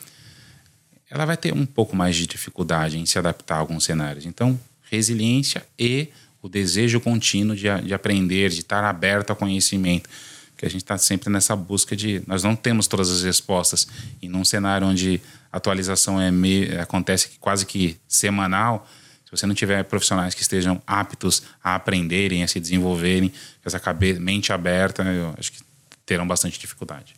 ela 1.09 1.25
vai 1.25 1.37
ter 1.37 1.55
um 1.55 1.65
pouco 1.65 1.95
mais 1.95 2.17
de 2.17 2.27
dificuldade 2.27 2.99
em 2.99 3.07
se 3.07 3.17
adaptar 3.17 3.55
a 3.55 3.59
alguns 3.59 3.85
cenários. 3.85 4.27
Então, 4.27 4.59
resiliência 4.91 5.65
e 5.79 6.09
o 6.43 6.49
desejo 6.49 6.99
contínuo 6.99 7.55
de, 7.55 7.69
de 7.81 7.95
aprender, 7.95 8.51
de 8.51 8.59
estar 8.59 8.83
aberto 8.83 9.31
ao 9.31 9.37
conhecimento. 9.37 10.11
Porque 10.51 10.67
a 10.67 10.69
gente 10.69 10.83
está 10.83 10.99
sempre 10.99 11.31
nessa 11.31 11.55
busca 11.55 11.95
de. 11.95 12.21
Nós 12.27 12.43
não 12.43 12.57
temos 12.57 12.89
todas 12.89 13.09
as 13.09 13.23
respostas. 13.23 13.87
E 14.21 14.29
num 14.29 14.45
cenário 14.45 14.85
onde 14.85 15.21
a 15.53 15.59
atualização 15.59 16.21
é 16.21 16.33
meio, 16.33 16.81
acontece 16.81 17.31
quase 17.39 17.65
que 17.65 17.97
semanal, 18.09 18.89
se 19.31 19.37
você 19.37 19.47
não 19.47 19.55
tiver 19.55 19.85
profissionais 19.85 20.35
que 20.35 20.43
estejam 20.43 20.83
aptos 20.85 21.45
a 21.63 21.77
aprenderem, 21.77 22.43
a 22.43 22.49
se 22.49 22.59
desenvolverem, 22.59 23.29
com 23.29 23.37
essa 23.65 23.79
cabeça, 23.79 24.19
mente 24.19 24.53
aberta, 24.53 25.05
eu 25.05 25.33
acho 25.39 25.53
que 25.53 25.61
terão 26.05 26.27
bastante 26.27 26.59
dificuldade. 26.59 27.15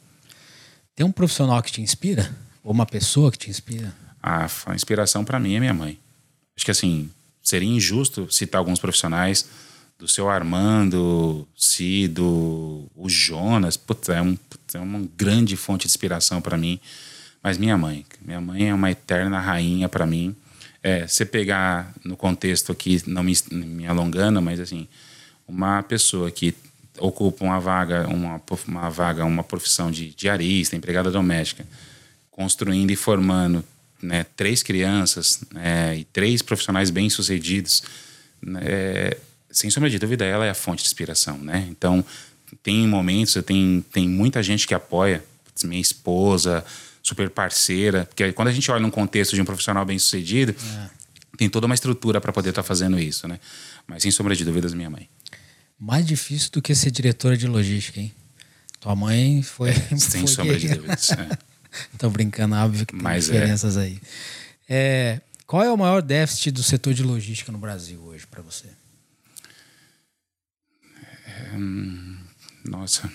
Tem 0.94 1.06
um 1.06 1.10
profissional 1.10 1.62
que 1.62 1.72
te 1.72 1.80
inspira? 1.80 2.30
Ou 2.62 2.70
uma 2.70 2.84
pessoa 2.84 3.32
que 3.32 3.38
te 3.38 3.48
inspira? 3.48 3.94
A, 4.22 4.46
a 4.66 4.74
inspiração 4.74 5.24
para 5.24 5.40
mim 5.40 5.54
é 5.54 5.60
minha 5.60 5.72
mãe. 5.72 5.98
Acho 6.54 6.66
que 6.66 6.70
assim, 6.70 7.10
seria 7.42 7.68
injusto 7.68 8.30
citar 8.30 8.58
alguns 8.58 8.78
profissionais 8.78 9.48
do 9.98 10.06
seu 10.06 10.28
Armando, 10.28 11.48
Cido, 11.56 12.90
o 12.94 13.08
Jonas, 13.08 13.78
putz, 13.78 14.10
é, 14.10 14.20
um, 14.20 14.36
putz, 14.36 14.74
é 14.74 14.80
uma 14.80 15.02
grande 15.16 15.56
fonte 15.56 15.86
de 15.86 15.92
inspiração 15.92 16.42
para 16.42 16.58
mim. 16.58 16.78
Mas 17.42 17.56
minha 17.56 17.78
mãe, 17.78 18.04
minha 18.20 18.40
mãe 18.40 18.68
é 18.68 18.74
uma 18.74 18.90
eterna 18.90 19.40
rainha 19.40 19.88
para 19.88 20.04
mim. 20.04 20.36
É, 20.83 21.07
você 21.07 21.24
pegar 21.24 21.95
no 22.05 22.16
contexto 22.16 22.72
aqui, 22.72 23.03
não 23.07 23.22
me, 23.22 23.35
me 23.51 23.87
alongando, 23.87 24.43
mas 24.43 24.59
assim, 24.59 24.89
uma 25.47 25.83
pessoa 25.83 26.30
que 26.30 26.55
ocupa 26.99 27.45
uma 27.45 27.61
vaga, 27.61 28.09
uma, 28.09 28.41
uma 28.66 28.91
vaga, 28.91 29.24
uma 29.24 29.45
profissão 29.45 29.91
de 29.91 30.11
diarista, 30.14 30.76
empregada 30.76 31.11
doméstica, 31.11 31.64
construindo 32.30 32.91
e 32.91 32.97
formando 32.97 33.64
né, 34.03 34.26
três 34.37 34.62
crianças 34.62 35.41
né, 35.53 35.97
e 35.97 36.05
três 36.05 36.43
profissionais 36.43 36.91
bem-sucedidos, 36.91 37.83
né, 38.41 39.12
sem 39.51 39.70
sombra 39.70 39.89
de 39.89 39.99
dúvida, 39.99 40.24
ela 40.24 40.45
é 40.47 40.51
a 40.51 40.55
fonte 40.55 40.83
de 40.83 40.89
inspiração, 40.89 41.39
né? 41.39 41.66
Então, 41.70 42.05
tem 42.62 42.89
momentos, 42.89 43.37
tem, 43.45 43.85
tem 43.93 44.09
muita 44.09 44.43
gente 44.43 44.66
que 44.66 44.74
apoia, 44.74 45.22
minha 45.64 45.80
esposa, 45.80 46.64
super 47.03 47.28
parceira. 47.30 48.07
Porque 48.07 48.32
quando 48.32 48.48
a 48.48 48.53
gente 48.53 48.70
olha 48.70 48.80
num 48.80 48.90
contexto 48.90 49.34
de 49.34 49.42
um 49.42 49.44
profissional 49.44 49.84
bem 49.84 49.98
sucedido, 49.98 50.55
é. 50.55 50.90
tem 51.36 51.48
toda 51.48 51.66
uma 51.66 51.74
estrutura 51.74 52.20
para 52.20 52.32
poder 52.32 52.50
estar 52.50 52.62
tá 52.62 52.68
fazendo 52.68 52.98
isso, 52.98 53.26
né? 53.26 53.40
Mas 53.86 54.03
sem 54.03 54.11
sombra 54.11 54.36
de 54.36 54.44
dúvidas, 54.44 54.72
minha 54.72 54.88
mãe. 54.88 55.09
Mais 55.78 56.07
difícil 56.07 56.50
do 56.53 56.62
que 56.62 56.74
ser 56.74 56.90
diretora 56.90 57.36
de 57.36 57.46
logística, 57.46 58.00
hein? 58.00 58.14
Tua 58.78 58.94
mãe 58.94 59.42
foi. 59.42 59.70
É, 59.70 59.74
sem 59.98 60.20
foi 60.22 60.28
sombra 60.28 60.59
de 60.59 60.68
dúvidas. 60.68 61.11
É. 61.11 61.38
Tô 61.98 62.09
brincando, 62.11 62.55
óbvio 62.55 62.86
que 62.86 62.92
tem 62.92 63.03
Mas 63.03 63.28
é. 63.28 63.32
diferenças 63.32 63.76
aí. 63.76 64.00
É, 64.68 65.20
qual 65.46 65.62
é 65.62 65.72
o 65.72 65.76
maior 65.76 66.03
déficit 66.03 66.50
do 66.50 66.62
setor 66.62 66.94
de 66.94 67.03
logística 67.03 67.50
no 67.50 67.59
Brasil 67.59 68.00
hoje 68.00 68.26
para 68.26 68.42
você? 68.42 68.68
Hum, 71.55 72.16
nossa. 72.64 73.11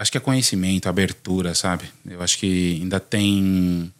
Acho 0.00 0.10
que 0.10 0.16
é 0.16 0.20
conhecimento, 0.20 0.88
abertura, 0.88 1.54
sabe? 1.54 1.84
Eu 2.08 2.22
acho 2.22 2.38
que 2.38 2.78
ainda 2.80 2.98
tem 2.98 3.92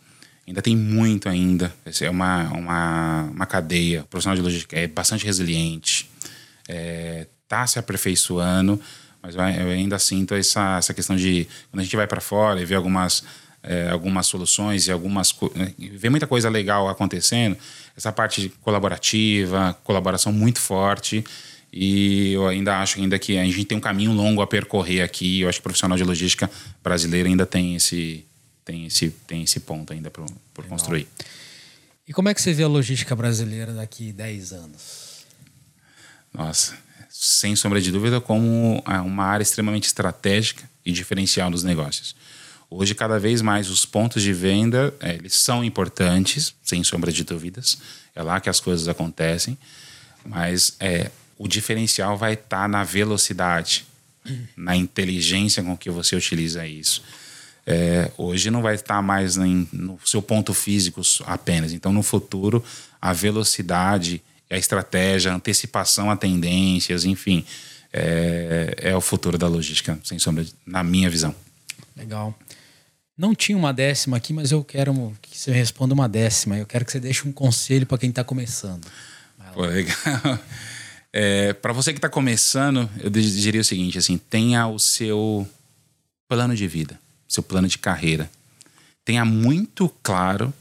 ainda 0.48 0.62
tem 0.62 0.74
muito 0.74 1.28
ainda. 1.28 1.72
É 2.00 2.10
uma, 2.10 2.44
uma, 2.48 3.22
uma 3.24 3.46
cadeia. 3.46 4.00
O 4.00 4.06
profissional 4.06 4.34
de 4.34 4.42
logística 4.42 4.76
é 4.76 4.86
bastante 4.88 5.24
resiliente, 5.26 6.10
está 6.62 7.62
é, 7.62 7.66
se 7.66 7.78
aperfeiçoando, 7.78 8.80
mas 9.22 9.34
eu 9.34 9.68
ainda 9.68 9.98
sinto 9.98 10.34
essa, 10.34 10.78
essa 10.78 10.94
questão 10.94 11.14
de 11.14 11.46
quando 11.70 11.80
a 11.80 11.84
gente 11.84 11.94
vai 11.94 12.06
para 12.06 12.20
fora 12.20 12.60
e 12.60 12.64
vê 12.64 12.74
algumas 12.74 13.22
é, 13.62 13.90
algumas 13.90 14.26
soluções 14.26 14.88
e 14.88 14.92
algumas 14.92 15.36
né, 15.54 15.74
vê 15.78 16.08
muita 16.08 16.26
coisa 16.26 16.48
legal 16.48 16.88
acontecendo 16.88 17.58
essa 17.94 18.10
parte 18.10 18.48
colaborativa 18.62 19.78
colaboração 19.84 20.32
muito 20.32 20.58
forte 20.58 21.22
e 21.72 22.32
eu 22.32 22.46
ainda 22.48 22.80
acho 22.80 22.98
ainda 22.98 23.18
que 23.18 23.38
a 23.38 23.44
gente 23.44 23.64
tem 23.64 23.78
um 23.78 23.80
caminho 23.80 24.12
longo 24.12 24.42
a 24.42 24.46
percorrer 24.46 25.02
aqui. 25.02 25.40
Eu 25.40 25.48
acho 25.48 25.58
que 25.58 25.60
o 25.60 25.64
profissional 25.64 25.96
de 25.96 26.04
logística 26.04 26.50
brasileiro 26.82 27.28
ainda 27.28 27.46
tem 27.46 27.76
esse 27.76 28.24
tem 28.64 28.86
esse 28.86 29.10
tem 29.26 29.42
esse 29.42 29.60
ponto 29.60 29.92
ainda 29.92 30.10
por, 30.10 30.26
por 30.52 30.64
construir. 30.66 31.06
E 32.06 32.12
como 32.12 32.28
é 32.28 32.34
que 32.34 32.42
você 32.42 32.52
vê 32.52 32.64
a 32.64 32.68
logística 32.68 33.14
brasileira 33.14 33.72
daqui 33.72 34.12
10 34.12 34.52
anos? 34.52 35.24
Nossa 36.34 36.90
sem 37.20 37.54
sombra 37.54 37.82
de 37.82 37.92
dúvida 37.92 38.18
como 38.18 38.82
uma 39.04 39.24
área 39.24 39.42
extremamente 39.42 39.84
estratégica 39.84 40.62
e 40.82 40.90
diferencial 40.90 41.50
nos 41.50 41.62
negócios. 41.62 42.16
Hoje, 42.70 42.94
cada 42.94 43.18
vez 43.18 43.42
mais, 43.42 43.68
os 43.68 43.84
pontos 43.84 44.22
de 44.22 44.32
venda 44.32 44.94
é, 45.00 45.16
eles 45.16 45.34
são 45.34 45.62
importantes, 45.62 46.54
sem 46.62 46.82
sombra 46.82 47.12
de 47.12 47.22
dúvidas. 47.22 47.78
É 48.14 48.22
lá 48.22 48.40
que 48.40 48.48
as 48.48 48.58
coisas 48.58 48.88
acontecem. 48.88 49.58
Mas 50.24 50.76
é, 50.80 51.10
o 51.40 51.48
diferencial 51.48 52.18
vai 52.18 52.34
estar 52.34 52.64
tá 52.64 52.68
na 52.68 52.84
velocidade, 52.84 53.86
na 54.54 54.76
inteligência 54.76 55.62
com 55.62 55.74
que 55.74 55.88
você 55.88 56.14
utiliza 56.14 56.66
isso. 56.66 57.02
É, 57.66 58.10
hoje 58.18 58.50
não 58.50 58.60
vai 58.60 58.74
estar 58.74 58.96
tá 58.96 59.02
mais 59.02 59.38
em, 59.38 59.66
no 59.72 59.98
seu 60.04 60.20
ponto 60.20 60.52
físico 60.52 61.00
apenas. 61.24 61.72
Então, 61.72 61.94
no 61.94 62.02
futuro, 62.02 62.62
a 63.00 63.14
velocidade, 63.14 64.22
a 64.50 64.58
estratégia, 64.58 65.32
a 65.32 65.34
antecipação 65.34 66.10
a 66.10 66.16
tendências, 66.16 67.06
enfim, 67.06 67.42
é, 67.90 68.74
é 68.76 68.94
o 68.94 69.00
futuro 69.00 69.38
da 69.38 69.48
logística, 69.48 69.98
sem 70.04 70.18
sombra, 70.18 70.44
de, 70.44 70.52
na 70.66 70.84
minha 70.84 71.08
visão. 71.08 71.34
Legal. 71.96 72.38
Não 73.16 73.34
tinha 73.34 73.56
uma 73.56 73.72
décima 73.72 74.18
aqui, 74.18 74.34
mas 74.34 74.52
eu 74.52 74.62
quero 74.62 75.16
que 75.22 75.38
você 75.38 75.52
responda 75.52 75.94
uma 75.94 76.08
décima. 76.08 76.58
Eu 76.58 76.66
quero 76.66 76.84
que 76.84 76.92
você 76.92 77.00
deixe 77.00 77.26
um 77.26 77.32
conselho 77.32 77.86
para 77.86 77.96
quem 77.96 78.10
está 78.10 78.22
começando. 78.22 78.86
Pô, 79.54 79.64
legal. 79.64 79.94
É, 81.12 81.52
para 81.52 81.72
você 81.72 81.92
que 81.92 81.98
está 81.98 82.08
começando, 82.08 82.88
eu 83.00 83.10
diria 83.10 83.60
o 83.60 83.64
seguinte: 83.64 83.98
assim, 83.98 84.16
tenha 84.16 84.66
o 84.66 84.78
seu 84.78 85.48
plano 86.28 86.54
de 86.54 86.66
vida, 86.66 86.98
seu 87.28 87.42
plano 87.42 87.66
de 87.68 87.78
carreira. 87.78 88.30
Tenha 89.04 89.24
muito 89.24 89.88
claro 90.02 90.52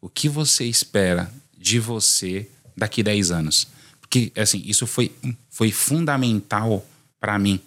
o 0.00 0.08
que 0.08 0.28
você 0.28 0.64
espera 0.64 1.32
de 1.58 1.80
você 1.80 2.48
daqui 2.76 3.02
10 3.02 3.30
anos. 3.30 3.66
Porque, 4.00 4.30
assim, 4.36 4.62
isso 4.64 4.86
foi, 4.86 5.12
foi 5.50 5.72
fundamental 5.72 6.86
para 7.18 7.38
mim. 7.38 7.58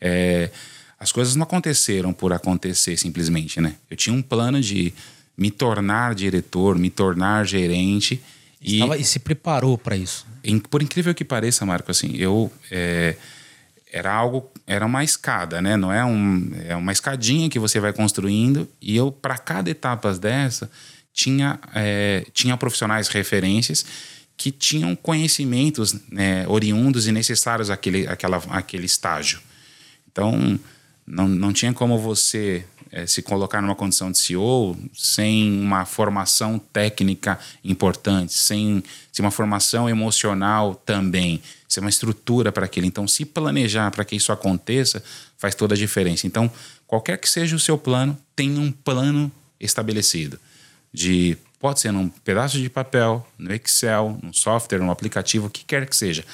É, 0.00 0.50
as 0.98 1.12
coisas 1.12 1.36
não 1.36 1.44
aconteceram 1.44 2.12
por 2.12 2.32
acontecer 2.32 2.96
simplesmente, 2.96 3.60
né? 3.60 3.76
Eu 3.88 3.96
tinha 3.96 4.14
um 4.14 4.22
plano 4.22 4.60
de 4.60 4.92
me 5.36 5.50
tornar 5.50 6.14
diretor, 6.14 6.76
me 6.76 6.90
tornar 6.90 7.46
gerente. 7.46 8.20
E, 8.66 8.74
Estava, 8.74 8.96
e 8.96 9.04
se 9.04 9.20
preparou 9.20 9.78
para 9.78 9.96
isso? 9.96 10.26
Em, 10.42 10.58
por 10.58 10.82
incrível 10.82 11.14
que 11.14 11.24
pareça, 11.24 11.64
Marco, 11.64 11.88
assim, 11.92 12.16
eu 12.16 12.52
é, 12.68 13.14
era 13.92 14.12
algo, 14.12 14.50
era 14.66 14.84
uma 14.84 15.04
escada, 15.04 15.62
né? 15.62 15.76
Não 15.76 15.92
é 15.92 16.04
um, 16.04 16.50
é 16.66 16.74
uma 16.74 16.90
escadinha 16.90 17.48
que 17.48 17.60
você 17.60 17.78
vai 17.78 17.92
construindo 17.92 18.68
e 18.82 18.96
eu 18.96 19.12
para 19.12 19.38
cada 19.38 19.70
etapa 19.70 20.12
dessa 20.14 20.68
tinha 21.12 21.60
é, 21.74 22.26
tinha 22.32 22.56
profissionais 22.56 23.06
referências 23.06 23.86
que 24.36 24.50
tinham 24.50 24.94
conhecimentos 24.94 25.94
né, 26.10 26.46
oriundos 26.46 27.06
e 27.06 27.12
necessários 27.12 27.70
àquele, 27.70 28.06
àquela, 28.06 28.36
àquele 28.50 28.84
estágio. 28.84 29.40
Então 30.10 30.58
não, 31.06 31.28
não 31.28 31.52
tinha 31.52 31.72
como 31.72 31.98
você 31.98 32.66
é, 32.96 33.06
se 33.06 33.20
colocar 33.20 33.60
numa 33.60 33.74
condição 33.74 34.10
de 34.10 34.16
CEO 34.16 34.74
sem 34.94 35.60
uma 35.60 35.84
formação 35.84 36.58
técnica 36.58 37.38
importante, 37.62 38.32
sem, 38.32 38.82
sem 39.12 39.22
uma 39.22 39.30
formação 39.30 39.86
emocional 39.86 40.74
também, 40.74 41.42
sem 41.68 41.82
uma 41.82 41.90
estrutura 41.90 42.50
para 42.50 42.64
aquilo. 42.64 42.86
Então, 42.86 43.06
se 43.06 43.26
planejar 43.26 43.90
para 43.90 44.02
que 44.02 44.16
isso 44.16 44.32
aconteça, 44.32 45.04
faz 45.36 45.54
toda 45.54 45.74
a 45.74 45.76
diferença. 45.76 46.26
Então, 46.26 46.50
qualquer 46.86 47.18
que 47.18 47.28
seja 47.28 47.54
o 47.54 47.58
seu 47.58 47.76
plano, 47.76 48.16
tenha 48.34 48.58
um 48.58 48.72
plano 48.72 49.30
estabelecido. 49.60 50.40
De 50.90 51.36
pode 51.60 51.80
ser 51.80 51.92
num 51.92 52.08
pedaço 52.08 52.58
de 52.58 52.70
papel, 52.70 53.28
no 53.36 53.52
Excel, 53.52 54.18
num 54.22 54.32
software, 54.32 54.78
num 54.78 54.90
aplicativo, 54.90 55.48
o 55.48 55.50
que 55.50 55.66
quer 55.66 55.86
que 55.86 55.94
seja, 55.94 56.24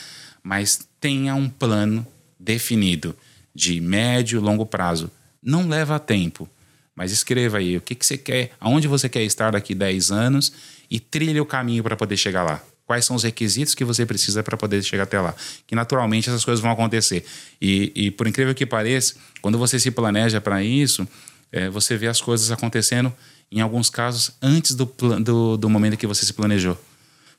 mas 0.45 0.87
tenha 1.01 1.35
um 1.35 1.49
plano 1.49 2.07
definido 2.39 3.17
de 3.53 3.81
médio 3.81 4.39
e 4.39 4.41
longo 4.41 4.65
prazo. 4.65 5.11
Não 5.43 5.69
leva 5.69 5.99
tempo, 5.99 6.49
mas 6.95 7.11
escreva 7.11 7.59
aí 7.59 7.77
o 7.77 7.81
que, 7.81 7.95
que 7.95 8.07
você 8.07 8.17
quer, 8.17 8.53
aonde 8.61 8.87
você 8.87 9.09
quer 9.09 9.23
estar 9.23 9.51
daqui 9.53 9.75
10 9.75 10.11
anos 10.11 10.53
e 10.91 11.01
trilhe 11.01 11.41
o 11.41 11.47
caminho 11.47 11.83
para 11.83 11.97
poder 11.97 12.17
chegar 12.17 12.43
lá. 12.45 12.63
Quais 12.87 13.05
são 13.05 13.17
os 13.17 13.23
requisitos 13.23 13.75
que 13.75 13.85
você 13.85 14.05
precisa 14.05 14.43
para 14.43 14.57
poder 14.57 14.83
chegar 14.83 15.05
até 15.05 15.21
lá? 15.21 15.35
Que 15.67 15.75
naturalmente 15.75 16.29
essas 16.29 16.45
coisas 16.45 16.61
vão 16.61 16.71
acontecer. 16.71 17.25
E, 17.61 17.93
e 17.95 18.11
por 18.11 18.27
incrível 18.27 18.55
que 18.55 18.67
pareça, 18.67 19.15
quando 19.41 19.57
você 19.57 19.81
se 19.81 19.91
planeja 19.91 20.41
para 20.41 20.63
isso, 20.63 21.09
é, 21.51 21.69
você 21.71 21.97
vê 21.97 22.09
as 22.09 22.21
coisas 22.21 22.51
acontecendo, 22.51 23.13
em 23.51 23.61
alguns 23.61 23.89
casos, 23.89 24.33
antes 24.43 24.75
do, 24.75 24.85
do, 25.21 25.57
do 25.57 25.71
momento 25.71 25.97
que 25.97 26.07
você 26.07 26.25
se 26.25 26.33
planejou. 26.33 26.79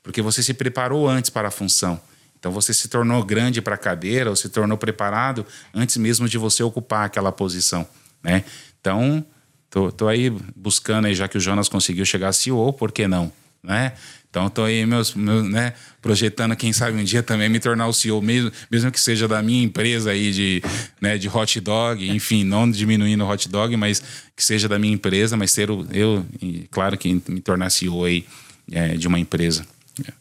Porque 0.02 0.20
você 0.20 0.42
se 0.42 0.54
preparou 0.54 1.08
antes 1.08 1.30
para 1.30 1.48
a 1.48 1.50
função. 1.50 2.00
Então 2.44 2.52
você 2.52 2.74
se 2.74 2.88
tornou 2.88 3.24
grande 3.24 3.62
para 3.62 3.74
a 3.74 3.78
cadeira 3.78 4.28
ou 4.28 4.36
se 4.36 4.50
tornou 4.50 4.76
preparado 4.76 5.46
antes 5.72 5.96
mesmo 5.96 6.28
de 6.28 6.36
você 6.36 6.62
ocupar 6.62 7.06
aquela 7.06 7.32
posição, 7.32 7.88
né? 8.22 8.44
Então, 8.78 9.24
tô, 9.70 9.90
tô 9.90 10.08
aí 10.08 10.28
buscando 10.54 11.06
aí, 11.06 11.14
já 11.14 11.26
que 11.26 11.38
o 11.38 11.40
Jonas 11.40 11.70
conseguiu 11.70 12.04
chegar 12.04 12.28
a 12.28 12.32
CEO, 12.34 12.70
por 12.74 12.92
que 12.92 13.08
não, 13.08 13.32
né? 13.62 13.94
Então 14.28 14.50
tô 14.50 14.62
aí 14.62 14.84
meus, 14.84 15.14
meus, 15.14 15.50
né, 15.50 15.72
projetando 16.02 16.54
quem 16.54 16.70
sabe 16.70 17.00
um 17.00 17.02
dia 17.04 17.22
também 17.22 17.48
me 17.48 17.58
tornar 17.58 17.86
o 17.86 17.94
CEO 17.94 18.20
mesmo, 18.20 18.52
mesmo 18.70 18.92
que 18.92 19.00
seja 19.00 19.26
da 19.26 19.40
minha 19.40 19.64
empresa 19.64 20.10
aí 20.10 20.30
de, 20.30 20.62
né, 21.00 21.16
de 21.16 21.30
hot 21.30 21.58
dog, 21.62 22.06
enfim, 22.06 22.44
não 22.44 22.70
diminuindo 22.70 23.24
hot 23.24 23.48
dog, 23.48 23.74
mas 23.74 24.02
que 24.36 24.44
seja 24.44 24.68
da 24.68 24.78
minha 24.78 24.92
empresa, 24.92 25.34
mas 25.34 25.50
ser 25.50 25.70
o, 25.70 25.86
eu, 25.90 26.26
claro 26.70 26.98
que 26.98 27.22
me 27.26 27.40
tornar 27.40 27.70
CEO 27.70 28.04
aí 28.04 28.26
é, 28.70 28.98
de 28.98 29.08
uma 29.08 29.18
empresa 29.18 29.64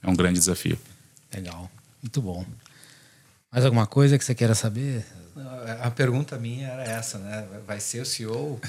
é 0.01 0.09
um 0.09 0.15
grande 0.15 0.39
desafio. 0.39 0.78
Legal. 1.34 1.72
Muito 2.04 2.22
bom. 2.22 2.45
Mais 3.49 3.64
alguma 3.64 3.88
coisa 3.88 4.18
que 4.18 4.26
você 4.26 4.36
queira 4.36 4.54
saber? 4.54 5.06
A 5.82 5.89
pergunta 5.89 6.38
minha 6.38 6.68
era 6.68 6.84
essa, 6.84 7.18
né? 7.18 7.45
Vai 7.66 7.80
ser 7.80 8.01
o 8.01 8.06
CEO? 8.06 8.60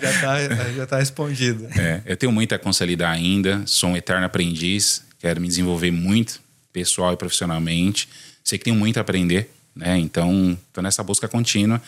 já 0.00 0.10
está 0.10 0.72
já 0.72 0.86
tá 0.86 0.98
respondido. 0.98 1.66
É, 1.78 2.00
eu 2.06 2.16
tenho 2.16 2.30
muito 2.30 2.54
a 2.54 2.58
consolidar 2.58 3.10
ainda, 3.10 3.62
sou 3.66 3.90
um 3.90 3.96
eterno 3.96 4.24
aprendiz, 4.24 5.02
quero 5.18 5.40
me 5.40 5.48
desenvolver 5.48 5.90
muito, 5.90 6.40
pessoal 6.72 7.12
e 7.12 7.16
profissionalmente. 7.16 8.08
Sei 8.44 8.56
que 8.56 8.64
tenho 8.64 8.76
muito 8.76 8.98
a 8.98 9.00
aprender, 9.00 9.50
né? 9.74 9.98
Então, 9.98 10.56
estou 10.68 10.82
nessa 10.82 11.02
busca 11.02 11.26
contínua. 11.26 11.82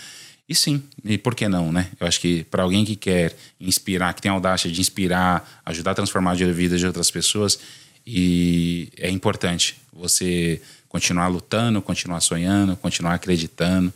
E 0.48 0.54
sim, 0.54 0.82
e 1.04 1.16
por 1.16 1.34
que 1.34 1.48
não, 1.48 1.72
né? 1.72 1.88
Eu 1.98 2.06
acho 2.06 2.20
que 2.20 2.44
para 2.44 2.64
alguém 2.64 2.84
que 2.84 2.96
quer 2.96 3.34
inspirar, 3.58 4.12
que 4.12 4.20
tem 4.20 4.30
a 4.30 4.34
audácia 4.34 4.70
de 4.70 4.80
inspirar, 4.80 5.62
ajudar 5.64 5.92
a 5.92 5.94
transformar 5.94 6.32
a 6.32 6.34
vida 6.34 6.76
de 6.76 6.86
outras 6.86 7.10
pessoas, 7.10 7.58
e 8.06 8.92
é 8.98 9.08
importante 9.08 9.80
você 9.92 10.60
continuar 10.88 11.28
lutando, 11.28 11.80
continuar 11.80 12.20
sonhando, 12.20 12.76
continuar 12.76 13.14
acreditando, 13.14 13.92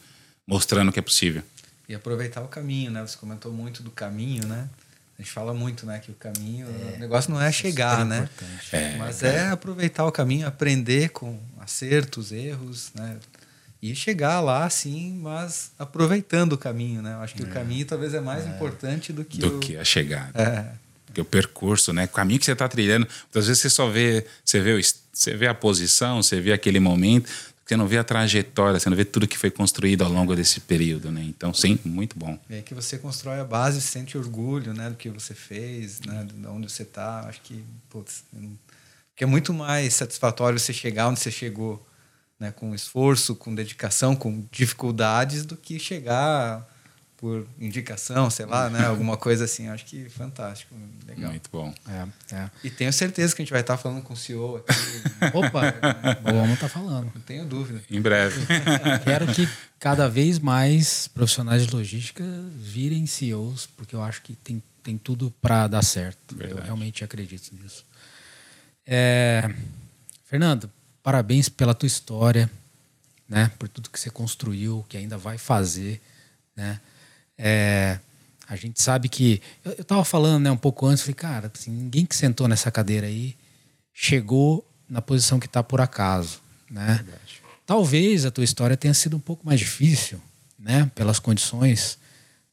mostrando 0.46 0.90
que 0.90 0.98
é 0.98 1.02
possível. 1.02 1.42
E 1.88 1.94
aproveitar 1.94 2.42
o 2.42 2.48
caminho, 2.48 2.90
né? 2.90 3.06
Você 3.06 3.16
comentou 3.16 3.52
muito 3.52 3.82
do 3.82 3.90
caminho, 3.90 4.46
né? 4.46 4.68
A 5.18 5.22
gente 5.22 5.32
fala 5.32 5.52
muito, 5.52 5.84
né, 5.84 5.98
que 5.98 6.12
o 6.12 6.14
caminho, 6.14 6.68
é, 6.68 6.94
o 6.94 6.98
negócio 7.00 7.32
não 7.32 7.42
é 7.42 7.50
chegar, 7.50 8.04
né? 8.04 8.28
É, 8.70 8.96
Mas 8.98 9.20
é. 9.24 9.34
é 9.34 9.48
aproveitar 9.48 10.06
o 10.06 10.12
caminho, 10.12 10.46
aprender 10.46 11.08
com 11.08 11.40
acertos, 11.58 12.30
erros, 12.30 12.92
né? 12.94 13.16
E 13.82 13.96
chegar 13.96 14.40
lá, 14.40 14.68
sim, 14.70 15.18
mas 15.20 15.72
aproveitando 15.76 16.52
o 16.52 16.58
caminho, 16.58 17.02
né? 17.02 17.14
Eu 17.14 17.20
acho 17.20 17.34
que 17.34 17.42
é. 17.42 17.46
o 17.46 17.48
caminho 17.48 17.84
talvez 17.84 18.14
é 18.14 18.20
mais 18.20 18.46
é. 18.46 18.48
importante 18.48 19.12
do 19.12 19.24
que 19.24 19.38
do 19.38 19.56
o... 19.56 19.60
que 19.60 19.76
a 19.76 19.84
chegada. 19.84 20.40
É 20.40 20.87
o 21.20 21.24
percurso, 21.24 21.92
né? 21.92 22.04
O 22.04 22.08
caminho 22.08 22.38
que 22.38 22.46
você 22.46 22.52
está 22.52 22.68
trilhando. 22.68 23.06
Muitas 23.24 23.46
vezes 23.46 23.62
você 23.62 23.70
só 23.70 23.88
vê, 23.88 24.26
você 24.44 24.60
vê, 24.60 24.80
você 25.12 25.36
vê 25.36 25.46
a 25.46 25.54
posição, 25.54 26.22
você 26.22 26.40
vê 26.40 26.52
aquele 26.52 26.80
momento, 26.80 27.30
você 27.68 27.76
não 27.76 27.86
vê 27.86 27.98
a 27.98 28.04
trajetória, 28.04 28.80
você 28.80 28.88
não 28.88 28.96
vê 28.96 29.04
tudo 29.04 29.28
que 29.28 29.36
foi 29.36 29.50
construído 29.50 30.02
ao 30.02 30.10
longo 30.10 30.34
desse 30.34 30.58
período, 30.60 31.10
né? 31.10 31.22
Então, 31.22 31.52
sim, 31.52 31.78
muito 31.84 32.18
bom. 32.18 32.38
É 32.48 32.62
que 32.62 32.72
você 32.72 32.96
constrói 32.96 33.40
a 33.40 33.44
base, 33.44 33.82
sente 33.82 34.16
orgulho, 34.16 34.72
né, 34.72 34.88
do 34.88 34.96
que 34.96 35.10
você 35.10 35.34
fez, 35.34 36.00
né, 36.00 36.26
de 36.26 36.46
onde 36.46 36.72
você 36.72 36.82
está. 36.82 37.26
Acho 37.28 37.42
que, 37.42 37.62
putz, 37.90 38.24
que 39.14 39.22
é 39.22 39.26
muito 39.26 39.52
mais 39.52 39.92
satisfatório 39.94 40.58
você 40.58 40.72
chegar 40.72 41.08
onde 41.08 41.20
você 41.20 41.30
chegou, 41.30 41.86
né, 42.40 42.52
com 42.52 42.74
esforço, 42.74 43.34
com 43.34 43.54
dedicação, 43.54 44.16
com 44.16 44.44
dificuldades, 44.50 45.44
do 45.44 45.54
que 45.54 45.78
chegar 45.78 46.66
por 47.18 47.46
indicação, 47.58 48.30
sei 48.30 48.46
lá, 48.46 48.70
né? 48.70 48.86
Alguma 48.86 49.16
coisa 49.16 49.44
assim. 49.44 49.68
Acho 49.68 49.84
que 49.84 50.08
fantástico, 50.08 50.74
legal. 51.06 51.30
Muito 51.30 51.50
bom. 51.50 51.74
É, 51.86 52.34
é. 52.34 52.50
E 52.64 52.70
tenho 52.70 52.92
certeza 52.92 53.34
que 53.34 53.42
a 53.42 53.44
gente 53.44 53.52
vai 53.52 53.60
estar 53.60 53.76
falando 53.76 54.02
com 54.02 54.14
o 54.14 54.16
CEO 54.16 54.56
aqui. 54.56 54.72
Opa, 55.36 55.74
vamos 56.22 56.54
estar 56.54 56.68
tá 56.68 56.68
falando. 56.68 57.12
Não 57.14 57.20
tenho 57.22 57.44
dúvida. 57.44 57.82
Em 57.90 58.00
breve. 58.00 58.40
Quero 59.04 59.26
que 59.34 59.48
cada 59.78 60.08
vez 60.08 60.38
mais 60.38 61.08
profissionais 61.08 61.66
de 61.66 61.74
logística 61.74 62.24
virem 62.56 63.04
CEOs, 63.04 63.66
porque 63.66 63.94
eu 63.94 64.02
acho 64.02 64.22
que 64.22 64.34
tem, 64.36 64.62
tem 64.82 64.96
tudo 64.96 65.32
para 65.42 65.66
dar 65.66 65.82
certo. 65.82 66.36
Verdade. 66.36 66.60
Eu 66.60 66.64
realmente 66.64 67.02
acredito 67.02 67.50
nisso. 67.52 67.84
É, 68.86 69.52
Fernando, 70.24 70.70
parabéns 71.02 71.48
pela 71.48 71.74
tua 71.74 71.88
história, 71.88 72.48
né? 73.28 73.50
Por 73.58 73.68
tudo 73.68 73.90
que 73.90 73.98
você 73.98 74.08
construiu, 74.08 74.86
que 74.88 74.96
ainda 74.96 75.18
vai 75.18 75.36
fazer, 75.36 76.00
né? 76.54 76.80
É, 77.38 77.98
a 78.48 78.56
gente 78.56 78.82
sabe 78.82 79.08
que. 79.08 79.40
Eu, 79.64 79.72
estava 79.72 80.04
falando 80.04 80.44
né, 80.44 80.50
um 80.50 80.56
pouco 80.56 80.86
antes, 80.86 81.02
falei, 81.02 81.14
cara, 81.14 81.52
assim, 81.54 81.70
ninguém 81.70 82.04
que 82.04 82.16
sentou 82.16 82.48
nessa 82.48 82.70
cadeira 82.70 83.06
aí 83.06 83.36
chegou 83.94 84.66
na 84.88 85.00
posição 85.00 85.38
que 85.38 85.46
está 85.46 85.62
por 85.62 85.80
acaso. 85.80 86.40
Né? 86.70 87.04
Talvez 87.66 88.24
a 88.24 88.30
tua 88.30 88.44
história 88.44 88.76
tenha 88.76 88.94
sido 88.94 89.16
um 89.16 89.20
pouco 89.20 89.46
mais 89.46 89.60
difícil, 89.60 90.20
né, 90.58 90.90
pelas 90.94 91.18
condições, 91.18 91.98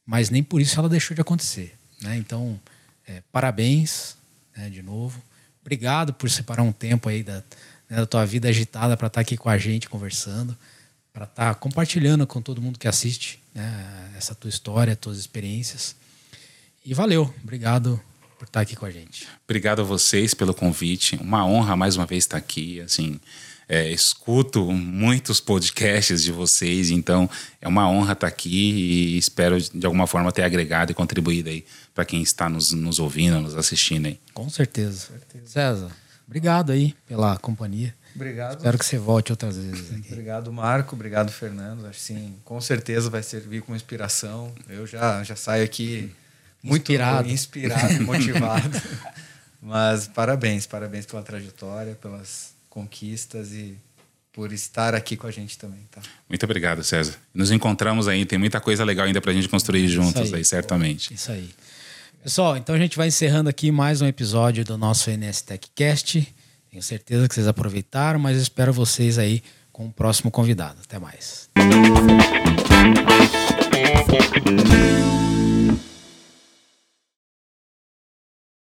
mas 0.04 0.28
nem 0.30 0.42
por 0.42 0.60
isso 0.60 0.78
ela 0.78 0.88
deixou 0.88 1.14
de 1.14 1.20
acontecer. 1.20 1.76
Né? 2.02 2.16
Então, 2.16 2.60
é, 3.06 3.22
parabéns 3.32 4.16
né, 4.56 4.68
de 4.68 4.82
novo. 4.82 5.22
Obrigado 5.60 6.12
por 6.12 6.30
separar 6.30 6.62
um 6.62 6.72
tempo 6.72 7.08
aí 7.08 7.22
da, 7.22 7.42
né, 7.88 7.96
da 7.96 8.06
tua 8.06 8.24
vida 8.26 8.48
agitada 8.48 8.96
para 8.96 9.06
estar 9.06 9.18
tá 9.18 9.20
aqui 9.22 9.36
com 9.36 9.48
a 9.48 9.56
gente 9.58 9.88
conversando 9.88 10.56
para 11.16 11.24
estar 11.24 11.54
tá 11.54 11.54
compartilhando 11.54 12.26
com 12.26 12.42
todo 12.42 12.60
mundo 12.60 12.78
que 12.78 12.86
assiste 12.86 13.40
né, 13.56 14.12
essa 14.16 14.34
tua 14.34 14.50
história, 14.50 14.94
tuas 14.94 15.18
experiências. 15.18 15.96
E 16.84 16.94
valeu, 16.94 17.34
obrigado 17.42 18.00
por 18.38 18.44
estar 18.44 18.60
aqui 18.60 18.76
com 18.76 18.84
a 18.84 18.90
gente. 18.90 19.26
Obrigado 19.44 19.80
a 19.80 19.84
vocês 19.84 20.34
pelo 20.34 20.54
convite. 20.54 21.16
Uma 21.16 21.44
honra 21.46 21.74
mais 21.74 21.96
uma 21.96 22.04
vez 22.04 22.24
estar 22.24 22.36
aqui. 22.36 22.80
Assim, 22.82 23.18
é, 23.68 23.90
escuto 23.90 24.70
muitos 24.70 25.40
podcasts 25.40 26.22
de 26.22 26.30
vocês, 26.30 26.90
então 26.90 27.28
é 27.60 27.66
uma 27.66 27.90
honra 27.90 28.12
estar 28.12 28.26
aqui 28.26 28.70
e 28.70 29.18
espero 29.18 29.60
de 29.60 29.84
alguma 29.84 30.06
forma 30.06 30.30
ter 30.30 30.42
agregado 30.42 30.92
e 30.92 30.94
contribuído 30.94 31.48
aí 31.48 31.64
para 31.94 32.04
quem 32.04 32.22
está 32.22 32.48
nos, 32.48 32.72
nos 32.72 32.98
ouvindo, 33.00 33.40
nos 33.40 33.56
assistindo 33.56 34.06
aí. 34.06 34.20
Com 34.32 34.48
certeza. 34.48 35.08
certeza. 35.08 35.46
César, 35.46 35.90
obrigado 36.26 36.70
aí 36.70 36.94
pela 37.08 37.36
companhia. 37.38 37.94
Obrigado. 38.16 38.56
Espero 38.56 38.78
que 38.78 38.84
você 38.84 38.98
volte 38.98 39.30
outras 39.30 39.56
vezes. 39.56 39.92
Aqui. 39.92 40.12
Obrigado, 40.12 40.52
Marco. 40.52 40.96
Obrigado, 40.96 41.30
Fernando. 41.30 41.86
Acho 41.86 42.00
sim, 42.00 42.34
com 42.44 42.60
certeza 42.60 43.08
vai 43.08 43.22
servir 43.22 43.62
como 43.62 43.76
inspiração. 43.76 44.52
Eu 44.68 44.86
já, 44.86 45.22
já 45.22 45.36
saio 45.36 45.64
aqui 45.64 46.10
muito 46.62 46.82
inspirado, 46.90 47.30
inspirado 47.30 48.02
motivado. 48.02 48.82
Mas 49.62 50.08
parabéns, 50.08 50.66
parabéns 50.66 51.06
pela 51.06 51.22
trajetória, 51.22 51.94
pelas 51.94 52.54
conquistas 52.70 53.52
e 53.52 53.76
por 54.32 54.52
estar 54.52 54.94
aqui 54.94 55.16
com 55.16 55.26
a 55.26 55.30
gente 55.30 55.56
também, 55.56 55.80
tá? 55.90 56.00
Muito 56.28 56.42
obrigado, 56.44 56.84
César. 56.84 57.14
Nos 57.32 57.50
encontramos 57.50 58.06
aí, 58.06 58.26
tem 58.26 58.38
muita 58.38 58.60
coisa 58.60 58.84
legal 58.84 59.06
ainda 59.06 59.20
para 59.20 59.30
a 59.30 59.34
gente 59.34 59.48
construir 59.48 59.88
juntos 59.88 60.32
aí, 60.32 60.40
aí, 60.40 60.44
certamente. 60.44 61.12
Isso 61.14 61.32
aí. 61.32 61.50
Pessoal, 62.22 62.56
então 62.56 62.74
a 62.74 62.78
gente 62.78 62.96
vai 62.96 63.08
encerrando 63.08 63.48
aqui 63.48 63.70
mais 63.70 64.02
um 64.02 64.06
episódio 64.06 64.64
do 64.64 64.76
nosso 64.76 65.10
NS 65.10 65.42
Techcast. 65.42 66.34
Tenho 66.76 66.84
certeza 66.84 67.26
que 67.26 67.34
vocês 67.34 67.48
aproveitaram, 67.48 68.18
mas 68.20 68.36
espero 68.36 68.70
vocês 68.70 69.16
aí 69.16 69.42
com 69.72 69.86
o 69.86 69.90
próximo 69.90 70.30
convidado. 70.30 70.76
Até 70.84 70.98
mais. 70.98 71.48